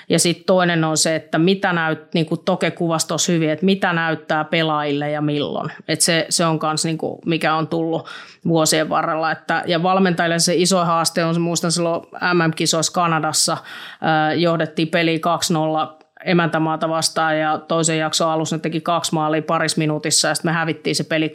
Ja 0.09 0.19
sitten 0.19 0.45
toinen 0.45 0.85
on 0.85 0.97
se, 0.97 1.17
että 1.17 1.39
mitä 1.39 1.73
näyt, 1.73 2.15
niin 2.15 2.27
kuin 2.27 2.41
Toke 2.45 2.71
kuvasi 2.71 3.09
tuossa 3.09 3.33
hyvin, 3.33 3.51
että 3.51 3.65
mitä 3.65 3.93
näyttää 3.93 4.45
pelaajille 4.45 5.11
ja 5.11 5.21
milloin. 5.21 5.73
Et 5.89 6.01
se, 6.01 6.27
se 6.29 6.47
on 6.47 6.59
myös 6.63 6.85
niin 6.85 6.99
mikä 7.27 7.55
on 7.55 7.69
tullut 7.69 8.09
vuosien 8.49 8.89
varrella. 8.89 9.31
Että, 9.31 9.63
ja 9.67 9.83
valmentajille 9.83 10.39
se 10.39 10.55
iso 10.55 10.85
haaste 10.85 11.25
on, 11.25 11.41
muistan 11.41 11.73
silloin 11.73 12.03
MM-kisoissa 12.35 12.93
Kanadassa, 12.93 13.53
äh, 13.53 14.39
johdettiin 14.39 14.89
peli 14.89 15.21
2-0 15.93 16.06
emäntämaata 16.27 16.89
vastaan 16.89 17.39
ja 17.39 17.59
toisen 17.59 17.99
jakson 17.99 18.31
alussa 18.31 18.57
ne 18.57 18.61
teki 18.61 18.81
kaksi 18.81 19.15
maalia 19.15 19.43
paris 19.43 19.77
minuutissa 19.77 20.29
ja 20.29 20.35
sitten 20.35 20.49
me 20.49 20.55
hävittiin 20.55 20.97
se 20.97 21.05
peli 21.05 21.33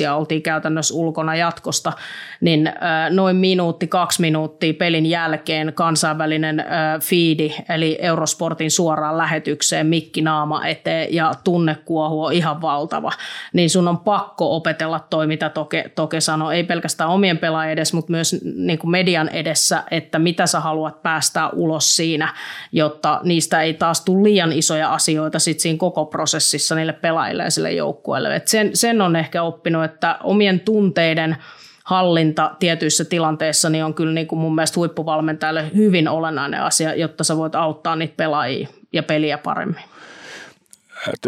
3-2 0.00 0.02
ja 0.02 0.14
oltiin 0.14 0.42
käytännössä 0.42 0.94
ulkona 0.94 1.36
jatkosta, 1.36 1.92
niin 2.40 2.72
noin 3.10 3.36
minuutti, 3.36 3.86
kaksi 3.86 4.20
minuuttia 4.20 4.74
pelin 4.74 5.06
jälkeen 5.06 5.72
kansainvälinen 5.74 6.64
fiidi 7.02 7.54
eli 7.68 7.98
Eurosportin 8.00 8.70
suoraan 8.70 9.18
lähetykseen 9.18 9.86
mikki 9.86 10.22
naama 10.22 10.66
eteen 10.66 11.14
ja 11.14 11.32
tunnekuohu 11.44 12.24
on 12.24 12.32
ihan 12.32 12.62
valtava, 12.62 13.12
niin 13.52 13.70
sun 13.70 13.88
on 13.88 13.98
pakko 13.98 14.56
opetella 14.56 15.00
toi, 15.10 15.26
mitä 15.26 15.48
Toke, 15.48 15.90
Toke 15.94 16.20
sanoi, 16.20 16.54
ei 16.54 16.64
pelkästään 16.64 17.10
omien 17.10 17.38
pelaajien 17.38 17.72
edes, 17.72 17.92
mutta 17.92 18.10
myös 18.10 18.36
niin 18.56 18.78
kuin 18.78 18.90
median 18.90 19.28
edessä, 19.28 19.82
että 19.90 20.18
mitä 20.18 20.46
sä 20.46 20.60
haluat 20.60 21.02
päästää 21.02 21.48
ulos 21.48 21.96
siinä, 21.96 22.34
jotta 22.72 23.20
niistä 23.24 23.62
ei 23.62 23.74
taas 23.74 24.04
tule 24.04 24.11
liian 24.22 24.52
isoja 24.52 24.92
asioita 24.92 25.38
sit 25.38 25.60
siinä 25.60 25.78
koko 25.78 26.06
prosessissa 26.06 26.74
niille 26.74 26.92
pelaajille 26.92 27.42
ja 27.42 27.50
sille 27.50 27.72
joukkueelle. 27.72 28.36
Et 28.36 28.48
sen, 28.48 28.70
sen 28.74 29.00
on 29.00 29.16
ehkä 29.16 29.42
oppinut, 29.42 29.84
että 29.84 30.18
omien 30.22 30.60
tunteiden 30.60 31.36
hallinta 31.84 32.50
tietyissä 32.58 33.04
tilanteissa 33.04 33.70
niin 33.70 33.84
on 33.84 33.94
kyllä 33.94 34.12
niin 34.12 34.26
kuin 34.26 34.38
mun 34.38 34.54
mielestä 34.54 34.80
huippuvalmentajalle 34.80 35.70
hyvin 35.74 36.08
olennainen 36.08 36.62
asia, 36.62 36.94
jotta 36.94 37.24
sä 37.24 37.36
voit 37.36 37.54
auttaa 37.54 37.96
niitä 37.96 38.14
pelaajia 38.16 38.68
ja 38.92 39.02
peliä 39.02 39.38
paremmin 39.38 39.82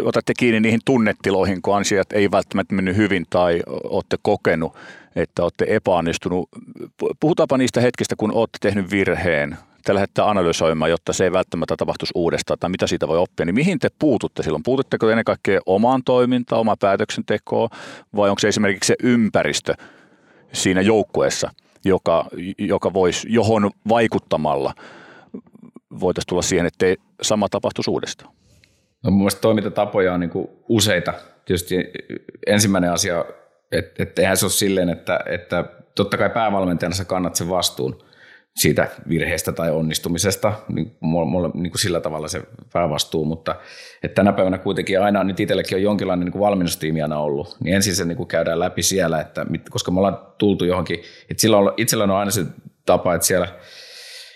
otatte 0.03 0.33
kiinni 0.39 0.59
niihin 0.59 0.79
tunnetiloihin, 0.85 1.61
kun 1.61 1.77
asiat 1.77 2.13
ei 2.13 2.31
välttämättä 2.31 2.75
mennyt 2.75 2.95
hyvin 2.95 3.25
tai 3.29 3.61
olette 3.83 4.17
kokenut, 4.21 4.75
että 5.15 5.43
olette 5.43 5.65
epäonnistunut. 5.69 6.49
Puhutaanpa 7.19 7.57
niistä 7.57 7.81
hetkistä, 7.81 8.15
kun 8.15 8.31
olette 8.31 8.57
tehnyt 8.61 8.91
virheen. 8.91 9.57
Te 9.85 9.93
lähdette 9.93 10.21
analysoimaan, 10.21 10.91
jotta 10.91 11.13
se 11.13 11.23
ei 11.23 11.31
välttämättä 11.31 11.75
tapahtuisi 11.77 12.11
uudestaan 12.15 12.59
tai 12.59 12.69
mitä 12.69 12.87
siitä 12.87 13.07
voi 13.07 13.17
oppia. 13.17 13.45
Niin 13.45 13.55
mihin 13.55 13.79
te 13.79 13.89
puututte 13.99 14.43
silloin? 14.43 14.63
Puututteko 14.63 15.09
ennen 15.09 15.25
kaikkea 15.25 15.59
omaan 15.65 16.01
toimintaan, 16.03 16.59
omaan 16.59 16.77
päätöksentekoon 16.79 17.69
vai 18.15 18.29
onko 18.29 18.39
se 18.39 18.47
esimerkiksi 18.47 18.87
se 18.87 18.95
ympäristö 19.03 19.73
siinä 20.53 20.81
joukkueessa, 20.81 21.51
joka, 21.85 22.25
joka 22.57 22.93
voisi, 22.93 23.27
johon 23.29 23.71
vaikuttamalla 23.89 24.73
voitaisiin 25.99 26.29
tulla 26.29 26.41
siihen, 26.41 26.65
että 26.65 26.85
sama 27.21 27.49
tapahtuisi 27.49 27.91
uudestaan? 27.91 28.33
No 29.03 29.11
mun 29.11 29.19
mielestä 29.19 29.41
toimintatapoja 29.41 30.13
on 30.13 30.19
niin 30.19 30.31
useita. 30.69 31.13
Tietysti 31.45 31.75
ensimmäinen 32.47 32.91
asia, 32.91 33.25
että, 33.71 34.03
että 34.03 34.21
eihän 34.21 34.37
se 34.37 34.45
ole 34.45 34.51
silleen, 34.51 34.89
että, 34.89 35.19
että 35.25 35.65
totta 35.95 36.17
kai 36.17 36.29
päävalmentajana 36.29 36.95
sä 36.95 37.05
kannat 37.05 37.35
sen 37.35 37.49
vastuun 37.49 38.04
siitä 38.55 38.87
virheestä 39.09 39.51
tai 39.51 39.71
onnistumisesta, 39.71 40.53
niin, 40.69 40.97
mulla, 40.99 41.51
niin 41.53 41.71
kuin 41.71 41.79
sillä 41.79 41.99
tavalla 41.99 42.27
se 42.27 42.41
päävastuu, 42.73 43.25
mutta 43.25 43.55
että 44.03 44.15
tänä 44.15 44.33
päivänä 44.33 44.57
kuitenkin 44.57 45.01
aina 45.01 45.23
nyt 45.23 45.39
itsellekin 45.39 45.75
on 45.75 45.81
jonkinlainen 45.81 46.25
niin 46.25 46.31
kuin 46.31 46.41
valmennustiimi 46.41 47.01
aina 47.01 47.19
ollut, 47.19 47.57
niin 47.63 47.75
ensin 47.75 47.95
se 47.95 48.05
niin 48.05 48.17
kuin 48.17 48.27
käydään 48.27 48.59
läpi 48.59 48.83
siellä, 48.83 49.21
että, 49.21 49.45
koska 49.69 49.91
me 49.91 49.99
ollaan 49.99 50.19
tultu 50.37 50.65
johonkin, 50.65 50.99
että 51.29 51.41
sillä 51.41 51.57
on, 51.57 51.73
itsellä 51.77 52.03
on 52.03 52.11
aina 52.11 52.31
se 52.31 52.45
tapa, 52.85 53.15
että 53.15 53.27
siellä 53.27 53.47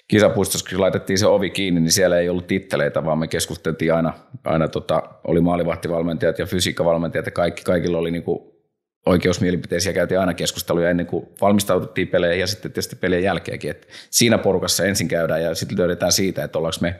kisapuistossa, 0.07 0.69
kun 0.69 0.81
laitettiin 0.81 1.19
se 1.19 1.27
ovi 1.27 1.49
kiinni, 1.49 1.81
niin 1.81 1.91
siellä 1.91 2.17
ei 2.17 2.29
ollut 2.29 2.47
titteleitä, 2.47 3.05
vaan 3.05 3.19
me 3.19 3.27
keskusteltiin 3.27 3.93
aina, 3.93 4.13
aina 4.45 4.67
tota, 4.67 5.03
oli 5.23 5.41
maalivahtivalmentajat 5.41 6.39
ja 6.39 6.45
fysiikkavalmentajat 6.45 7.25
ja 7.25 7.31
kaikki, 7.31 7.63
kaikilla 7.63 7.97
oli 7.97 8.11
niinku 8.11 8.58
oikeusmielipiteisiä, 9.05 9.93
käytiin 9.93 10.19
aina 10.19 10.33
keskusteluja 10.33 10.89
ennen 10.89 11.05
kuin 11.05 11.25
valmistaututtiin 11.41 12.07
peleihin 12.07 12.39
ja 12.39 12.47
sitten 12.47 12.71
tietysti 12.71 12.95
pelien 12.95 13.23
jälkeenkin. 13.23 13.71
Et 13.71 13.87
siinä 14.09 14.37
porukassa 14.37 14.85
ensin 14.85 15.07
käydään 15.07 15.43
ja 15.43 15.55
sitten 15.55 15.77
löydetään 15.77 16.11
siitä, 16.11 16.43
että 16.43 16.57
ollaanko 16.57 16.77
me, 16.81 16.99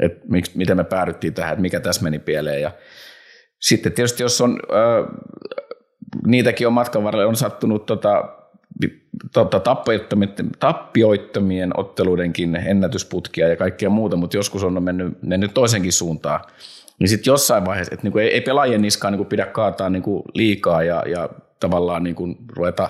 että 0.00 0.26
miten 0.54 0.76
me 0.76 0.84
päädyttiin 0.84 1.34
tähän, 1.34 1.52
että 1.52 1.62
mikä 1.62 1.80
tässä 1.80 2.02
meni 2.02 2.18
pieleen. 2.18 2.62
Ja 2.62 2.70
sitten 3.60 3.92
tietysti 3.92 4.22
jos 4.22 4.40
on, 4.40 4.60
äh, 4.72 5.16
niitäkin 6.26 6.66
on 6.66 6.72
matkan 6.72 7.04
varrella 7.04 7.28
on 7.28 7.36
sattunut 7.36 7.86
tota, 7.86 8.24
tota, 9.32 9.60
tappioittomien, 9.60 10.34
tappioittomien 10.58 11.80
otteluidenkin 11.80 12.56
ennätysputkia 12.56 13.48
ja 13.48 13.56
kaikkea 13.56 13.90
muuta, 13.90 14.16
mutta 14.16 14.36
joskus 14.36 14.64
on 14.64 14.82
mennyt, 14.82 15.22
mennyt 15.22 15.54
toisenkin 15.54 15.92
suuntaan. 15.92 16.40
Niin 17.00 17.08
sitten 17.08 17.30
jossain 17.30 17.64
vaiheessa, 17.64 17.94
että 17.94 18.04
niinku 18.04 18.18
ei, 18.18 18.28
ei 18.28 18.40
pelaajien 18.40 18.82
niskaan 18.82 19.12
niinku 19.12 19.24
pidä 19.24 19.46
kaataa 19.46 19.90
niinku 19.90 20.22
liikaa 20.34 20.82
ja, 20.82 21.02
ja 21.06 21.28
tavallaan 21.60 22.02
niinku 22.02 22.36
ruveta 22.56 22.88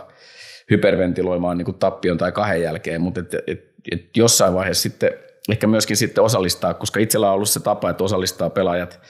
hyperventiloimaan 0.71 1.59
niinku 1.59 1.73
tappion 1.73 2.19
tai 2.19 2.33
kahden 2.33 2.63
jälkeen, 2.63 3.01
mutta 3.01 3.21
et, 3.21 3.35
et, 3.35 3.75
et 3.93 4.17
jossain 4.17 4.55
vaiheessa 4.55 4.83
sitten 4.83 5.11
ehkä 5.51 5.67
myöskin 5.67 5.97
sitten 5.97 6.25
osallistaa, 6.25 6.75
koska 6.75 7.01
itsellä 7.01 7.29
on 7.29 7.35
ollut 7.35 7.49
se 7.49 7.61
tapa, 7.61 7.91
että 7.91 8.05
osallistaa 8.05 8.51
pelaajat 8.51 9.01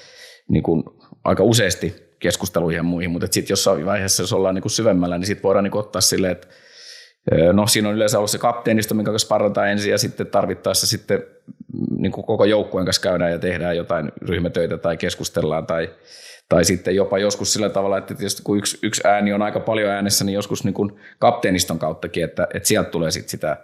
niinku 0.48 0.98
aika 1.24 1.42
useasti 1.42 1.94
keskusteluihin 2.18 2.76
ja 2.76 2.82
muihin, 2.82 3.10
mutta 3.10 3.28
sitten 3.30 3.52
jossain 3.52 3.86
vaiheessa, 3.86 4.22
jos 4.22 4.32
ollaan 4.32 4.54
niinku 4.54 4.68
syvemmällä, 4.68 5.18
niin 5.18 5.26
sitten 5.26 5.42
voidaan 5.42 5.64
niinku 5.64 5.78
ottaa 5.78 6.00
silleen, 6.00 6.32
että 6.32 6.48
No 7.52 7.66
siinä 7.66 7.88
on 7.88 7.94
yleensä 7.94 8.18
ollut 8.18 8.30
se 8.30 8.38
kapteenisto, 8.38 8.94
minkä 8.94 9.10
kanssa 9.10 9.28
parataan 9.28 9.68
ensin 9.68 9.90
ja 9.90 9.98
sitten 9.98 10.26
tarvittaessa 10.26 10.86
sitten 10.86 11.22
niin 11.98 12.12
kuin 12.12 12.26
koko 12.26 12.44
joukkueen 12.44 12.84
kanssa 12.84 13.02
käydään 13.02 13.32
ja 13.32 13.38
tehdään 13.38 13.76
jotain 13.76 14.12
ryhmätöitä 14.22 14.78
tai 14.78 14.96
keskustellaan 14.96 15.66
tai, 15.66 15.90
tai 16.48 16.64
sitten 16.64 16.96
jopa 16.96 17.18
joskus 17.18 17.52
sillä 17.52 17.68
tavalla, 17.68 17.98
että 17.98 18.14
tietysti 18.14 18.42
kun 18.42 18.58
yksi, 18.58 18.78
yksi 18.82 19.02
ääni 19.08 19.32
on 19.32 19.42
aika 19.42 19.60
paljon 19.60 19.90
äänessä, 19.90 20.24
niin 20.24 20.34
joskus 20.34 20.64
niin 20.64 20.74
kuin 20.74 21.00
kapteeniston 21.18 21.78
kauttakin, 21.78 22.24
että, 22.24 22.46
että 22.54 22.68
sieltä 22.68 22.90
tulee 22.90 23.10
sitten 23.10 23.30
sitä, 23.30 23.56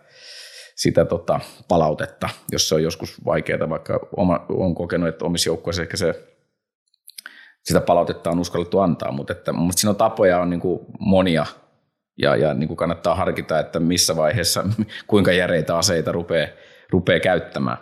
sitä 0.76 1.04
tota 1.04 1.40
palautetta, 1.68 2.28
jos 2.52 2.68
se 2.68 2.74
on 2.74 2.82
joskus 2.82 3.24
vaikeaa, 3.24 3.70
vaikka 3.70 4.08
oma, 4.16 4.46
on 4.48 4.74
kokenut, 4.74 5.08
että 5.08 5.24
omissa 5.24 5.48
joukkueissa 5.48 5.82
ehkä 5.82 5.96
se 5.96 6.28
sitä 7.64 7.80
palautetta 7.80 8.30
on 8.30 8.40
uskallettu 8.40 8.78
antaa, 8.78 9.12
mutta, 9.12 9.32
että, 9.32 9.52
mutta 9.52 9.80
siinä 9.80 9.90
on 9.90 9.96
tapoja 9.96 10.40
on 10.40 10.50
niin 10.50 10.60
kuin 10.60 10.80
monia– 10.98 11.46
ja, 12.18 12.36
ja 12.36 12.54
niin 12.54 12.68
kuin 12.68 12.76
kannattaa 12.76 13.14
harkita, 13.14 13.58
että 13.58 13.80
missä 13.80 14.16
vaiheessa, 14.16 14.64
kuinka 15.06 15.32
järeitä 15.32 15.78
aseita 15.78 16.12
rupeaa, 16.12 16.48
rupeaa 16.92 17.20
käyttämään. 17.20 17.78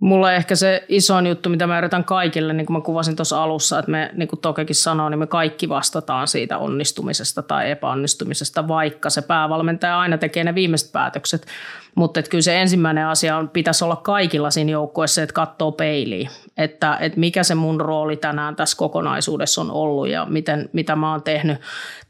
Mulla 0.00 0.32
ehkä 0.32 0.54
se 0.54 0.84
isoin 0.88 1.26
juttu, 1.26 1.48
mitä 1.48 1.66
mä 1.66 1.78
yritän 1.78 2.04
kaikille, 2.04 2.52
niin 2.52 2.66
kuin 2.66 2.76
mä 2.76 2.80
kuvasin 2.80 3.16
tuossa 3.16 3.42
alussa, 3.42 3.78
että 3.78 3.90
me, 3.90 4.10
niin 4.14 4.28
kuin 4.28 4.40
Tokekin 4.40 4.76
sanoo, 4.76 5.08
niin 5.08 5.18
me 5.18 5.26
kaikki 5.26 5.68
vastataan 5.68 6.28
siitä 6.28 6.58
onnistumisesta 6.58 7.42
tai 7.42 7.70
epäonnistumisesta, 7.70 8.68
vaikka 8.68 9.10
se 9.10 9.22
päävalmentaja 9.22 10.00
aina 10.00 10.18
tekee 10.18 10.44
ne 10.44 10.54
viimeiset 10.54 10.92
päätökset. 10.92 11.46
Mutta 11.94 12.22
kyllä 12.22 12.42
se 12.42 12.60
ensimmäinen 12.60 13.06
asia 13.06 13.36
on, 13.36 13.48
pitäisi 13.48 13.84
olla 13.84 13.96
kaikilla 13.96 14.50
siinä 14.50 14.72
joukkueessa, 14.72 15.22
että 15.22 15.32
katsoo 15.32 15.72
peiliin, 15.72 16.28
että, 16.56 16.96
että 17.00 17.20
mikä 17.20 17.42
se 17.42 17.54
mun 17.54 17.80
rooli 17.80 18.16
tänään 18.16 18.56
tässä 18.56 18.76
kokonaisuudessa 18.76 19.60
on 19.60 19.70
ollut 19.70 20.08
ja 20.08 20.26
miten, 20.30 20.70
mitä 20.72 20.96
mä 20.96 21.10
oon 21.10 21.22
tehnyt, 21.22 21.58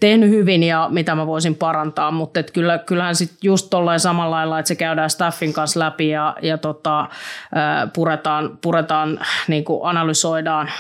tehnyt 0.01 0.31
hyvin 0.31 0.63
ja 0.63 0.89
mitä 0.91 1.15
mä 1.15 1.27
voisin 1.27 1.55
parantaa. 1.55 2.11
Mutta 2.11 2.43
kyllä, 2.43 2.79
kyllähän 2.79 3.15
sitten 3.15 3.39
just 3.43 3.71
tolleen 3.71 4.01
samalla 4.01 4.37
lailla, 4.37 4.59
että 4.59 4.69
se 4.69 4.75
käydään 4.75 5.11
staffin 5.11 5.53
kanssa 5.53 5.81
läpi 5.81 6.09
ja, 6.09 6.37
ja 6.43 6.59
tota, 6.59 7.09
puretaan, 7.95 8.59
puretaan 8.63 9.21
niin 9.49 9.65
kuin 9.65 9.81
analysoidaan 9.85 10.71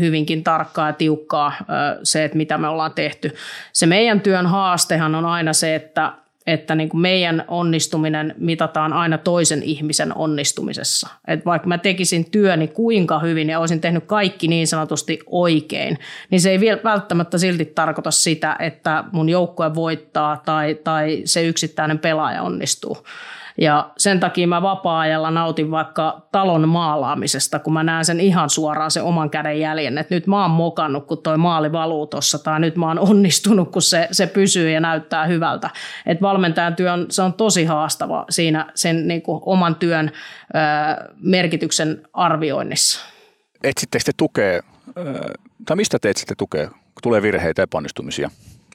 hyvinkin 0.00 0.44
tarkkaa 0.44 0.86
ja 0.86 0.92
tiukkaa 0.92 1.52
se, 2.02 2.24
että 2.24 2.36
mitä 2.36 2.58
me 2.58 2.68
ollaan 2.68 2.92
tehty. 2.94 3.34
Se 3.72 3.86
meidän 3.86 4.20
työn 4.20 4.46
haastehan 4.46 5.14
on 5.14 5.26
aina 5.26 5.52
se, 5.52 5.74
että 5.74 6.12
että 6.50 6.74
niin 6.74 6.88
kuin 6.88 7.00
meidän 7.00 7.44
onnistuminen 7.48 8.34
mitataan 8.38 8.92
aina 8.92 9.18
toisen 9.18 9.62
ihmisen 9.62 10.16
onnistumisessa. 10.16 11.08
Et 11.28 11.46
vaikka 11.46 11.68
mä 11.68 11.78
tekisin 11.78 12.30
työni 12.30 12.68
kuinka 12.68 13.18
hyvin 13.18 13.48
ja 13.48 13.58
olisin 13.58 13.80
tehnyt 13.80 14.04
kaikki 14.04 14.48
niin 14.48 14.66
sanotusti 14.66 15.18
oikein, 15.26 15.98
niin 16.30 16.40
se 16.40 16.50
ei 16.50 16.60
vielä 16.60 16.80
välttämättä 16.84 17.38
silti 17.38 17.64
tarkoita 17.64 18.10
sitä, 18.10 18.56
että 18.58 19.04
mun 19.12 19.28
joukkue 19.28 19.74
voittaa 19.74 20.42
tai, 20.44 20.74
tai 20.74 21.22
se 21.24 21.46
yksittäinen 21.46 21.98
pelaaja 21.98 22.42
onnistuu. 22.42 22.96
Ja 23.58 23.90
sen 23.98 24.20
takia 24.20 24.46
mä 24.46 24.62
vapaa-ajalla 24.62 25.30
nautin 25.30 25.70
vaikka 25.70 26.26
talon 26.32 26.68
maalaamisesta, 26.68 27.58
kun 27.58 27.72
mä 27.72 27.82
näen 27.82 28.04
sen 28.04 28.20
ihan 28.20 28.50
suoraan 28.50 28.90
sen 28.90 29.02
oman 29.02 29.30
käden 29.30 29.60
jäljen, 29.60 29.98
että 29.98 30.14
nyt 30.14 30.26
mä 30.26 30.42
oon 30.42 30.50
mokannut, 30.50 31.06
kun 31.06 31.22
toi 31.22 31.38
maali 31.38 31.72
valuu 31.72 32.06
tossa, 32.06 32.38
tai 32.38 32.60
nyt 32.60 32.76
mä 32.76 32.88
oon 32.88 32.98
onnistunut, 32.98 33.72
kun 33.72 33.82
se, 33.82 34.08
se 34.12 34.26
pysyy 34.26 34.70
ja 34.70 34.80
näyttää 34.80 35.26
hyvältä. 35.26 35.70
Että 36.06 36.22
valmentajan 36.22 36.76
työ 36.76 36.92
on, 36.92 37.06
se 37.10 37.22
on 37.22 37.32
tosi 37.32 37.64
haastava 37.64 38.24
siinä 38.30 38.72
sen 38.74 39.08
niin 39.08 39.22
kuin 39.22 39.42
oman 39.46 39.74
työn 39.74 40.10
ö, 40.10 41.12
merkityksen 41.22 42.02
arvioinnissa. 42.12 43.06
Etsittekö 43.62 44.04
te 44.04 44.12
tukea, 44.16 44.62
tai 45.66 45.76
mistä 45.76 45.98
te 45.98 46.10
etsitte 46.10 46.34
tukea, 46.38 46.68
kun 46.68 47.02
tulee 47.02 47.22
virheitä 47.22 47.62
ja 47.62 47.64
epäonnistumisia 47.64 48.30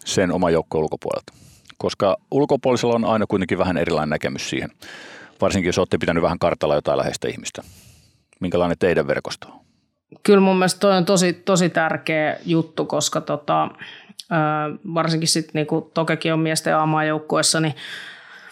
sen 0.06 0.32
oman 0.32 0.54
joukkojen 0.54 0.84
ulkopuolelta? 0.84 1.34
Koska 1.78 2.18
ulkopuolisella 2.32 2.96
on 2.96 3.06
aina 3.06 3.26
kuitenkin 3.28 3.58
vähän 3.58 3.78
erilainen 3.78 4.10
näkemys 4.10 4.50
siihen. 4.50 4.70
Varsinkin 5.42 5.70
jos 5.70 5.78
olette 5.78 5.98
pitänyt 5.98 6.24
vähän 6.24 6.40
kartalla 6.40 6.76
jotain 6.76 6.98
läheistä 6.98 7.28
ihmistä. 7.28 7.62
Minkälainen 8.40 8.78
teidän 8.78 9.08
verkosto 9.08 9.48
on? 9.48 9.60
Kyllä 10.24 10.40
mun 10.40 10.56
mielestä 10.56 10.80
toi 10.80 10.98
on 10.98 11.06
tosi, 11.06 11.34
tosi 11.34 11.70
tärkeä 11.70 12.38
juttu, 12.46 12.86
koska 12.86 13.22
tota, 13.22 13.70
varsinkin 14.94 15.28
sitten 15.28 15.52
niinku 15.54 15.92
Tokekin 15.94 16.34
on 16.34 16.40
miesten 16.40 16.78
aamajoukkuessa, 16.78 17.60
niin 17.60 17.76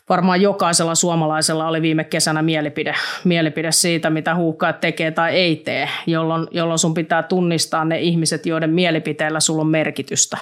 varmaan 0.09 0.41
jokaisella 0.41 0.95
suomalaisella 0.95 1.67
oli 1.67 1.81
viime 1.81 2.03
kesänä 2.03 2.41
mielipide, 2.41 2.95
mielipide 3.23 3.71
siitä, 3.71 4.09
mitä 4.09 4.35
huuhkajat 4.35 4.79
tekee 4.79 5.11
tai 5.11 5.35
ei 5.35 5.55
tee, 5.55 5.89
jolloin, 6.07 6.47
jolloin 6.51 6.79
sun 6.79 6.93
pitää 6.93 7.23
tunnistaa 7.23 7.85
ne 7.85 7.99
ihmiset, 7.99 8.45
joiden 8.45 8.69
mielipiteillä 8.69 9.39
sulla 9.39 9.61
on 9.61 9.67
merkitystä 9.67 10.37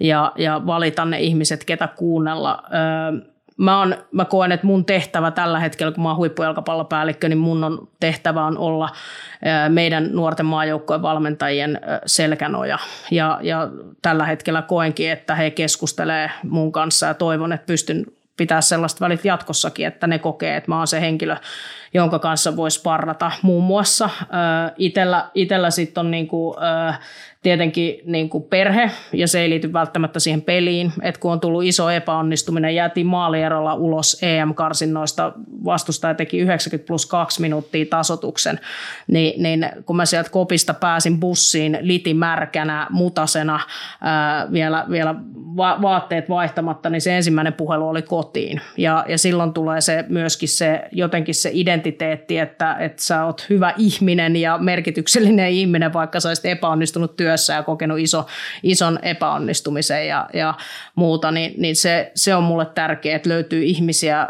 ja, 0.00 0.32
ja 0.36 0.62
valita 0.66 1.04
ne 1.04 1.20
ihmiset, 1.20 1.64
ketä 1.64 1.88
kuunnella. 1.96 2.62
Öö, 2.64 3.28
mä, 3.58 3.80
on, 3.80 3.96
mä 4.12 4.24
koen, 4.24 4.52
että 4.52 4.66
mun 4.66 4.84
tehtävä 4.84 5.30
tällä 5.30 5.60
hetkellä, 5.60 5.92
kun 5.92 6.02
mä 6.02 6.08
oon 6.08 6.16
huippujalkapallopäällikkö, 6.16 7.28
niin 7.28 7.38
mun 7.38 7.64
on 7.64 7.88
tehtävä 8.00 8.44
on 8.44 8.58
olla 8.58 8.88
meidän 9.68 10.08
nuorten 10.12 10.46
maajoukkojen 10.46 11.02
valmentajien 11.02 11.80
selkänoja. 12.06 12.78
Ja, 13.10 13.38
ja 13.42 13.68
tällä 14.02 14.26
hetkellä 14.26 14.62
koenkin, 14.62 15.10
että 15.10 15.34
he 15.34 15.50
keskustelee 15.50 16.30
mun 16.42 16.72
kanssa 16.72 17.06
ja 17.06 17.14
toivon, 17.14 17.52
että 17.52 17.66
pystyn 17.66 18.04
pitää 18.38 18.60
sellaista 18.60 19.00
välit 19.00 19.24
jatkossakin, 19.24 19.86
että 19.86 20.06
ne 20.06 20.18
kokee, 20.18 20.56
että 20.56 20.70
mä 20.70 20.78
oon 20.78 20.86
se 20.86 21.00
henkilö, 21.00 21.36
jonka 21.94 22.18
kanssa 22.18 22.56
voisi 22.56 22.82
parrata 22.82 23.32
muun 23.42 23.64
muassa. 23.64 24.10
Itellä, 24.76 25.30
itellä 25.34 25.70
sitten 25.70 26.00
on 26.00 26.10
niinku, 26.10 26.56
tietenkin 27.42 28.00
niin 28.04 28.28
kuin 28.28 28.44
perhe, 28.44 28.90
ja 29.12 29.28
se 29.28 29.40
ei 29.40 29.50
liity 29.50 29.72
välttämättä 29.72 30.20
siihen 30.20 30.42
peliin. 30.42 30.92
että 31.02 31.20
kun 31.20 31.32
on 31.32 31.40
tullut 31.40 31.64
iso 31.64 31.90
epäonnistuminen, 31.90 32.74
jäätiin 32.74 33.06
maalierolla 33.06 33.74
ulos 33.74 34.22
EM-karsinnoista, 34.22 35.32
vastustaja 35.64 36.14
teki 36.14 36.38
90 36.38 36.86
plus 36.86 37.06
2 37.06 37.40
minuuttia 37.40 37.86
tasotuksen, 37.90 38.60
niin, 39.06 39.42
niin 39.42 39.68
kun 39.86 39.96
mä 39.96 40.06
sieltä 40.06 40.30
kopista 40.30 40.74
pääsin 40.74 41.20
bussiin 41.20 41.78
litimärkänä, 41.80 42.86
mutasena, 42.90 43.60
ää, 44.00 44.52
vielä, 44.52 44.86
vielä 44.90 45.14
va- 45.56 45.82
vaatteet 45.82 46.28
vaihtamatta, 46.28 46.90
niin 46.90 47.00
se 47.00 47.16
ensimmäinen 47.16 47.52
puhelu 47.52 47.88
oli 47.88 48.02
kotiin. 48.02 48.60
Ja, 48.76 49.04
ja 49.08 49.18
silloin 49.18 49.52
tulee 49.52 49.80
se 49.80 50.04
myöskin 50.08 50.48
se 50.48 50.84
jotenkin 50.92 51.34
se 51.34 51.50
identiteetti, 51.52 51.77
että, 51.86 52.76
että 52.78 53.02
sä 53.02 53.24
oot 53.24 53.46
hyvä 53.50 53.74
ihminen 53.76 54.36
ja 54.36 54.58
merkityksellinen 54.58 55.50
ihminen, 55.50 55.92
vaikka 55.92 56.20
sä 56.20 56.28
olisit 56.28 56.46
epäonnistunut 56.46 57.16
työ 57.16 57.28
työssä 57.28 57.52
ja 57.52 57.62
kokenut 57.62 57.98
iso, 57.98 58.26
ison 58.62 58.98
epäonnistumisen 59.02 60.08
ja, 60.08 60.28
ja 60.32 60.54
muuta, 60.94 61.30
niin, 61.30 61.54
niin 61.56 61.76
se, 61.76 62.12
se 62.14 62.34
on 62.34 62.42
mulle 62.42 62.66
tärkeää, 62.74 63.16
että 63.16 63.28
löytyy 63.28 63.62
ihmisiä 63.62 64.28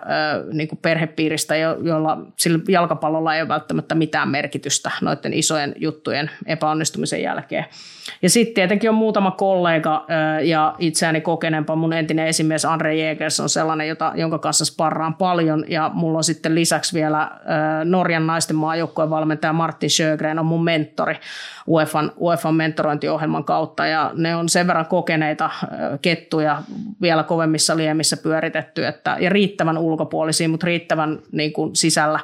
niin 0.53 0.69
kuin 0.69 0.79
perhepiiristä, 0.83 1.57
jo, 1.57 1.79
joilla 1.83 2.19
sillä 2.37 2.59
jalkapallolla 2.69 3.35
ei 3.35 3.43
ole 3.43 3.49
välttämättä 3.49 3.95
mitään 3.95 4.29
merkitystä 4.29 4.91
noiden 5.01 5.33
isojen 5.33 5.75
juttujen 5.77 6.31
epäonnistumisen 6.47 7.23
jälkeen. 7.23 7.65
Ja 8.23 8.31
sitten 8.31 8.55
tietenkin 8.55 8.91
on 8.91 8.97
muutama 8.97 9.31
kollega 9.31 10.07
ja 10.43 10.75
itseäni 10.79 11.21
kokeneempa 11.21 11.77
mun 11.77 11.93
entinen 11.93 12.27
esimies 12.27 12.65
Andre 12.65 12.95
Jägers 12.95 13.41
on 13.41 13.49
sellainen, 13.49 13.89
jota, 13.89 14.13
jonka 14.15 14.39
kanssa 14.39 14.65
sparraan 14.65 15.15
paljon 15.15 15.65
ja 15.69 15.91
mulla 15.95 16.19
on 16.19 16.25
sitten 16.25 16.55
lisäksi 16.55 16.95
vielä 16.95 17.31
Norjan 17.85 18.27
naisten 18.27 18.57
maajoukkojen 18.57 19.11
valmentaja 19.11 19.53
Martin 19.53 19.91
Sjögren 19.91 20.39
on 20.39 20.47
mun 20.47 20.65
mentori 20.65 21.17
UEFan, 21.67 22.13
UEFan 22.21 22.55
mentorointiohjelman 22.55 23.45
kautta 23.45 23.87
ja 23.87 24.11
ne 24.15 24.37
on 24.37 24.49
sen 24.49 24.67
verran 24.67 24.87
kokeneita 24.87 25.51
kettuja 26.03 26.63
vielä 27.03 27.23
kovemmissa 27.23 27.77
liemissä 27.77 28.17
pyöritetty 28.17 28.87
että, 28.87 29.17
ja 29.21 29.31
riittävän 29.31 29.79
ulkopuolisia, 29.79 30.49
mutta 30.49 30.67
riittävän 30.67 31.19
niin 31.33 31.53
kuin 31.53 31.77
sisällä 31.77 32.21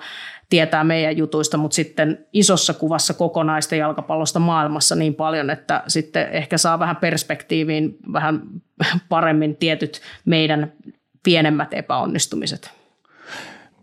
tietää 0.51 0.85
meidän 0.85 1.17
jutuista, 1.17 1.57
mutta 1.57 1.75
sitten 1.75 2.27
isossa 2.33 2.75
kuvassa 2.75 3.15
kokonaista 3.15 3.77
jalkapallosta 3.77 4.39
maailmassa 4.39 4.95
niin 4.95 5.15
paljon, 5.15 5.51
että 5.51 5.83
sitten 5.87 6.29
ehkä 6.31 6.59
saa 6.59 6.79
vähän 6.79 6.97
perspektiiviin 6.97 7.97
vähän 8.13 8.41
paremmin 9.09 9.57
tietyt 9.57 10.01
meidän 10.25 10.73
pienemmät 11.23 11.75
epäonnistumiset. 11.75 12.84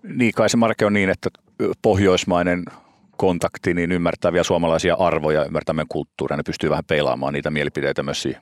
Niin 0.04 0.32
kai 0.36 0.50
se 0.50 0.58
Marke 0.58 0.86
on 0.86 0.94
niin, 0.94 1.10
että 1.10 1.30
pohjoismainen 1.82 2.64
kontakti 3.18 3.74
niin 3.74 3.92
ymmärtää 3.92 4.34
vielä 4.34 4.44
suomalaisia 4.44 4.96
arvoja, 4.96 5.46
ymmärtää 5.46 5.74
meidän 5.74 5.88
kulttuuria, 5.88 6.38
ne 6.38 6.44
pystyy 6.44 6.70
vähän 6.70 6.86
peilaamaan 6.86 7.34
niitä 7.34 7.50
mielipiteitä 7.50 8.04
myös 8.04 8.22
siihen. 8.22 8.42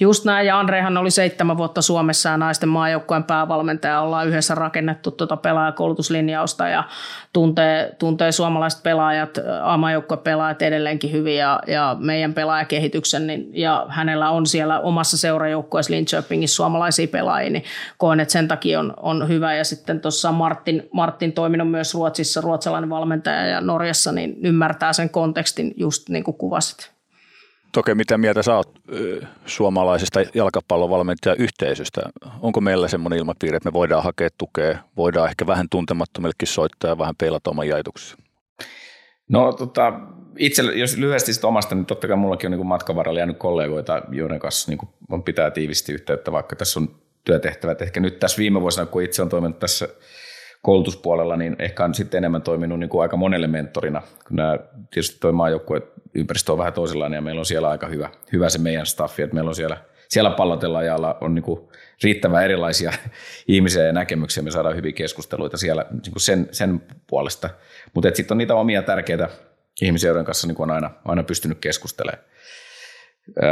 Just 0.00 0.24
näin, 0.24 0.46
ja 0.46 0.58
Andrehan 0.58 0.96
oli 0.96 1.10
seitsemän 1.10 1.56
vuotta 1.56 1.82
Suomessa 1.82 2.28
ja 2.28 2.36
naisten 2.36 2.68
maajoukkojen 2.68 3.24
päävalmentaja. 3.24 4.00
Ollaan 4.00 4.28
yhdessä 4.28 4.54
rakennettu 4.54 5.10
tuota 5.10 5.36
pelaajakoulutuslinjausta 5.36 6.68
ja 6.68 6.84
tuntee, 7.32 7.96
tuntee 7.98 8.32
suomalaiset 8.32 8.82
pelaajat, 8.82 9.30
pelaajat 10.24 10.62
edelleenkin 10.62 11.12
hyvin 11.12 11.36
ja, 11.36 11.60
ja 11.66 11.96
meidän 11.98 12.34
pelaajakehityksen. 12.34 13.26
Niin, 13.26 13.50
ja 13.52 13.86
hänellä 13.88 14.30
on 14.30 14.46
siellä 14.46 14.80
omassa 14.80 15.18
seurajoukkueessa 15.18 15.92
Linköpingissä 15.92 16.56
suomalaisia 16.56 17.08
pelaajia, 17.08 17.50
niin 17.50 17.64
koen, 17.98 18.20
että 18.20 18.32
sen 18.32 18.48
takia 18.48 18.80
on, 18.80 18.94
on 18.96 19.28
hyvä. 19.28 19.54
Ja 19.54 19.64
sitten 19.64 20.00
tuossa 20.00 20.32
Martin, 20.32 20.88
Martin 20.92 21.32
toiminut 21.32 21.70
myös 21.70 21.94
Ruotsissa, 21.94 22.40
ruotsalainen 22.40 22.90
valmentaja 22.90 23.46
ja 23.46 23.60
Norjassa, 23.60 24.12
niin 24.12 24.36
ymmärtää 24.44 24.92
sen 24.92 25.10
kontekstin 25.10 25.74
just 25.76 26.08
niin 26.08 26.24
kuin 26.24 26.36
kuvasit. 26.36 26.99
Toki 27.72 27.94
mitä 27.94 28.18
mieltä 28.18 28.42
sä 28.42 28.56
oot 28.56 28.80
suomalaisesta 29.46 30.20
jalkapallovalmentajayhteisöstä? 30.34 32.00
Onko 32.40 32.60
meillä 32.60 32.88
semmoinen 32.88 33.18
ilmapiiri, 33.18 33.56
että 33.56 33.68
me 33.68 33.72
voidaan 33.72 34.02
hakea 34.02 34.28
tukea, 34.38 34.78
voidaan 34.96 35.28
ehkä 35.28 35.46
vähän 35.46 35.68
tuntemattomillekin 35.70 36.48
soittaa 36.48 36.90
ja 36.90 36.98
vähän 36.98 37.16
peilata 37.16 37.50
oman 37.50 37.68
jaituksessa? 37.68 38.16
No 39.28 39.52
tota, 39.52 39.92
itse, 40.38 40.62
jos 40.62 40.96
lyhyesti 40.96 41.32
sitten 41.32 41.48
omasta, 41.48 41.74
niin 41.74 41.86
totta 41.86 42.08
kai 42.08 42.16
mullakin 42.16 42.52
on 42.52 42.58
niin 42.58 42.66
matkan 42.66 42.96
varrella 42.96 43.20
jäänyt 43.20 43.38
kollegoita, 43.38 44.02
joiden 44.10 44.38
kanssa 44.38 44.70
niin 44.70 44.78
on 45.10 45.22
pitää 45.22 45.50
tiivisti 45.50 45.92
yhteyttä, 45.92 46.32
vaikka 46.32 46.56
tässä 46.56 46.80
on 46.80 46.88
työtehtävät. 47.24 47.82
Ehkä 47.82 48.00
nyt 48.00 48.18
tässä 48.18 48.38
viime 48.38 48.60
vuosina, 48.60 48.86
kun 48.86 49.02
itse 49.02 49.22
on 49.22 49.28
toiminut 49.28 49.58
tässä 49.58 49.88
koulutuspuolella, 50.62 51.36
niin 51.36 51.56
ehkä 51.58 51.84
on 51.84 51.94
sitten 51.94 52.18
enemmän 52.18 52.42
toiminut 52.42 52.78
niin 52.78 52.90
kuin 52.90 53.02
aika 53.02 53.16
monelle 53.16 53.46
mentorina. 53.46 54.02
Kun 54.28 54.36
nämä, 54.36 54.58
tietysti 54.90 55.20
tuo 55.20 55.32
maajoukkue 55.32 55.82
ympäristö 56.14 56.52
on 56.52 56.58
vähän 56.58 56.72
toisenlainen 56.72 57.16
ja 57.16 57.22
meillä 57.22 57.38
on 57.38 57.46
siellä 57.46 57.68
aika 57.68 57.86
hyvä, 57.86 58.10
hyvä 58.32 58.48
se 58.48 58.58
meidän 58.58 58.86
staffi, 58.86 59.22
että 59.22 59.34
meillä 59.34 59.48
on 59.48 59.54
siellä, 59.54 59.76
siellä 60.08 60.30
pallotellaan 60.30 60.86
ja 60.86 60.96
on 61.20 61.34
niin 61.34 61.42
kuin 61.42 61.68
riittävän 62.04 62.44
erilaisia 62.44 62.92
ihmisiä 63.48 63.84
ja 63.84 63.92
näkemyksiä, 63.92 64.42
me 64.42 64.50
saadaan 64.50 64.76
hyviä 64.76 64.92
keskusteluita 64.92 65.56
siellä 65.56 65.86
niin 65.90 66.12
kuin 66.12 66.20
sen, 66.20 66.48
sen 66.52 66.82
puolesta. 67.06 67.50
Mutta 67.94 68.10
sitten 68.14 68.34
on 68.34 68.38
niitä 68.38 68.54
omia 68.54 68.82
tärkeitä 68.82 69.28
ihmisiä, 69.82 70.10
joiden 70.10 70.24
kanssa 70.24 70.46
niin 70.46 70.56
kuin 70.56 70.70
on 70.70 70.74
aina, 70.74 70.90
aina 71.04 71.22
pystynyt 71.22 71.58
keskustelemaan. 71.58 72.24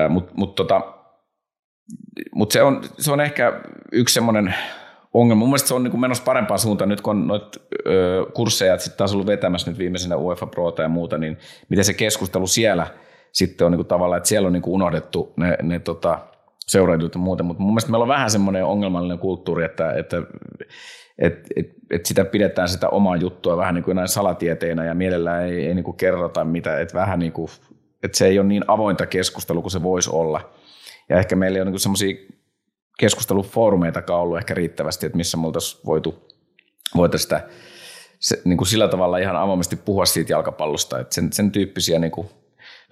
Mutta 0.08 0.32
mut 0.34 0.54
tota, 0.54 0.80
mut 2.34 2.50
se, 2.50 2.62
on, 2.62 2.84
se 2.98 3.12
on 3.12 3.20
ehkä 3.20 3.60
yksi 3.92 4.14
semmoinen 4.14 4.54
ongelma. 5.20 5.38
Mun 5.38 5.48
mielestä 5.48 5.68
se 5.68 5.74
on 5.74 5.84
niin 5.84 6.00
menossa 6.00 6.24
parempaan 6.24 6.58
suuntaan 6.58 6.88
nyt, 6.88 7.00
kun 7.00 7.10
on 7.10 7.26
noita 7.26 7.60
kursseja 8.34 8.78
sitten 8.78 8.98
taas 8.98 9.12
ollut 9.12 9.26
vetämässä 9.26 9.70
nyt 9.70 9.78
viimeisenä 9.78 10.16
UEFA 10.16 10.46
Prota 10.46 10.82
ja 10.82 10.88
muuta, 10.88 11.18
niin 11.18 11.38
miten 11.68 11.84
se 11.84 11.94
keskustelu 11.94 12.46
siellä 12.46 12.86
sitten 13.32 13.64
on 13.64 13.72
niin 13.72 13.78
kuin 13.78 13.86
tavallaan, 13.86 14.16
että 14.16 14.28
siellä 14.28 14.46
on 14.46 14.52
niin 14.52 14.62
kuin 14.62 14.74
unohdettu 14.74 15.32
ne, 15.36 15.56
ne 15.62 15.78
tota, 15.78 16.18
seuraajat 16.66 17.14
ja 17.14 17.20
muuta, 17.20 17.42
mutta 17.42 17.62
mun 17.62 17.72
mielestä 17.72 17.90
meillä 17.90 18.02
on 18.02 18.08
vähän 18.08 18.30
semmoinen 18.30 18.64
ongelmallinen 18.64 19.18
kulttuuri, 19.18 19.64
että, 19.64 19.92
että 19.92 20.22
et, 21.18 21.34
et, 21.56 21.66
et 21.90 22.06
sitä 22.06 22.24
pidetään 22.24 22.68
sitä 22.68 22.88
omaa 22.88 23.16
juttua 23.16 23.56
vähän 23.56 23.74
niin 23.74 23.84
kuin 23.84 23.94
näin 23.94 24.08
salatieteinä 24.08 24.84
ja 24.84 24.94
mielellään 24.94 25.44
ei, 25.44 25.66
ei 25.66 25.74
niin 25.74 25.84
kuin 25.84 25.96
kerrota 25.96 26.44
mitä, 26.44 26.80
että 26.80 26.94
vähän 26.94 27.18
niin 27.18 27.32
kuin, 27.32 27.48
että 28.02 28.18
se 28.18 28.26
ei 28.26 28.38
ole 28.38 28.46
niin 28.46 28.64
avointa 28.68 29.06
keskustelua 29.06 29.62
kuin 29.62 29.72
se 29.72 29.82
voisi 29.82 30.10
olla. 30.12 30.50
Ja 31.08 31.18
ehkä 31.18 31.36
meillä 31.36 31.60
on 31.60 31.66
niin 31.66 31.80
semmoisia 31.80 32.16
keskustelufoorumeitakaan 32.98 34.20
ollut 34.20 34.38
ehkä 34.38 34.54
riittävästi, 34.54 35.06
että 35.06 35.16
missä 35.16 35.36
me 35.36 35.46
oltaisiin 35.46 35.82
voitu, 35.86 36.28
voitaisiin 36.96 37.22
sitä 37.22 37.48
se, 38.18 38.42
niin 38.44 38.56
kuin 38.56 38.68
sillä 38.68 38.88
tavalla 38.88 39.18
ihan 39.18 39.36
avoimesti 39.36 39.76
puhua 39.76 40.06
siitä 40.06 40.32
jalkapallosta, 40.32 41.00
että 41.00 41.14
sen, 41.14 41.32
sen 41.32 41.52
tyyppisiä 41.52 41.98
niin 41.98 42.10
kuin 42.10 42.28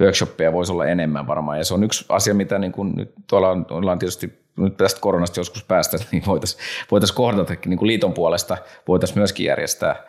workshoppeja 0.01 0.53
voisi 0.53 0.73
olla 0.73 0.87
enemmän 0.87 1.27
varmaan, 1.27 1.59
ja 1.59 1.64
se 1.64 1.75
on 1.75 1.85
yksi 1.85 2.05
asia, 2.09 2.35
mitä 2.35 2.59
niin 2.59 2.73
kuin 2.73 2.92
nyt 2.97 3.12
tuolla 3.27 3.51
on, 3.51 3.66
ollaan 3.71 3.99
tietysti 3.99 4.47
nyt 4.57 4.77
tästä 4.77 5.01
koronasta 5.01 5.40
joskus 5.40 5.64
päästä, 5.64 5.97
niin 6.12 6.23
voitaisiin 6.27 6.62
voitais 6.90 7.12
kohdata 7.12 7.55
niin 7.66 7.79
kuin 7.79 7.87
liiton 7.87 8.12
puolesta, 8.12 8.59
voitaisiin 8.88 9.19
myöskin 9.19 9.47
järjestää. 9.47 10.07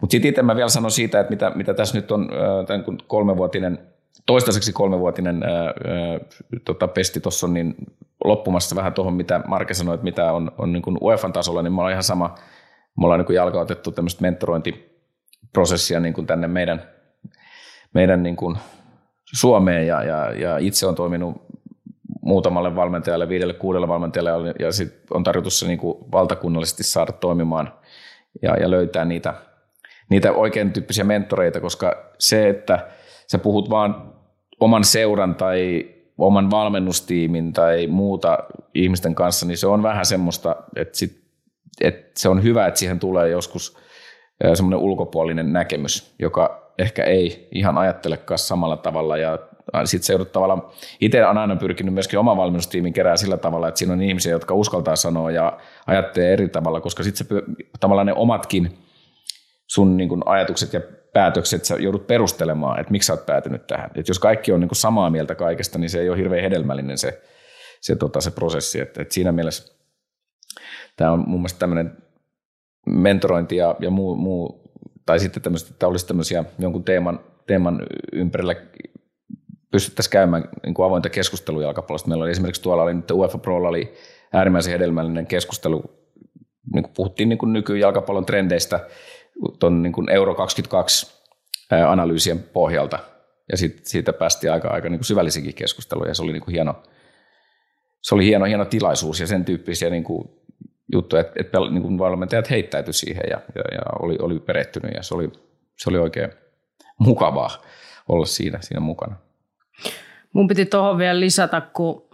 Mutta 0.00 0.12
sitten 0.12 0.28
itse 0.28 0.42
mä 0.42 0.56
vielä 0.56 0.68
sanon 0.68 0.90
siitä, 0.90 1.20
että 1.20 1.30
mitä, 1.30 1.52
mitä 1.54 1.74
tässä 1.74 1.98
nyt 1.98 2.12
on 2.12 2.30
tämän 2.66 2.84
kolmevuotinen 3.06 3.93
toistaiseksi 4.26 4.72
kolmevuotinen 4.72 5.42
ää, 5.42 5.64
ää, 5.64 5.72
tota, 6.64 6.88
pesti 6.88 7.20
tuossa 7.20 7.46
on 7.46 7.54
niin 7.54 7.74
loppumassa 8.24 8.76
vähän 8.76 8.92
tuohon, 8.92 9.14
mitä 9.14 9.40
Marke 9.46 9.74
sanoi, 9.74 9.94
että 9.94 10.04
mitä 10.04 10.32
on, 10.32 10.52
on 10.58 10.72
niin 10.72 10.82
UEFan 11.00 11.32
tasolla, 11.32 11.62
niin 11.62 11.72
me 11.72 11.80
ollaan 11.80 11.92
ihan 11.92 12.02
sama, 12.02 12.34
me 12.98 13.04
ollaan 13.04 13.20
niin 13.20 13.34
jalkautettu 13.34 13.92
tämmöistä 13.92 14.22
mentorointiprosessia 14.22 16.00
niin 16.00 16.14
kuin 16.14 16.26
tänne 16.26 16.48
meidän, 16.48 16.82
meidän 17.94 18.22
niin 18.22 18.36
kuin 18.36 18.56
Suomeen 19.34 19.86
ja, 19.86 20.02
ja, 20.02 20.30
ja 20.30 20.58
itse 20.58 20.86
on 20.86 20.94
toiminut 20.94 21.44
muutamalle 22.22 22.76
valmentajalle, 22.76 23.28
viidelle, 23.28 23.54
kuudelle 23.54 23.88
valmentajalle 23.88 24.54
ja 24.58 24.72
sit 24.72 24.94
on 25.10 25.24
tarkoitus 25.24 25.60
se 25.60 25.66
niin 25.66 25.78
kuin 25.78 26.12
valtakunnallisesti 26.12 26.82
saada 26.82 27.12
toimimaan 27.12 27.72
ja, 28.42 28.56
ja 28.56 28.70
löytää 28.70 29.04
niitä, 29.04 29.34
niitä 30.10 30.32
oikein 30.32 30.72
tyyppisiä 30.72 31.04
mentoreita, 31.04 31.60
koska 31.60 32.12
se, 32.18 32.48
että 32.48 32.88
sä 33.26 33.38
puhut 33.38 33.70
vaan 33.70 34.13
oman 34.64 34.84
seuran 34.84 35.34
tai 35.34 35.86
oman 36.18 36.50
valmennustiimin 36.50 37.52
tai 37.52 37.86
muuta 37.86 38.38
ihmisten 38.74 39.14
kanssa, 39.14 39.46
niin 39.46 39.58
se 39.58 39.66
on 39.66 39.82
vähän 39.82 40.06
semmoista, 40.06 40.56
että 40.76 40.98
sit 40.98 41.24
et 41.80 42.10
se 42.16 42.28
on 42.28 42.42
hyvä, 42.42 42.66
että 42.66 42.80
siihen 42.80 42.98
tulee 42.98 43.28
joskus 43.28 43.76
semmoinen 44.54 44.78
ulkopuolinen 44.78 45.52
näkemys, 45.52 46.14
joka 46.18 46.72
ehkä 46.78 47.04
ei 47.04 47.48
ihan 47.52 47.78
ajattelekaan 47.78 48.38
samalla 48.38 48.76
tavalla. 48.76 49.16
Ja 49.16 49.38
sitten 49.84 50.06
se 50.06 50.12
joudut 50.12 50.32
tavallaan, 50.32 50.62
itse 51.00 51.26
olen 51.26 51.38
aina 51.38 51.56
pyrkinyt 51.56 51.94
myöskin 51.94 52.18
oman 52.18 52.36
valmennustiimin 52.36 52.92
kerää 52.92 53.16
sillä 53.16 53.36
tavalla, 53.36 53.68
että 53.68 53.78
siinä 53.78 53.92
on 53.92 54.02
ihmisiä, 54.02 54.32
jotka 54.32 54.54
uskaltaa 54.54 54.96
sanoa 54.96 55.30
ja 55.30 55.58
ajattelee 55.86 56.32
eri 56.32 56.48
tavalla, 56.48 56.80
koska 56.80 57.02
sitten 57.02 57.26
se 57.26 57.42
tavallaan 57.80 58.06
ne 58.06 58.12
omatkin 58.12 58.78
sun 59.66 59.96
niin 59.96 60.10
ajatukset 60.26 60.72
ja 60.72 60.80
päätökset 61.14 61.64
sä 61.64 61.74
joudut 61.74 62.06
perustelemaan, 62.06 62.80
että 62.80 62.92
miksi 62.92 63.06
sä 63.06 63.12
oot 63.12 63.26
päätynyt 63.26 63.66
tähän. 63.66 63.90
Et 63.94 64.08
jos 64.08 64.18
kaikki 64.18 64.52
on 64.52 64.60
niin 64.60 64.68
kuin 64.68 64.76
samaa 64.76 65.10
mieltä 65.10 65.34
kaikesta, 65.34 65.78
niin 65.78 65.90
se 65.90 66.00
ei 66.00 66.08
ole 66.08 66.18
hirveän 66.18 66.42
hedelmällinen 66.42 66.98
se, 66.98 67.22
se, 67.80 67.96
tota, 67.96 68.20
se 68.20 68.30
prosessi. 68.30 68.80
Et, 68.80 68.98
et 68.98 69.12
siinä 69.12 69.32
mielessä 69.32 69.74
tämä 70.96 71.12
on 71.12 71.24
mun 71.26 71.40
mielestä 71.40 71.58
tämmöinen 71.58 71.96
mentorointi 72.86 73.56
ja, 73.56 73.76
ja 73.80 73.90
muu, 73.90 74.16
muu, 74.16 74.72
tai 75.06 75.18
sitten 75.18 75.42
tämmöistä, 75.42 75.70
että 75.72 75.86
olisi 75.86 76.06
tämmöisiä 76.06 76.44
jonkun 76.58 76.84
teeman, 76.84 77.20
teeman 77.46 77.86
ympärillä 78.12 78.54
pystyttäisiin 79.70 80.12
käymään 80.12 80.48
niin 80.64 80.74
kuin 80.74 80.86
avointa 80.86 81.08
keskustelua 81.08 81.62
jalkapallosta. 81.62 82.08
Meillä 82.08 82.22
oli 82.22 82.30
esimerkiksi 82.30 82.62
tuolla 82.62 82.82
oli 82.82 82.94
nyt 82.94 83.10
UEFA 83.10 83.38
Prolla 83.38 83.68
oli 83.68 83.94
äärimmäisen 84.32 84.72
hedelmällinen 84.72 85.26
keskustelu, 85.26 85.82
niin 86.74 86.82
kuin 86.82 86.92
puhuttiin 86.96 87.28
niin 87.28 87.38
kuin 87.38 87.52
nykyjalkapallon 87.52 88.26
trendeistä 88.26 88.80
tuon 89.58 89.82
niin 89.82 89.92
kuin 89.92 90.10
Euro 90.10 90.34
22 90.34 91.24
analyysien 91.88 92.38
pohjalta. 92.38 92.98
Ja 93.52 93.56
sit, 93.56 93.86
siitä 93.86 94.12
päästiin 94.12 94.52
aika, 94.52 94.68
aika 94.68 94.88
niin 94.88 94.98
kuin 94.98 95.06
syvällisikin 95.06 95.54
keskusteluja 95.54 96.10
ja 96.10 96.14
se 96.14 96.22
oli 96.22 96.32
niin 96.32 96.42
kuin 96.42 96.52
hieno, 96.52 96.82
se 98.02 98.14
oli 98.14 98.24
hieno, 98.24 98.44
hieno 98.44 98.64
tilaisuus 98.64 99.20
ja 99.20 99.26
sen 99.26 99.44
tyyppisiä 99.44 99.90
niin 99.90 100.04
kuin 100.04 100.28
juttuja, 100.92 101.20
että, 101.20 101.32
että 101.40 101.58
niin 101.70 101.82
kuin 101.82 101.98
valmentajat 101.98 102.50
heittäytyi 102.50 102.92
siihen 102.92 103.24
ja, 103.30 103.40
ja, 103.54 103.62
ja 103.72 103.82
oli, 104.02 104.16
oli 104.20 104.38
perehtynyt 104.38 104.94
ja 104.94 105.02
se 105.02 105.14
oli, 105.14 105.32
se 105.76 105.90
oli 105.90 105.98
oikein 105.98 106.30
mukavaa 106.98 107.50
olla 108.08 108.26
siinä, 108.26 108.58
siinä 108.60 108.80
mukana. 108.80 109.16
Mun 110.32 110.48
piti 110.48 110.66
tuohon 110.66 110.98
vielä 110.98 111.20
lisätä, 111.20 111.60
kun 111.60 112.08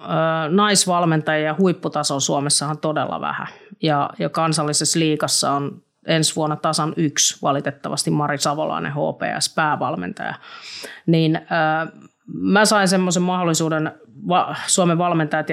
naisvalmentajia 0.48 1.56
huipputaso 1.58 2.20
Suomessa 2.20 2.66
on 2.66 2.78
todella 2.78 3.20
vähän. 3.20 3.46
Ja, 3.82 4.10
ja 4.18 4.28
kansallisessa 4.28 4.98
liikassa 4.98 5.50
on 5.50 5.82
ensi 6.06 6.36
vuonna 6.36 6.56
tasan 6.56 6.94
yksi 6.96 7.38
valitettavasti 7.42 8.10
Mari 8.10 8.38
Savolainen 8.38 8.92
HPS 8.92 9.54
päävalmentaja. 9.54 10.34
Niin 11.06 11.36
ö, 11.36 11.40
mä 12.26 12.64
sain 12.64 12.88
semmoisen 12.88 13.22
mahdollisuuden 13.22 13.92
Suomen 14.66 14.98
valmentajat 14.98 15.46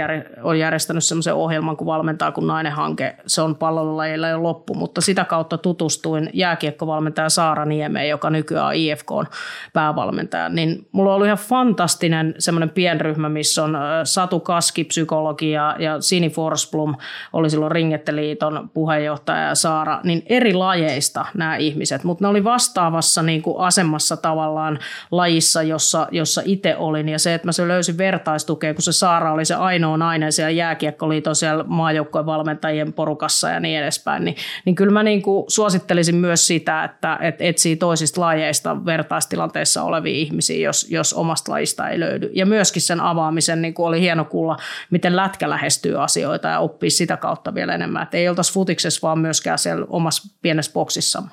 on 0.44 0.60
järjestänyt 0.60 1.04
semmoisen 1.04 1.34
ohjelman 1.34 1.78
kuin 1.78 1.86
Valmentaa 1.86 2.32
kun 2.32 2.48
nainen 2.48 2.72
hanke. 2.72 3.16
Se 3.28 3.42
on 3.42 3.56
pallolajilla 3.56 4.28
jo 4.28 4.44
loppu, 4.44 4.74
mutta 4.74 5.02
sitä 5.02 5.26
kautta 5.26 5.58
tutustuin 5.58 6.30
jääkiekkovalmentaja 6.34 7.30
Saara 7.30 7.66
Niemeen, 7.66 8.10
joka 8.10 8.30
nykyään 8.30 8.68
on 8.68 8.76
IFK 8.76 9.12
on 9.12 9.28
päävalmentaja. 9.74 10.50
Niin 10.50 10.88
mulla 10.92 11.16
oli 11.16 11.26
ihan 11.26 11.38
fantastinen 11.38 12.36
semmoinen 12.40 12.70
pienryhmä, 12.70 13.30
missä 13.30 13.64
on 13.64 13.78
Satu 14.04 14.40
Kaski, 14.40 14.84
psykologi 14.84 15.52
ja, 15.52 15.76
ja 15.80 16.02
Sini 16.02 16.30
Forsblom 16.30 16.96
oli 17.34 17.50
silloin 17.50 17.72
Ringetteliiton 17.72 18.70
puheenjohtaja 18.74 19.48
ja 19.48 19.56
Saara, 19.56 20.00
niin 20.04 20.24
eri 20.26 20.54
lajeista 20.54 21.26
nämä 21.34 21.56
ihmiset, 21.56 22.04
mutta 22.04 22.24
ne 22.24 22.28
oli 22.28 22.44
vastaavassa 22.44 23.24
niin 23.24 23.42
kuin 23.42 23.60
asemassa 23.60 24.18
tavallaan 24.18 24.80
lajissa, 25.12 25.64
jossa, 25.64 26.08
jossa 26.12 26.42
itse 26.46 26.76
olin 26.78 27.10
ja 27.10 27.20
se, 27.20 27.34
että 27.34 27.48
mä 27.48 27.52
se 27.52 27.68
löysin 27.68 27.98
vertaistu 27.98 28.56
tukea, 28.58 28.74
kun 28.74 28.84
se 28.84 28.91
Saara 28.91 29.34
oli 29.34 29.46
se 29.46 29.56
ainoa 29.56 29.98
nainen 29.98 30.32
siellä 30.32 30.52
jääkiekkoliiton 30.52 31.36
siellä 31.36 31.63
maajoukkojen 31.67 32.26
valmentajien 32.26 32.93
porukassa 32.93 33.50
ja 33.50 33.60
niin 33.60 33.80
edespäin, 33.80 34.26
niin, 34.26 34.36
niin 34.65 34.76
kyllä 34.76 34.91
mä 34.91 35.04
niin 35.04 35.22
kuin 35.22 35.46
suosittelisin 35.48 36.15
myös 36.15 36.48
sitä, 36.48 36.84
että, 36.84 37.17
että 37.22 37.43
etsii 37.43 37.76
toisista 37.76 38.22
lajeista 38.22 38.86
vertaistilanteessa 38.86 39.84
olevia 39.84 40.15
ihmisiä, 40.15 40.65
jos, 40.65 40.88
jos 40.89 41.13
omasta 41.13 41.52
lajista 41.52 41.89
ei 41.89 42.00
löydy. 42.00 42.30
Ja 42.34 42.46
myöskin 42.46 42.82
sen 42.82 43.02
avaamisen 43.02 43.62
niin 43.62 43.74
kuin 43.74 43.88
oli 43.88 44.02
hieno 44.02 44.26
kuulla, 44.26 44.58
miten 44.91 45.15
lätkä 45.15 45.50
lähestyy 45.50 46.04
asioita 46.04 46.48
ja 46.48 46.60
oppii 46.60 46.89
sitä 46.89 47.17
kautta 47.17 47.54
vielä 47.54 47.76
enemmän. 47.76 48.04
Että 48.04 48.17
ei 48.17 48.30
oltaisi 48.30 48.54
futiksessa, 48.54 49.08
vaan 49.08 49.20
myöskään 49.20 49.58
siellä 49.58 49.86
omassa 49.89 50.36
pienessä 50.41 50.74
boksissamme. 50.74 51.30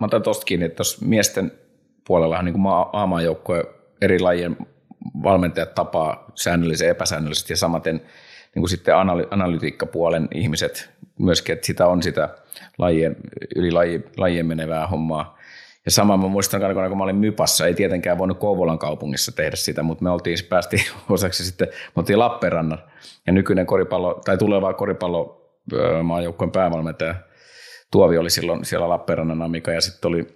Mä 0.00 0.06
otan 0.06 0.22
tuosta 0.22 0.44
kiinni, 0.44 0.66
että 0.66 0.76
tuossa 0.76 1.06
miesten 1.06 1.52
puolella 2.06 2.42
niin 2.42 2.52
kuin 2.52 2.66
A-maajoukkojen 2.92 3.64
eri 4.00 4.20
lajien 4.20 4.56
valmentajat 5.22 5.74
tapaa 5.74 6.32
säännöllisesti 6.34 6.84
ja 6.84 6.90
epäsäännöllisesti 6.90 7.52
ja 7.52 7.56
samaten 7.56 7.96
niin 8.54 8.60
kuin 8.62 8.68
sitten 8.68 8.94
analy- 8.94 9.28
analytiikkapuolen 9.30 10.28
ihmiset 10.34 10.90
myöskin, 11.18 11.52
että 11.52 11.66
sitä 11.66 11.86
on 11.86 12.02
sitä 12.02 12.28
lajien, 12.78 13.16
yli 13.56 13.70
laji, 13.70 14.04
lajien 14.16 14.46
menevää 14.46 14.86
hommaa. 14.86 15.38
Ja 15.84 15.90
sama 15.90 16.16
mä 16.16 16.28
muistan, 16.28 16.60
kun 16.88 16.98
mä 16.98 17.04
olin 17.04 17.16
Mypassa, 17.16 17.66
ei 17.66 17.74
tietenkään 17.74 18.18
voinut 18.18 18.38
Kouvolan 18.38 18.78
kaupungissa 18.78 19.32
tehdä 19.32 19.56
sitä, 19.56 19.82
mutta 19.82 20.04
me 20.04 20.10
oltiin, 20.10 20.38
päästiin 20.48 20.82
osaksi 21.08 21.44
sitten, 21.44 21.68
me 21.68 22.00
oltiin 22.00 22.18
Lappeenrannan 22.18 22.78
ja 23.26 23.32
nykyinen 23.32 23.66
koripallo, 23.66 24.20
tai 24.24 24.38
tuleva 24.38 24.74
koripallo 24.74 25.38
maajoukkueen 26.02 26.52
päävalmentaja 26.52 27.14
Tuovi 27.92 28.18
oli 28.18 28.30
silloin 28.30 28.64
siellä 28.64 28.88
Lappeenrannan 28.88 29.42
Amika 29.42 29.72
ja 29.72 29.80
sitten 29.80 30.08
oli 30.08 30.26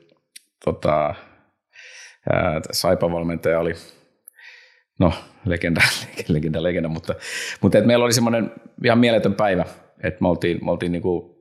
tota, 0.64 1.14
Saipa-valmentaja 2.72 3.60
oli 3.60 3.74
no 4.98 5.12
legenda, 5.44 5.80
legenda, 6.28 6.62
legenda, 6.62 6.88
mutta, 6.88 7.14
mutta 7.60 7.78
et 7.78 7.86
meillä 7.86 8.04
oli 8.04 8.12
semmoinen 8.12 8.52
ihan 8.84 8.98
mieletön 8.98 9.34
päivä, 9.34 9.64
että 10.02 10.18
me 10.20 10.28
oltiin, 10.28 10.64
me 10.64 10.70
oltiin, 10.70 10.92
niinku, 10.92 11.36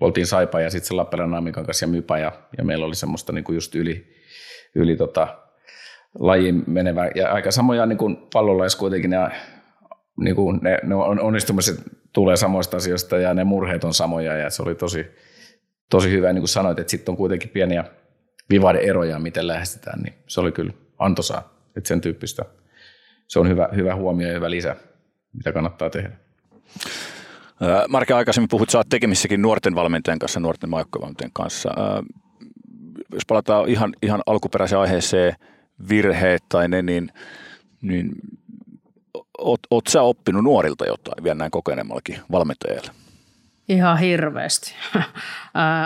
oltiin 0.00 0.26
Saipa 0.26 0.60
ja 0.60 0.70
sitten 0.70 0.88
se 0.88 0.94
Lappeenrannan 0.94 1.38
Amikan 1.38 1.66
kanssa 1.66 1.84
ja 1.84 1.88
Mypä 1.88 2.18
ja, 2.18 2.32
ja 2.58 2.64
meillä 2.64 2.86
oli 2.86 2.94
semmoista 2.94 3.32
niinku 3.32 3.52
just 3.52 3.74
yli, 3.74 4.06
yli 4.74 4.96
tota, 4.96 5.38
lajiin 6.18 6.64
menevä 6.66 7.10
ja 7.14 7.32
aika 7.32 7.50
samoja 7.50 7.86
niinku 7.86 8.10
pallolajissa 8.32 8.78
kuitenkin 8.78 9.10
ne, 9.10 9.18
niinku 10.20 10.52
ne, 10.52 10.78
ne 10.82 10.94
onnistumiset 10.94 11.82
tulee 12.12 12.36
samoista 12.36 12.76
asioista 12.76 13.16
ja 13.16 13.34
ne 13.34 13.44
murheet 13.44 13.84
on 13.84 13.94
samoja 13.94 14.36
ja 14.36 14.50
se 14.50 14.62
oli 14.62 14.74
tosi, 14.74 15.06
tosi 15.90 16.10
hyvä, 16.10 16.32
niin 16.32 16.42
kuin 16.42 16.48
sanoit, 16.48 16.78
että 16.78 16.90
sitten 16.90 17.12
on 17.12 17.16
kuitenkin 17.16 17.50
pieniä 17.50 17.84
vivaiden 18.50 18.82
eroja, 18.82 19.18
miten 19.18 19.46
lähestytään, 19.46 20.00
niin 20.02 20.14
se 20.26 20.40
oli 20.40 20.52
kyllä 20.52 20.72
antoisaa, 20.98 21.68
että 21.76 21.88
sen 21.88 22.00
tyyppistä 22.00 22.44
se 23.28 23.38
on 23.38 23.48
hyvä, 23.48 23.68
hyvä 23.76 23.94
huomio 23.94 24.28
ja 24.28 24.34
hyvä 24.34 24.50
lisä, 24.50 24.76
mitä 25.32 25.52
kannattaa 25.52 25.90
tehdä. 25.90 26.10
Marke, 27.88 28.14
aikaisemmin 28.14 28.48
puhut, 28.48 28.70
sä 28.70 28.78
oot 28.78 28.88
tekemissäkin 28.88 29.42
nuorten 29.42 29.74
valmentajan 29.74 30.18
kanssa, 30.18 30.40
nuorten 30.40 30.70
maajoukkovalmentajan 30.70 31.30
kanssa. 31.32 31.70
Jos 33.12 33.22
palataan 33.28 33.68
ihan, 33.68 33.94
ihan 34.02 34.22
alkuperäiseen 34.26 34.80
aiheeseen, 34.80 35.34
virheet 35.88 36.42
tai 36.48 36.68
ne, 36.68 36.82
niin, 36.82 37.12
niin 37.80 38.12
oot, 39.38 39.60
oot 39.70 39.86
sä 39.86 40.02
oppinut 40.02 40.44
nuorilta 40.44 40.86
jotain 40.86 41.24
vielä 41.24 41.34
näin 41.34 41.50
kokeneemmallakin 41.50 42.18
valmentajalla? 42.32 43.03
Ihan 43.68 43.98
hirveästi. 43.98 44.74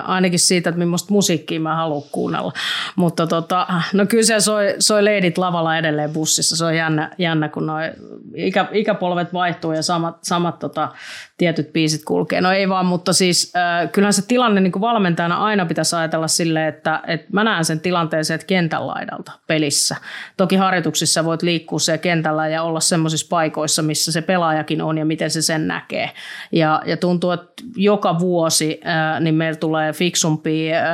Ainakin 0.05 0.39
siitä, 0.39 0.71
että 0.71 0.79
millaista 0.79 1.13
musiikkia 1.13 1.61
mä 1.61 1.77
haluan 1.77 2.09
kuunnella. 2.13 2.53
Mutta 2.97 3.27
tota, 3.27 3.67
no 3.93 4.07
kyllä 4.07 4.25
se 4.25 4.41
soi, 4.41 4.75
soi 4.79 5.05
leidit 5.05 5.39
lavalla 5.39 5.79
edelleen 5.79 6.11
bussissa. 6.11 6.57
Se 6.57 6.65
on 6.65 6.77
jännä, 6.77 7.11
jännä 7.19 7.49
kun 7.49 7.67
noi 7.67 7.91
ikä, 8.35 8.69
ikäpolvet 8.73 9.33
vaihtuu 9.33 9.73
ja 9.73 9.83
samat, 9.83 10.19
samat 10.23 10.59
tota, 10.59 10.89
tietyt 11.37 11.73
biisit 11.73 12.05
kulkee. 12.05 12.41
No 12.41 12.53
ei 12.53 12.69
vaan, 12.69 12.87
mutta 12.87 13.13
siis 13.13 13.53
äh, 13.57 13.93
kyllähän 13.93 14.13
se 14.13 14.27
tilanne 14.27 14.61
niin 14.61 14.73
kuin 14.73 14.81
valmentajana 14.81 15.37
aina 15.37 15.67
pitäisi 15.67 15.97
ajatella 15.97 16.29
silleen, 16.29 16.69
että, 16.69 17.03
että 17.07 17.27
mä 17.33 17.45
näen 17.45 17.65
sen 17.65 17.81
tilanteen 17.81 18.25
sieltä 18.25 18.45
kentän 18.47 18.87
laidalta 18.87 19.33
pelissä. 19.47 19.97
Toki 20.37 20.57
harjoituksissa 20.57 21.25
voit 21.25 21.43
liikkua 21.43 21.79
siellä 21.79 21.99
kentällä 21.99 22.49
ja 22.49 22.63
olla 22.63 22.81
semmoisissa 22.81 23.27
paikoissa, 23.31 23.83
missä 23.83 24.13
se 24.13 24.23
pelaajakin 24.23 24.83
on 24.83 24.99
ja 24.99 25.05
miten 25.05 25.31
se 25.31 25.43
sen 25.43 25.69
näkee. 25.69 26.11
Ja, 26.53 26.83
ja 26.87 26.97
tuntuu, 26.97 27.31
että 27.31 27.63
joka 27.77 28.19
vuosi 28.19 28.81
äh, 28.87 29.21
niin 29.21 29.35
meillä 29.35 29.59
tulee 29.59 29.93
fiksumpia, 29.93 30.79
äh, 30.79 30.87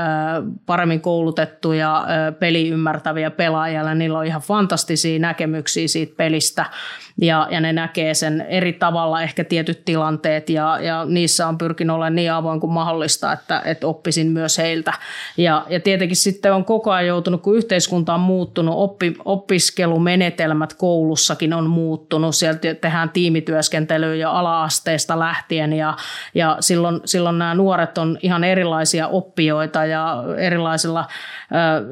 paremmin 0.67 1.01
koulutettuja, 1.01 1.97
äh, 1.97 2.39
peli 2.39 2.69
ymmärtäviä 2.69 3.31
pelaajia. 3.31 3.95
Niillä 3.95 4.19
on 4.19 4.27
ihan 4.27 4.43
fantastisia 4.43 5.19
näkemyksiä 5.19 5.89
siitä 5.89 6.15
pelistä 6.17 6.67
ja, 7.21 7.49
ja 7.51 7.61
ne 7.61 7.73
näkee 7.73 8.15
sen 8.15 8.41
eri 8.49 8.73
tavalla 8.73 9.23
ehkä 9.23 9.45
tietyt 9.45 9.85
tilanteet 9.85 10.51
ja, 10.51 10.79
ja 10.81 11.05
niissä 11.05 11.49
on 11.49 11.59
pyrkinyt 11.59 11.95
olemaan 11.95 12.15
niin 12.15 12.33
avoin 12.33 12.61
kuin 12.61 12.73
mahdollista, 12.73 13.33
että, 13.33 13.63
että 13.65 13.87
oppisin 13.87 14.27
myös 14.27 14.59
heiltä. 14.59 14.93
Ja, 15.37 15.67
ja 15.69 15.81
tietenkin 15.81 16.17
sitten 16.17 16.55
on 16.55 16.65
koko 16.65 16.91
ajan 16.91 17.07
joutunut, 17.07 17.43
kun 17.43 17.57
yhteiskunta 17.57 18.15
on 18.15 18.21
muuttunut, 18.21 18.75
oppi, 18.79 19.17
opiskelumenetelmät 19.25 20.75
koulussakin 20.75 21.53
on 21.53 21.71
muuttunut, 21.71 22.35
sieltä 22.35 22.75
tehdään 22.75 23.11
tiimityöskentelyä 23.11 24.15
jo 24.15 24.31
ala-asteesta 24.31 25.19
lähtien 25.19 25.73
ja, 25.73 25.97
ja 26.35 26.57
silloin, 26.61 27.01
silloin 27.05 27.39
nämä 27.39 27.55
nuoret 27.55 27.99
on 27.99 28.19
ihan 28.23 28.45
erilaisia 28.45 29.09
oppijoita 29.09 29.85
ja 29.85 30.25
erilaisilla 30.39 31.07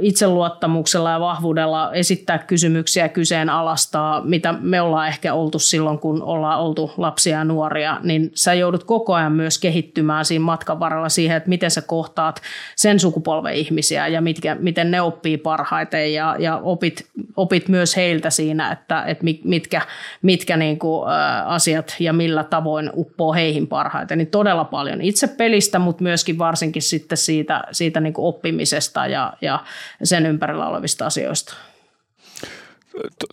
itseluottamuksella 0.00 1.10
ja 1.10 1.20
vahvuudella 1.20 1.92
esittää 1.92 2.38
kysymyksiä 2.38 3.08
kyseenalaistaa, 3.08 4.20
mitä 4.24 4.52
me 4.52 4.80
ollaan 4.80 5.11
ehkä 5.12 5.34
oltu 5.34 5.58
silloin, 5.58 5.98
kun 5.98 6.22
ollaan 6.22 6.60
oltu 6.60 6.92
lapsia 6.96 7.38
ja 7.38 7.44
nuoria, 7.44 7.98
niin 8.02 8.30
sä 8.34 8.54
joudut 8.54 8.84
koko 8.84 9.14
ajan 9.14 9.32
myös 9.32 9.58
kehittymään 9.58 10.24
siinä 10.24 10.44
matkan 10.44 10.80
varrella 10.80 11.08
siihen, 11.08 11.36
että 11.36 11.48
miten 11.48 11.70
sä 11.70 11.82
kohtaat 11.82 12.42
sen 12.76 13.00
sukupolven 13.00 13.54
ihmisiä 13.54 14.08
ja 14.08 14.20
mitkä, 14.20 14.54
miten 14.54 14.90
ne 14.90 15.00
oppii 15.00 15.36
parhaiten 15.36 16.14
ja, 16.14 16.36
ja 16.38 16.56
opit, 16.56 17.06
opit 17.36 17.68
myös 17.68 17.96
heiltä 17.96 18.30
siinä, 18.30 18.72
että, 18.72 19.04
että 19.06 19.24
mitkä, 19.44 19.82
mitkä 20.22 20.56
niin 20.56 20.78
kuin, 20.78 21.10
ä, 21.10 21.44
asiat 21.44 21.96
ja 22.00 22.12
millä 22.12 22.44
tavoin 22.44 22.90
uppoo 22.94 23.32
heihin 23.32 23.66
parhaiten. 23.66 24.18
Niin 24.18 24.28
todella 24.28 24.64
paljon 24.64 25.00
itse 25.00 25.26
pelistä, 25.26 25.78
mutta 25.78 26.02
myöskin 26.02 26.38
varsinkin 26.38 26.82
sitten 26.82 27.18
siitä, 27.18 27.64
siitä 27.72 28.00
niin 28.00 28.12
kuin 28.12 28.26
oppimisesta 28.26 29.06
ja, 29.06 29.32
ja 29.40 29.58
sen 30.02 30.26
ympärillä 30.26 30.68
olevista 30.68 31.06
asioista. 31.06 31.71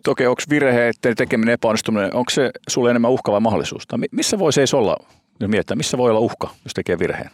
Toki 0.04 0.26
onko 0.26 0.42
virheiden 0.50 1.16
tekeminen 1.18 1.54
epäonnistuminen, 1.54 2.16
onko 2.16 2.30
se 2.30 2.52
sulle 2.70 2.90
enemmän 2.90 3.12
uhka 3.12 3.32
vai 3.32 3.40
mahdollisuus? 3.40 3.88
Tai 3.88 4.00
missä 4.12 4.40
voi 4.40 4.54
seis 4.54 4.74
olla, 4.74 4.98
jos 5.40 5.50
mietitään, 5.50 5.78
missä 5.78 5.98
voi 5.98 6.10
olla 6.10 6.20
uhka, 6.20 6.50
jos 6.64 6.74
tekee 6.74 7.00
virheen? 7.00 7.30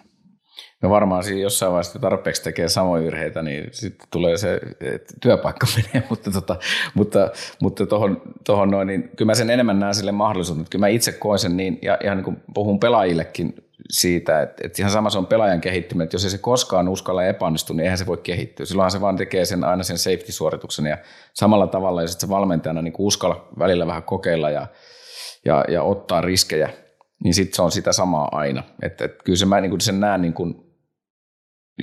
No 0.81 0.89
varmaan 0.89 1.23
siinä 1.23 1.41
jossain 1.41 1.71
vaiheessa 1.71 1.99
tarpeeksi 1.99 2.43
tekee 2.43 2.69
samoja 2.69 3.03
virheitä, 3.03 3.41
niin 3.41 3.67
sitten 3.71 4.07
tulee 4.11 4.37
se, 4.37 4.59
että 4.81 5.13
työpaikka 5.21 5.67
menee, 5.75 6.07
mutta, 6.09 6.31
tota, 6.31 6.55
mutta, 6.93 7.31
mutta 7.61 7.85
tohon, 7.85 8.21
tohon 8.45 8.71
noin, 8.71 8.87
niin 8.87 9.09
kyllä 9.17 9.29
mä 9.29 9.35
sen 9.35 9.49
enemmän 9.49 9.79
näen 9.79 9.95
sille 9.95 10.11
mahdollisuuden. 10.11 10.65
Kyllä 10.69 10.83
mä 10.83 10.87
itse 10.87 11.11
koen 11.11 11.39
sen 11.39 11.57
niin, 11.57 11.79
ja 11.81 11.97
ihan 12.03 12.17
niin 12.17 12.25
kuin 12.25 12.37
puhun 12.53 12.79
pelaajillekin 12.79 13.64
siitä, 13.89 14.41
että, 14.41 14.61
että 14.65 14.81
ihan 14.81 14.91
sama 14.91 15.09
se 15.09 15.17
on 15.17 15.27
pelaajan 15.27 15.61
kehittyminen, 15.61 16.03
että 16.03 16.15
jos 16.15 16.23
ei 16.23 16.29
se 16.29 16.37
koskaan 16.37 16.89
uskalla 16.89 17.25
epäonnistu, 17.25 17.73
niin 17.73 17.83
eihän 17.83 17.97
se 17.97 18.05
voi 18.05 18.17
kehittyä. 18.17 18.65
Silloinhan 18.65 18.91
se 18.91 19.01
vaan 19.01 19.15
tekee 19.15 19.45
sen 19.45 19.63
aina 19.63 19.83
sen 19.83 19.97
safety-suorituksen 19.97 20.85
ja 20.85 20.97
samalla 21.33 21.67
tavalla, 21.67 22.01
jos 22.01 22.13
se 22.13 22.29
valmentajana 22.29 22.81
niin 22.81 22.93
uskalla 22.97 23.47
välillä 23.59 23.87
vähän 23.87 24.03
kokeilla 24.03 24.49
ja, 24.49 24.67
ja, 25.45 25.65
ja 25.67 25.83
ottaa 25.83 26.21
riskejä, 26.21 26.69
niin 27.23 27.33
sitten 27.33 27.55
se 27.55 27.61
on 27.61 27.71
sitä 27.71 27.93
samaa 27.93 28.29
aina. 28.31 28.63
Että, 28.81 29.05
että 29.05 29.23
kyllä 29.23 29.37
se 29.37 29.45
mä 29.45 29.61
niin 29.61 29.81
sen 29.81 29.99
näen 29.99 30.21
niin 30.21 30.33
kuin 30.33 30.55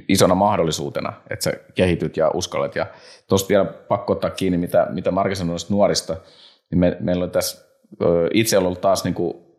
isona 0.09 0.35
mahdollisuutena, 0.35 1.13
että 1.31 1.43
sä 1.43 1.53
kehityt 1.75 2.17
ja 2.17 2.31
uskallat. 2.35 2.77
Ja 2.77 2.87
tuosta 3.29 3.49
vielä 3.49 3.65
pakko 3.65 4.13
ottaa 4.13 4.31
kiinni, 4.31 4.59
mitä, 4.59 4.87
mitä 4.91 5.11
Marke 5.11 5.35
sanoi 5.35 5.57
nuorista, 5.69 6.17
niin 6.71 6.79
me, 6.79 6.97
meillä 7.01 7.25
on 7.25 7.31
tässä 7.31 7.67
itse 8.35 8.59
ollut 8.59 8.81
taas 8.81 9.05
niin 9.05 9.15
kuin 9.15 9.52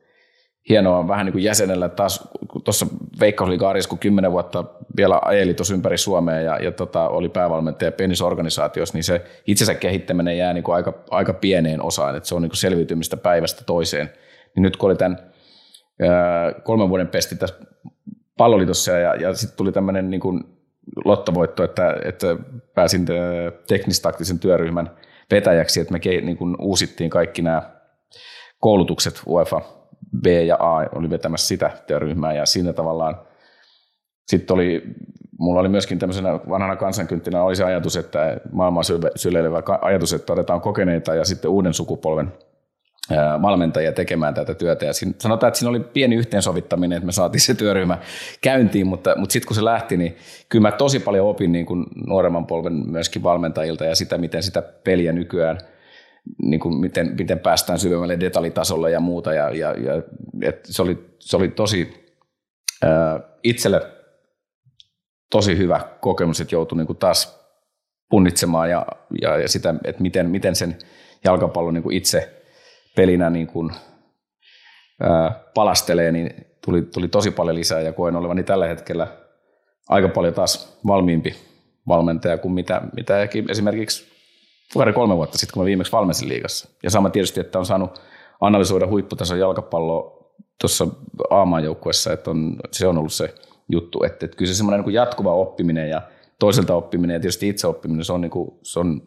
hienoa 0.70 1.07
vähän 1.07 1.26
niin 1.26 1.34
kuin 1.34 1.43
jäsenellä 1.43 1.89
taas, 1.89 2.30
tuossa 2.64 2.86
Veikkausliiga 3.20 3.74
kun 3.89 3.99
kymmenen 3.99 4.32
vuotta 4.32 4.64
vielä 4.97 5.20
ajeli 5.26 5.53
tuossa 5.53 5.74
ympäri 5.74 5.97
Suomea 5.97 6.41
ja, 6.41 6.57
ja 6.57 6.72
tota, 6.72 7.09
oli 7.09 7.30
päävalmentaja 7.30 7.91
pienissä 7.91 8.26
organisaatiossa, 8.26 8.97
niin 8.97 9.03
se 9.03 9.26
itsensä 9.47 9.76
kehittäminen 9.76 10.38
jää 10.38 10.53
niin 10.53 10.64
kuin 10.64 10.76
aika, 10.76 10.93
aika 11.09 11.34
pieneen 11.34 11.82
osaan, 11.82 12.16
että 12.16 12.30
se 12.30 12.36
on 12.36 12.41
niin 12.41 12.49
kuin 12.49 12.57
selviytymistä 12.57 13.18
päivästä 13.18 13.64
toiseen. 13.66 14.09
Niin 14.55 14.64
nyt 14.64 14.78
kun 14.78 14.89
oli 14.89 14.97
tämän 14.97 15.32
ää, 16.01 16.53
kolmen 16.64 16.89
vuoden 16.89 17.07
pesti 17.07 17.36
tässä 17.36 17.55
palloliitossa 18.38 18.91
ja, 18.91 19.16
ja 19.16 19.34
sitten 19.34 19.57
tuli 19.57 19.72
tämmöinen 19.72 20.09
niin 20.09 20.22
kuin 20.22 20.43
lottovoitto, 21.05 21.64
että, 21.64 21.95
että 22.05 22.28
pääsin 22.76 23.05
teknistaktisen 23.68 24.39
työryhmän 24.39 24.91
vetäjäksi, 25.32 25.80
että 25.80 25.93
me 25.93 25.99
niin 25.99 26.38
kuin 26.38 26.55
uusittiin 26.59 27.09
kaikki 27.09 27.41
nämä 27.41 27.61
koulutukset 28.59 29.22
UEFA 29.28 29.83
B 30.22 30.26
ja 30.26 30.57
A 30.59 30.86
oli 30.95 31.09
vetämässä 31.09 31.47
sitä 31.47 31.72
työryhmää 31.88 32.34
ja 32.34 32.45
siinä 32.45 32.74
tavallaan 32.74 33.18
sitten 34.28 34.53
oli, 34.53 34.84
mulla 35.39 35.59
oli 35.59 35.70
myöskin 35.70 35.99
tämmöisenä 35.99 36.39
vanhana 36.49 36.76
kansankynttinä 36.76 37.43
oli 37.43 37.55
se 37.55 37.64
ajatus, 37.64 37.97
että 37.97 38.38
maailman 38.51 38.84
syleilevä 39.16 39.64
ajatus, 39.82 40.14
että 40.14 40.34
otetaan 40.34 40.61
kokeneita 40.61 41.16
ja 41.16 41.26
sitten 41.26 41.51
uuden 41.51 41.74
sukupolven 41.74 42.34
valmentajia 43.41 43.91
tekemään 43.91 44.34
tätä 44.34 44.53
työtä. 44.53 44.86
Ja 44.86 44.93
siinä, 44.93 45.14
sanotaan, 45.18 45.47
että 45.47 45.59
siinä 45.59 45.70
oli 45.70 45.80
pieni 45.80 46.16
yhteensovittaminen, 46.16 46.95
että 46.95 47.05
me 47.05 47.11
saatiin 47.11 47.41
se 47.41 47.53
työryhmä 47.53 47.97
käyntiin, 48.41 48.88
mutta, 48.88 49.16
mutta 49.18 49.34
sitten 49.34 49.47
kun 49.47 49.55
se 49.55 49.66
lähti, 49.66 49.97
niin 49.97 50.18
kyllä 50.49 50.61
mä 50.61 50.72
tosi 50.72 50.99
paljon 50.99 51.28
opin 51.28 51.51
niin 51.51 51.66
kuin 51.66 51.86
nuoremman 52.07 52.45
polven 52.45 52.74
myöskin 52.74 53.24
valmentajilta 53.24 53.86
ja 53.86 53.95
sitä, 53.95 54.18
miten 54.18 54.43
sitä 54.43 54.61
peliä 54.61 55.14
nykyään– 55.14 55.57
niin 56.42 56.60
kuin 56.60 56.76
miten, 56.76 57.16
miten 57.18 57.40
päästään 57.40 57.80
syvemmälle 57.80 58.20
detaljitasolle 58.20 58.92
ja 58.92 59.00
muuta. 59.00 59.34
Ja, 59.34 59.50
ja, 59.50 59.72
ja 59.72 60.02
et 60.42 60.66
se, 60.66 60.82
oli, 60.82 61.16
se 61.20 61.38
oli 61.38 61.48
tosi 61.48 62.06
ää, 62.84 63.20
itselle 63.44 63.82
tosi 65.32 65.58
hyvä 65.58 65.88
kokemus, 66.02 66.42
että 66.42 66.56
joutui 66.56 66.78
niin 66.78 66.88
kuin 66.88 66.98
taas 66.98 67.40
punnitsemaan 68.10 68.70
ja, 68.70 68.86
ja, 69.22 69.38
ja 69.38 69.50
sitä, 69.50 69.76
että 69.84 70.02
miten, 70.02 70.30
miten 70.30 70.56
sen 70.56 70.78
jalkapallon 71.24 71.74
niin 71.74 71.92
itse 71.92 72.44
pelinä 72.96 73.30
niin 73.30 73.48
kuin, 73.48 73.72
ää, 75.02 75.44
palastelee, 75.54 76.12
niin 76.12 76.46
tuli, 76.66 76.82
tuli 76.82 77.08
tosi 77.08 77.32
paljon 77.32 77.56
lisää 77.56 77.82
ja 77.82 77.94
koen 77.94 78.16
olevani 78.16 78.44
tällä 78.44 78.68
hetkellä 78.68 79.08
aika 79.90 80.08
paljon 80.08 80.34
taas 80.34 80.80
valmiimpi 80.88 81.36
valmentaja 81.88 82.38
kuin 82.38 82.52
mitä, 82.52 82.82
mitä 82.96 83.28
esimerkiksi 83.50 84.12
pari 84.74 84.94
kolme 84.94 85.16
vuotta 85.16 85.38
sitten, 85.38 85.54
kun 85.54 85.64
mä 85.64 85.66
viimeksi 85.66 85.92
valmensin 85.92 86.30
liigassa. 86.30 86.70
Ja 86.84 86.90
sama 86.90 87.10
tietysti, 87.10 87.40
että 87.40 87.60
on 87.60 87.66
saanut 87.66 88.02
analysoida 88.42 88.88
huipputason 88.88 89.40
jalkapalloa 89.40 90.24
tuossa 90.62 90.88
A-maajoukkuessa, 91.30 92.14
että 92.14 92.32
on, 92.32 92.56
se 92.72 92.88
on 92.88 92.98
ollut 92.98 93.14
se 93.14 93.34
juttu. 93.72 94.04
Että, 94.04 94.26
että 94.26 94.38
kyllä 94.38 94.52
se 94.52 94.56
semmoinen 94.58 94.86
niin 94.86 94.94
jatkuva 94.94 95.34
oppiminen 95.34 95.90
ja 95.90 96.02
toiselta 96.40 96.76
oppiminen 96.76 97.14
ja 97.14 97.20
tietysti 97.20 97.50
itse 97.50 97.68
oppiminen, 97.68 98.06
se 98.06 98.14
on, 98.14 98.22
niin 98.22 98.32
kuin, 98.32 98.52
se 98.64 98.80
on, 98.80 99.02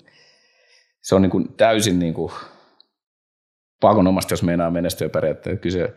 se 1.03 1.15
on 1.15 1.23
niin 1.23 1.31
kuin 1.31 1.55
täysin 1.57 1.99
niin 1.99 2.15
kuin 2.15 2.33
pakonomasta, 3.81 4.33
jos 4.33 4.43
meinaa 4.43 4.71
menestyä 4.71 5.09
periaatteessa. 5.09 5.55
Että 5.55 5.63
kyllä 5.63 5.87
se, 5.87 5.95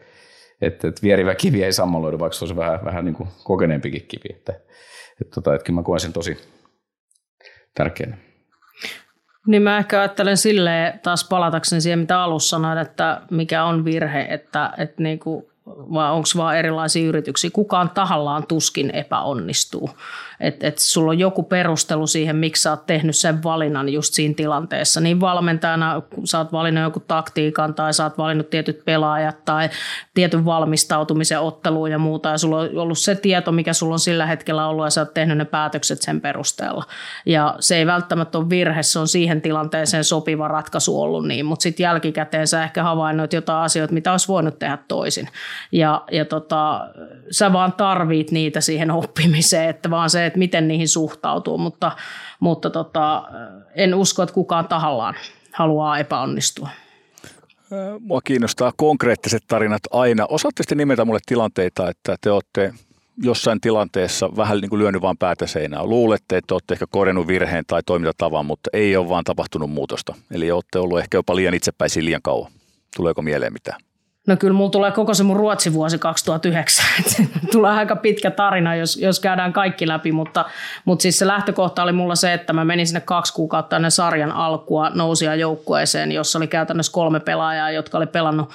että, 0.62 0.88
että 0.88 1.02
vierivä 1.04 1.36
kivi 1.36 1.64
ei 1.64 1.74
sammaloidu, 1.74 2.20
vaikka 2.20 2.38
se 2.38 2.46
olisi 2.46 2.56
vähän, 2.56 2.86
vähän 2.86 3.06
niin 3.06 3.16
kuin 3.16 3.30
kokeneempikin 3.44 4.08
kivi. 4.08 4.36
Että, 4.36 4.54
että, 5.22 5.36
tota, 5.36 5.56
että 5.56 5.66
kyllä 5.66 5.80
mä 5.80 5.84
koen 5.84 6.00
sen 6.00 6.14
tosi 6.14 6.38
tärkeänä. 7.74 8.29
Niin 9.50 9.62
mä 9.62 9.78
ehkä 9.78 10.00
ajattelen 10.00 10.38
silleen, 10.38 11.00
taas 11.00 11.28
palatakseni 11.30 11.82
siihen, 11.82 12.00
mitä 12.00 12.22
alussa 12.22 12.50
sanoin, 12.50 12.78
että 12.78 13.22
mikä 13.32 13.64
on 13.64 13.86
virhe, 13.86 14.28
että, 14.30 14.74
että 14.78 15.04
niinku, 15.04 15.52
vai 15.70 16.12
onko 16.12 16.28
vaan 16.38 16.58
erilaisia 16.58 17.08
yrityksiä. 17.08 17.50
Kukaan 17.54 17.90
tahallaan 17.90 18.48
tuskin 18.48 18.92
epäonnistuu 18.96 19.90
että 20.40 20.68
et 20.68 20.80
sulla 20.80 21.12
on 21.12 21.20
joku 21.20 21.44
perustelu 21.44 22.08
siihen, 22.08 22.36
miksi 22.36 22.64
sä 22.64 22.70
oot 22.70 22.86
tehnyt 22.86 23.16
sen 23.16 23.44
valinnan 23.44 23.90
just 23.90 24.14
siinä 24.14 24.34
tilanteessa. 24.34 25.02
Niin 25.02 25.20
valmentajana, 25.20 26.02
sä 26.24 26.38
oot 26.38 26.52
valinnut 26.52 26.84
joku 26.84 27.00
taktiikan 27.00 27.74
tai 27.74 27.94
sä 27.94 28.04
oot 28.04 28.18
valinnut 28.18 28.50
tietyt 28.50 28.86
pelaajat 28.86 29.46
tai 29.46 29.70
tietyn 30.14 30.46
valmistautumisen 30.46 31.40
otteluun 31.40 31.92
ja 31.92 32.00
muuta, 32.00 32.30
ja 32.30 32.38
sulla 32.38 32.58
on 32.58 32.78
ollut 32.78 32.98
se 32.98 33.16
tieto, 33.16 33.52
mikä 33.52 33.74
sulla 33.74 33.94
on 33.94 34.00
sillä 34.00 34.26
hetkellä 34.26 34.68
ollut, 34.68 34.86
ja 34.86 34.90
sä 34.90 35.02
oot 35.02 35.14
tehnyt 35.14 35.38
ne 35.38 35.46
päätökset 35.46 36.02
sen 36.02 36.22
perusteella. 36.22 36.84
Ja 37.26 37.56
se 37.60 37.78
ei 37.78 37.86
välttämättä 37.86 38.38
ole 38.38 38.50
virhe, 38.50 38.84
se 38.84 39.00
on 39.00 39.08
siihen 39.08 39.42
tilanteeseen 39.42 40.04
sopiva 40.04 40.48
ratkaisu 40.48 41.02
ollut 41.02 41.28
niin, 41.28 41.46
mutta 41.46 41.64
sitten 41.64 41.84
jälkikäteen 41.84 42.48
sä 42.48 42.64
ehkä 42.64 42.84
havainnoit 42.84 43.34
jotain 43.34 43.64
asioita, 43.64 43.94
mitä 43.94 44.12
olisi 44.12 44.28
voinut 44.28 44.60
tehdä 44.60 44.78
toisin. 44.88 45.28
Ja, 45.72 46.04
ja 46.12 46.26
tota, 46.26 46.90
sä 47.32 47.54
vaan 47.54 47.74
tarvit 47.74 48.32
niitä 48.32 48.62
siihen 48.62 48.92
oppimiseen, 48.92 49.70
että 49.70 49.90
vaan 49.90 50.10
se, 50.10 50.26
että 50.26 50.40
miten 50.40 50.68
niihin 50.68 50.88
suhtautuu, 50.88 51.58
mutta, 51.58 51.92
mutta 52.40 52.70
tota, 52.70 53.24
en 53.76 53.96
usko, 53.96 54.24
että 54.24 54.34
kukaan 54.34 54.68
tahallaan 54.68 55.16
haluaa 55.52 55.98
epäonnistua. 55.98 56.70
Mua 58.00 58.22
kiinnostaa 58.24 58.72
konkreettiset 58.78 59.44
tarinat 59.48 59.82
aina. 59.92 60.26
Osaatte 60.30 60.64
sitten 60.64 60.78
nimetä 60.78 61.06
mulle 61.06 61.20
tilanteita, 61.26 61.90
että 61.90 62.16
te 62.22 62.32
olette 62.32 62.74
jossain 63.24 63.62
tilanteessa 63.62 64.30
vähän 64.38 64.58
niin 64.58 64.70
kuin 64.70 64.80
lyönyt 64.80 65.02
vaan 65.02 65.18
päätä 65.18 65.48
seinään. 65.48 65.90
Luulette, 65.90 66.38
että 66.38 66.56
olette 66.56 66.74
ehkä 66.74 66.86
korjannut 66.90 67.28
virheen 67.28 67.64
tai 67.68 67.82
toimintatavan, 67.86 68.46
mutta 68.46 68.70
ei 68.74 68.98
ole 68.98 69.10
vaan 69.10 69.24
tapahtunut 69.24 69.72
muutosta. 69.72 70.16
Eli 70.32 70.52
olette 70.52 70.80
ollut 70.80 71.00
ehkä 71.00 71.18
jopa 71.18 71.36
liian 71.36 71.54
itsepäisiä 71.54 72.06
liian 72.06 72.22
kauan. 72.22 72.52
Tuleeko 72.96 73.22
mieleen 73.22 73.54
mitään? 73.54 73.82
No 74.30 74.38
kyllä 74.38 74.54
mulla 74.54 74.70
tulee 74.70 74.92
koko 74.92 75.14
se 75.14 75.24
mun 75.24 75.36
ruotsivuosi 75.36 76.00
2009. 76.00 76.86
tulee 77.52 77.72
aika 77.72 77.96
pitkä 77.96 78.32
tarina, 78.32 78.76
jos, 78.76 78.98
jos 78.98 79.20
käydään 79.20 79.54
kaikki 79.54 79.88
läpi, 79.88 80.12
mutta, 80.12 80.46
mutta 80.86 81.02
siis 81.04 81.20
se 81.20 81.28
lähtökohta 81.28 81.84
oli 81.84 81.92
mulla 81.92 82.16
se, 82.16 82.34
että 82.34 82.54
mä 82.54 82.66
menin 82.66 82.88
sinne 82.88 83.02
kaksi 83.02 83.34
kuukautta 83.34 83.76
ennen 83.76 83.92
sarjan 83.92 84.32
alkua 84.32 84.90
nousia 84.90 85.36
joukkueeseen, 85.36 86.12
jossa 86.12 86.40
oli 86.40 86.48
käytännössä 86.48 86.92
kolme 86.92 87.20
pelaajaa, 87.20 87.72
jotka 87.72 87.98
oli 87.98 88.08
pelannut, 88.08 88.50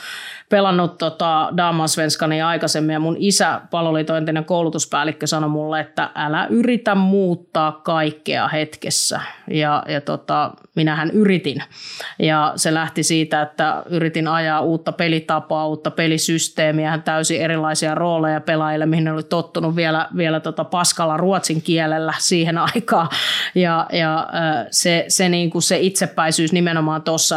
pelannut 0.49 0.99
tota 0.99 1.49
Damasvenskania 1.57 2.49
aikaisemmin. 2.49 2.93
Ja 2.93 3.01
mun 3.01 3.16
isä, 3.18 3.61
paloliitointinen 3.70 4.45
koulutuspäällikkö, 4.45 5.27
sanoi 5.27 5.51
mulle, 5.51 5.81
että 5.81 6.11
älä 6.14 6.47
yritä 6.51 6.95
muuttaa 6.95 7.72
kaikkea 7.72 8.49
hetkessä. 8.49 9.20
Ja, 9.51 9.83
ja 9.89 10.01
tota, 10.01 10.51
minähän 10.75 11.11
yritin. 11.11 11.62
Ja 12.18 12.53
se 12.57 12.75
lähti 12.75 13.03
siitä, 13.03 13.43
että 13.43 13.83
yritin 13.91 14.29
ajaa 14.29 14.61
uutta 14.61 14.93
pelitapaa, 14.93 15.64
uutta 15.67 15.91
pelisysteemiä, 15.91 16.99
täysin 16.99 17.41
erilaisia 17.41 17.95
rooleja 17.95 18.41
pelaajille, 18.41 18.87
mihin 18.87 19.05
ne 19.05 19.12
oli 19.12 19.23
tottunut 19.23 19.77
vielä, 19.77 20.09
vielä 20.17 20.41
tota 20.41 20.65
paskalla 20.65 21.17
ruotsin 21.17 21.62
kielellä 21.62 22.15
siihen 22.19 22.59
aikaan. 22.59 23.09
Ja, 23.55 23.87
ja 23.93 24.27
se, 24.71 25.05
se, 25.09 25.29
niin 25.29 25.51
kuin 25.51 25.62
se 25.62 25.79
itsepäisyys 25.79 26.53
nimenomaan 26.53 27.03
tuossa, 27.03 27.37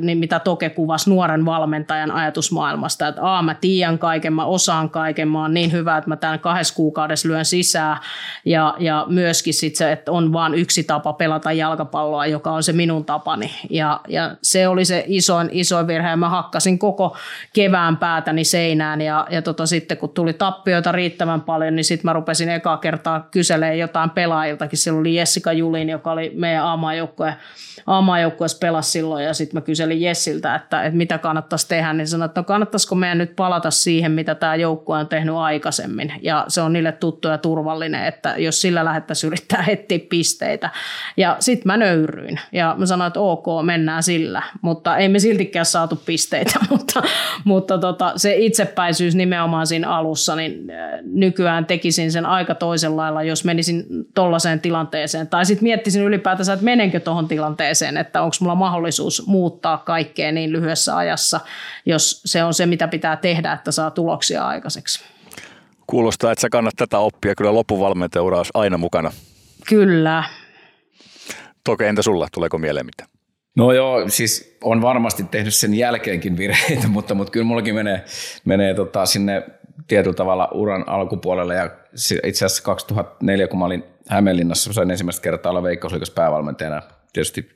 niin 0.00 0.18
mitä 0.18 0.38
Toke 0.38 0.70
kuvasi 0.70 1.10
nuoren 1.10 1.44
valmentajan 1.44 2.10
ajatusmaailmasta, 2.10 3.08
että 3.08 3.38
a, 3.38 3.42
mä 3.42 3.54
tiedän 3.54 3.98
kaiken, 3.98 4.32
mä 4.32 4.44
osaan 4.44 4.90
kaiken, 4.90 5.28
mä 5.28 5.42
oon 5.42 5.54
niin 5.54 5.72
hyvä, 5.72 5.96
että 5.96 6.10
mä 6.10 6.16
tämän 6.16 6.40
kahdessa 6.40 6.74
kuukaudessa 6.74 7.28
lyön 7.28 7.44
sisään. 7.44 7.96
Ja, 8.44 8.74
ja 8.78 9.06
myöskin 9.08 9.54
sit 9.54 9.76
se, 9.76 9.92
että 9.92 10.12
on 10.12 10.32
vain 10.32 10.54
yksi 10.54 10.84
tapa 10.84 11.12
pelata 11.12 11.52
jalkapalloa, 11.52 12.26
joka 12.26 12.50
on 12.50 12.62
se 12.62 12.72
minun 12.72 13.04
tapani. 13.04 13.50
Ja, 13.70 14.00
ja 14.08 14.36
se 14.42 14.68
oli 14.68 14.84
se 14.84 15.04
isoin, 15.06 15.48
isoin 15.52 15.86
virhe. 15.86 16.08
Ja 16.08 16.16
mä 16.16 16.28
hakkasin 16.28 16.78
koko 16.78 17.16
kevään 17.54 17.96
päätäni 17.96 18.44
seinään. 18.44 19.00
Ja, 19.00 19.26
ja 19.30 19.42
tota, 19.42 19.66
sitten 19.66 19.96
kun 19.96 20.08
tuli 20.08 20.32
tappioita 20.32 20.92
riittävän 20.92 21.40
paljon, 21.40 21.76
niin 21.76 21.84
sitten 21.84 22.08
mä 22.08 22.12
rupesin 22.12 22.48
ekaa 22.48 22.76
kertaa 22.76 23.28
kyselemään 23.30 23.78
jotain 23.78 24.10
pelaajiltakin. 24.10 24.78
Silloin 24.78 25.00
oli 25.00 25.14
Jessica 25.14 25.52
Julin, 25.52 25.88
joka 25.88 26.12
oli 26.12 26.32
meidän 26.34 26.64
aamajoukkojen 26.64 27.36
aamajoukkueessa 27.86 28.58
pelasi 28.58 28.90
silloin 28.90 29.24
ja 29.24 29.34
sitten 29.34 29.56
mä 29.56 29.60
kyselin 29.60 30.00
Jessiltä, 30.00 30.54
että, 30.54 30.82
että 30.82 30.96
mitä 30.96 31.18
kannattaisi 31.18 31.68
tehdä, 31.68 31.92
niin 31.92 32.08
sanoin, 32.08 32.26
että 32.26 32.40
no 32.40 32.44
kannattaisiko 32.44 32.94
meidän 32.94 33.18
nyt 33.18 33.36
palata 33.36 33.70
siihen, 33.70 34.12
mitä 34.12 34.34
tämä 34.34 34.54
joukkue 34.54 34.98
on 34.98 35.08
tehnyt 35.08 35.34
aikaisemmin 35.34 36.12
ja 36.22 36.44
se 36.48 36.60
on 36.60 36.72
niille 36.72 36.92
tuttu 36.92 37.28
ja 37.28 37.38
turvallinen, 37.38 38.04
että 38.04 38.34
jos 38.38 38.60
sillä 38.60 38.84
lähettäisiin 38.84 39.28
yrittää 39.28 39.64
etsiä 39.68 39.98
pisteitä. 40.10 40.70
Ja 41.16 41.36
sitten 41.40 41.62
mä 41.66 41.76
nöyryin 41.76 42.40
ja 42.52 42.74
mä 42.78 42.86
sanoin, 42.86 43.08
että 43.08 43.20
ok, 43.20 43.46
mennään 43.62 44.02
sillä, 44.02 44.42
mutta 44.62 44.96
ei 44.96 45.08
me 45.08 45.18
siltikään 45.18 45.66
saatu 45.66 45.96
pisteitä, 46.06 46.58
mutta, 46.70 47.02
mutta 47.44 47.78
tota, 47.78 48.12
se 48.16 48.36
itsepäisyys 48.36 49.14
nimenomaan 49.14 49.66
siinä 49.66 49.88
alussa, 49.88 50.36
niin 50.36 50.70
äh, 50.70 51.00
nykyään 51.04 51.66
tekisin 51.66 52.12
sen 52.12 52.26
aika 52.26 52.54
toisella 52.54 53.02
lailla, 53.02 53.22
jos 53.22 53.44
menisin 53.44 53.86
tollaiseen 54.14 54.60
tilanteeseen 54.60 55.28
tai 55.28 55.46
sitten 55.46 55.64
miettisin 55.64 56.02
ylipäätänsä, 56.02 56.52
että 56.52 56.64
menenkö 56.64 57.00
tuohon 57.00 57.28
tilanteeseen 57.28 57.96
että 57.96 58.22
onko 58.22 58.36
mulla 58.40 58.54
mahdollisuus 58.54 59.26
muuttaa 59.26 59.78
kaikkea 59.78 60.32
niin 60.32 60.52
lyhyessä 60.52 60.96
ajassa, 60.96 61.40
jos 61.86 62.22
se 62.24 62.44
on 62.44 62.54
se, 62.54 62.66
mitä 62.66 62.88
pitää 62.88 63.16
tehdä, 63.16 63.52
että 63.52 63.72
saa 63.72 63.90
tuloksia 63.90 64.46
aikaiseksi. 64.46 65.04
Kuulostaa, 65.86 66.32
että 66.32 66.42
sä 66.42 66.48
kannat 66.48 66.74
tätä 66.76 66.98
oppia. 66.98 67.34
Kyllä 67.34 67.54
loppuvalmentajaura 67.54 68.36
olisi 68.36 68.50
aina 68.54 68.78
mukana. 68.78 69.12
Kyllä. 69.68 70.24
Toki 71.64 71.84
entä 71.84 72.02
sulla? 72.02 72.28
Tuleeko 72.32 72.58
mieleen 72.58 72.86
mitä? 72.86 73.19
No 73.56 73.72
joo, 73.72 74.08
siis 74.08 74.58
on 74.64 74.82
varmasti 74.82 75.24
tehnyt 75.30 75.54
sen 75.54 75.74
jälkeenkin 75.74 76.36
virheitä, 76.36 76.88
mutta, 76.96 77.14
mutta 77.14 77.30
kyllä 77.30 77.46
mullakin 77.46 77.74
menee, 77.74 78.04
menee 78.44 78.74
tota 78.74 79.06
sinne 79.06 79.42
tietyllä 79.88 80.14
tavalla 80.14 80.48
uran 80.54 80.84
alkupuolelle. 80.88 81.54
Ja 81.54 81.70
itse 82.24 82.44
asiassa 82.44 82.62
2004, 82.62 83.48
kun 83.48 83.58
mä 83.58 83.64
olin 83.64 83.84
Hämeenlinnassa, 84.08 84.72
sain 84.72 84.90
ensimmäistä 84.90 85.22
kertaa 85.22 85.50
olla 85.50 85.62
Veikkausliikas 85.62 86.10
päävalmentajana. 86.10 86.82
Tietysti 87.12 87.50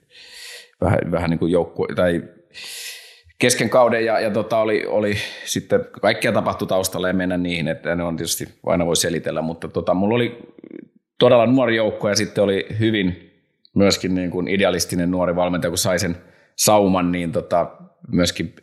vähän, 0.80 0.98
vähän 1.10 1.30
niin 1.30 1.38
kuin 1.38 1.52
joukkue, 1.52 1.86
tai 1.94 2.22
kesken 3.38 3.70
kauden 3.70 4.04
ja, 4.04 4.20
ja 4.20 4.30
tota 4.30 4.58
oli, 4.58 4.86
oli 4.86 5.16
sitten 5.44 5.80
kaikkea 6.00 6.32
tapahtui 6.32 6.68
taustalla 6.68 7.08
ja 7.08 7.14
mennä 7.14 7.36
niihin, 7.36 7.68
että 7.68 7.94
ne 7.94 8.02
on 8.02 8.16
tietysti 8.16 8.48
aina 8.66 8.86
voi 8.86 8.96
selitellä, 8.96 9.42
mutta 9.42 9.68
tota, 9.68 9.94
mulla 9.94 10.14
oli 10.14 10.38
todella 11.18 11.46
nuori 11.46 11.76
joukko 11.76 12.08
ja 12.08 12.16
sitten 12.16 12.44
oli 12.44 12.66
hyvin 12.78 13.33
myöskin 13.74 14.14
niin 14.14 14.30
kuin 14.30 14.48
idealistinen 14.48 15.10
nuori 15.10 15.36
valmentaja, 15.36 15.70
kun 15.70 15.78
sai 15.78 15.98
sen 15.98 16.16
sauman, 16.56 17.12
niin 17.12 17.32
tota, 17.32 17.70
myöskin 18.08 18.54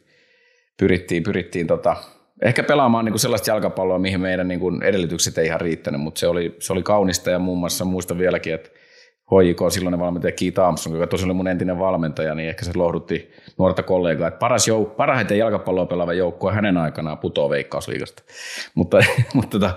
pyrittiin, 0.79 1.23
pyrittiin 1.23 1.67
tota, 1.67 1.95
ehkä 2.41 2.63
pelaamaan 2.63 3.05
niin 3.05 3.13
kuin 3.13 3.19
sellaista 3.19 3.49
jalkapalloa, 3.49 3.99
mihin 3.99 4.21
meidän 4.21 4.47
niin 4.47 4.59
kuin 4.59 4.83
edellytykset 4.83 5.37
ei 5.37 5.45
ihan 5.45 5.61
riittänyt, 5.61 6.01
mutta 6.01 6.19
se 6.19 6.27
oli, 6.27 6.55
se 6.59 6.73
oli 6.73 6.83
kaunista 6.83 7.29
ja 7.29 7.39
muun 7.39 7.57
muassa 7.57 7.85
muistan 7.85 8.17
vieläkin, 8.17 8.53
että 8.53 8.69
HJK 9.31 9.59
silloinen 9.69 9.99
valmentaja 9.99 10.31
Keith 10.31 10.59
Armstrong, 10.59 10.95
joka 10.95 11.07
tosiaan 11.07 11.29
oli 11.29 11.37
mun 11.37 11.47
entinen 11.47 11.79
valmentaja, 11.79 12.35
niin 12.35 12.49
ehkä 12.49 12.65
se 12.65 12.71
lohdutti 12.75 13.31
nuorta 13.57 13.83
kollegaa, 13.83 14.27
että 14.27 14.37
paras 14.37 14.67
jouk- 14.67 14.95
parhaiten 14.95 15.37
jalkapalloa 15.37 15.85
pelaava 15.85 16.13
joukkue 16.13 16.53
hänen 16.53 16.77
aikanaan 16.77 17.17
putoo 17.17 17.49
veikkausliigasta. 17.49 18.23
mutta 18.75 18.97
mutta 19.33 19.59
tota, 19.59 19.75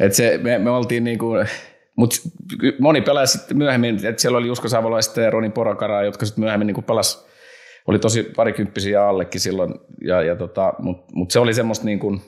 että 0.00 0.16
se, 0.16 0.38
me, 0.42 0.58
me 0.58 0.70
oltiin 0.70 1.04
niin 1.04 1.18
kuin, 1.18 1.46
mutta 1.96 2.16
moni 2.80 3.00
pelasi 3.00 3.38
sitten 3.38 3.56
myöhemmin, 3.56 4.06
että 4.06 4.22
siellä 4.22 4.38
oli 4.38 4.46
Jusko 4.46 4.68
Savolaista 4.68 5.20
ja 5.20 5.30
Roni 5.30 5.50
Porakaraa, 5.50 6.02
jotka 6.02 6.26
sitten 6.26 6.44
myöhemmin 6.44 6.66
niin 6.66 6.84
pelas, 6.84 7.26
oli 7.86 7.98
tosi 7.98 8.22
parikymppisiä 8.36 9.08
allekin 9.08 9.40
silloin, 9.40 9.74
ja, 10.04 10.22
ja 10.22 10.36
tota, 10.36 10.74
mutta 10.78 11.12
mut 11.14 11.30
se 11.30 11.38
oli 11.38 11.54
semmoista 11.54 11.84
niin 11.84 11.98
kuin, 11.98 12.20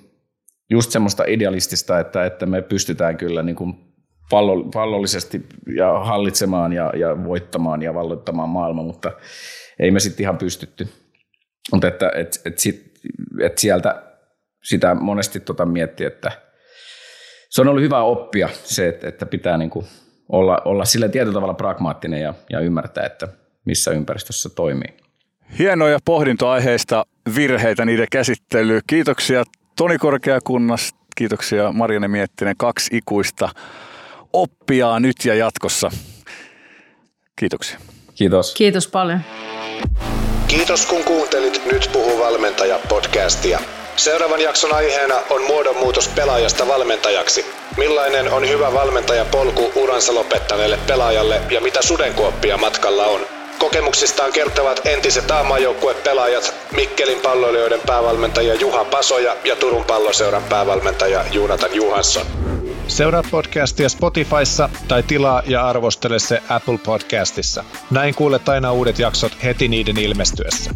just 0.70 0.90
semmoista 0.90 1.24
idealistista, 1.26 2.00
että, 2.00 2.26
että 2.26 2.46
me 2.46 2.62
pystytään 2.62 3.16
kyllä 3.16 3.42
niin 3.42 3.56
kuin 3.56 3.74
pallo, 4.30 4.64
pallollisesti 4.74 5.46
ja 5.76 5.98
hallitsemaan 5.98 6.72
ja, 6.72 6.92
ja 6.96 7.24
voittamaan 7.24 7.82
ja 7.82 7.94
valloittamaan 7.94 8.48
maailma, 8.48 8.82
mutta 8.82 9.12
ei 9.78 9.90
me 9.90 10.00
sitten 10.00 10.24
ihan 10.24 10.38
pystytty. 10.38 10.88
Mutta 11.72 11.88
että 11.88 12.12
et, 12.14 12.40
et 12.44 12.58
sit, 12.58 12.92
et 13.42 13.58
sieltä 13.58 14.02
sitä 14.62 14.94
monesti 14.94 15.40
tota 15.40 15.66
mietti, 15.66 16.04
että 16.04 16.32
se 17.48 17.60
on 17.60 17.68
ollut 17.68 17.82
hyvä 17.82 18.02
oppia 18.02 18.48
se, 18.64 18.88
että, 18.88 19.08
että 19.08 19.26
pitää 19.26 19.56
niinku 19.56 19.84
olla, 20.28 20.62
olla 20.64 20.84
sillä 20.84 21.08
tietyllä 21.08 21.34
tavalla 21.34 21.54
pragmaattinen 21.54 22.20
ja, 22.20 22.34
ja 22.50 22.60
ymmärtää, 22.60 23.06
että 23.06 23.28
missä 23.64 23.90
ympäristössä 23.90 24.48
toimii. 24.48 24.96
Hienoja 25.58 25.98
pohdintoaiheista, 26.04 27.06
virheitä, 27.36 27.84
niiden 27.84 28.06
käsittely. 28.12 28.80
Kiitoksia 28.86 29.44
Toni 29.76 29.98
Korkeakunnasta, 29.98 30.98
kiitoksia 31.16 31.72
Marianne 31.72 32.08
Miettinen, 32.08 32.54
kaksi 32.56 32.96
ikuista 32.96 33.48
oppia 34.32 35.00
nyt 35.00 35.16
ja 35.24 35.34
jatkossa. 35.34 35.90
Kiitoksia. 37.36 37.78
Kiitos. 38.14 38.54
Kiitos 38.54 38.88
paljon. 38.88 39.20
Kiitos 40.48 40.86
kun 40.86 41.04
kuuntelit 41.04 41.62
Nyt 41.72 41.90
puhuu 41.92 42.18
valmentaja 42.18 42.78
podcastia. 42.88 43.60
Seuraavan 43.96 44.40
jakson 44.40 44.74
aiheena 44.74 45.14
on 45.30 45.42
muodonmuutos 45.42 46.08
pelaajasta 46.08 46.68
valmentajaksi. 46.68 47.46
Millainen 47.76 48.32
on 48.32 48.48
hyvä 48.48 48.72
valmentajapolku 48.72 49.72
uransa 49.74 50.14
lopettaneelle 50.14 50.78
pelaajalle 50.86 51.40
ja 51.50 51.60
mitä 51.60 51.82
sudenkuoppia 51.82 52.56
matkalla 52.56 53.06
on? 53.06 53.20
Kokemuksistaan 53.58 54.32
kertovat 54.32 54.80
entiset 54.84 55.30
pelaajat 56.04 56.54
Mikkelin 56.72 57.20
palloilijoiden 57.20 57.80
päävalmentaja 57.86 58.54
Juha 58.54 58.84
Pasoja 58.84 59.36
ja 59.44 59.56
Turun 59.56 59.84
palloseuran 59.84 60.42
päävalmentaja 60.42 61.24
Juunatan 61.32 61.74
Juhansson. 61.74 62.26
Seuraa 62.88 63.22
podcastia 63.30 63.88
Spotifyssa 63.88 64.68
tai 64.88 65.02
tilaa 65.02 65.42
ja 65.46 65.68
arvostele 65.68 66.18
se 66.18 66.42
Apple 66.48 66.78
Podcastissa. 66.86 67.64
Näin 67.90 68.14
kuulet 68.14 68.48
aina 68.48 68.72
uudet 68.72 68.98
jaksot 68.98 69.32
heti 69.44 69.68
niiden 69.68 69.98
ilmestyessä. 69.98 70.70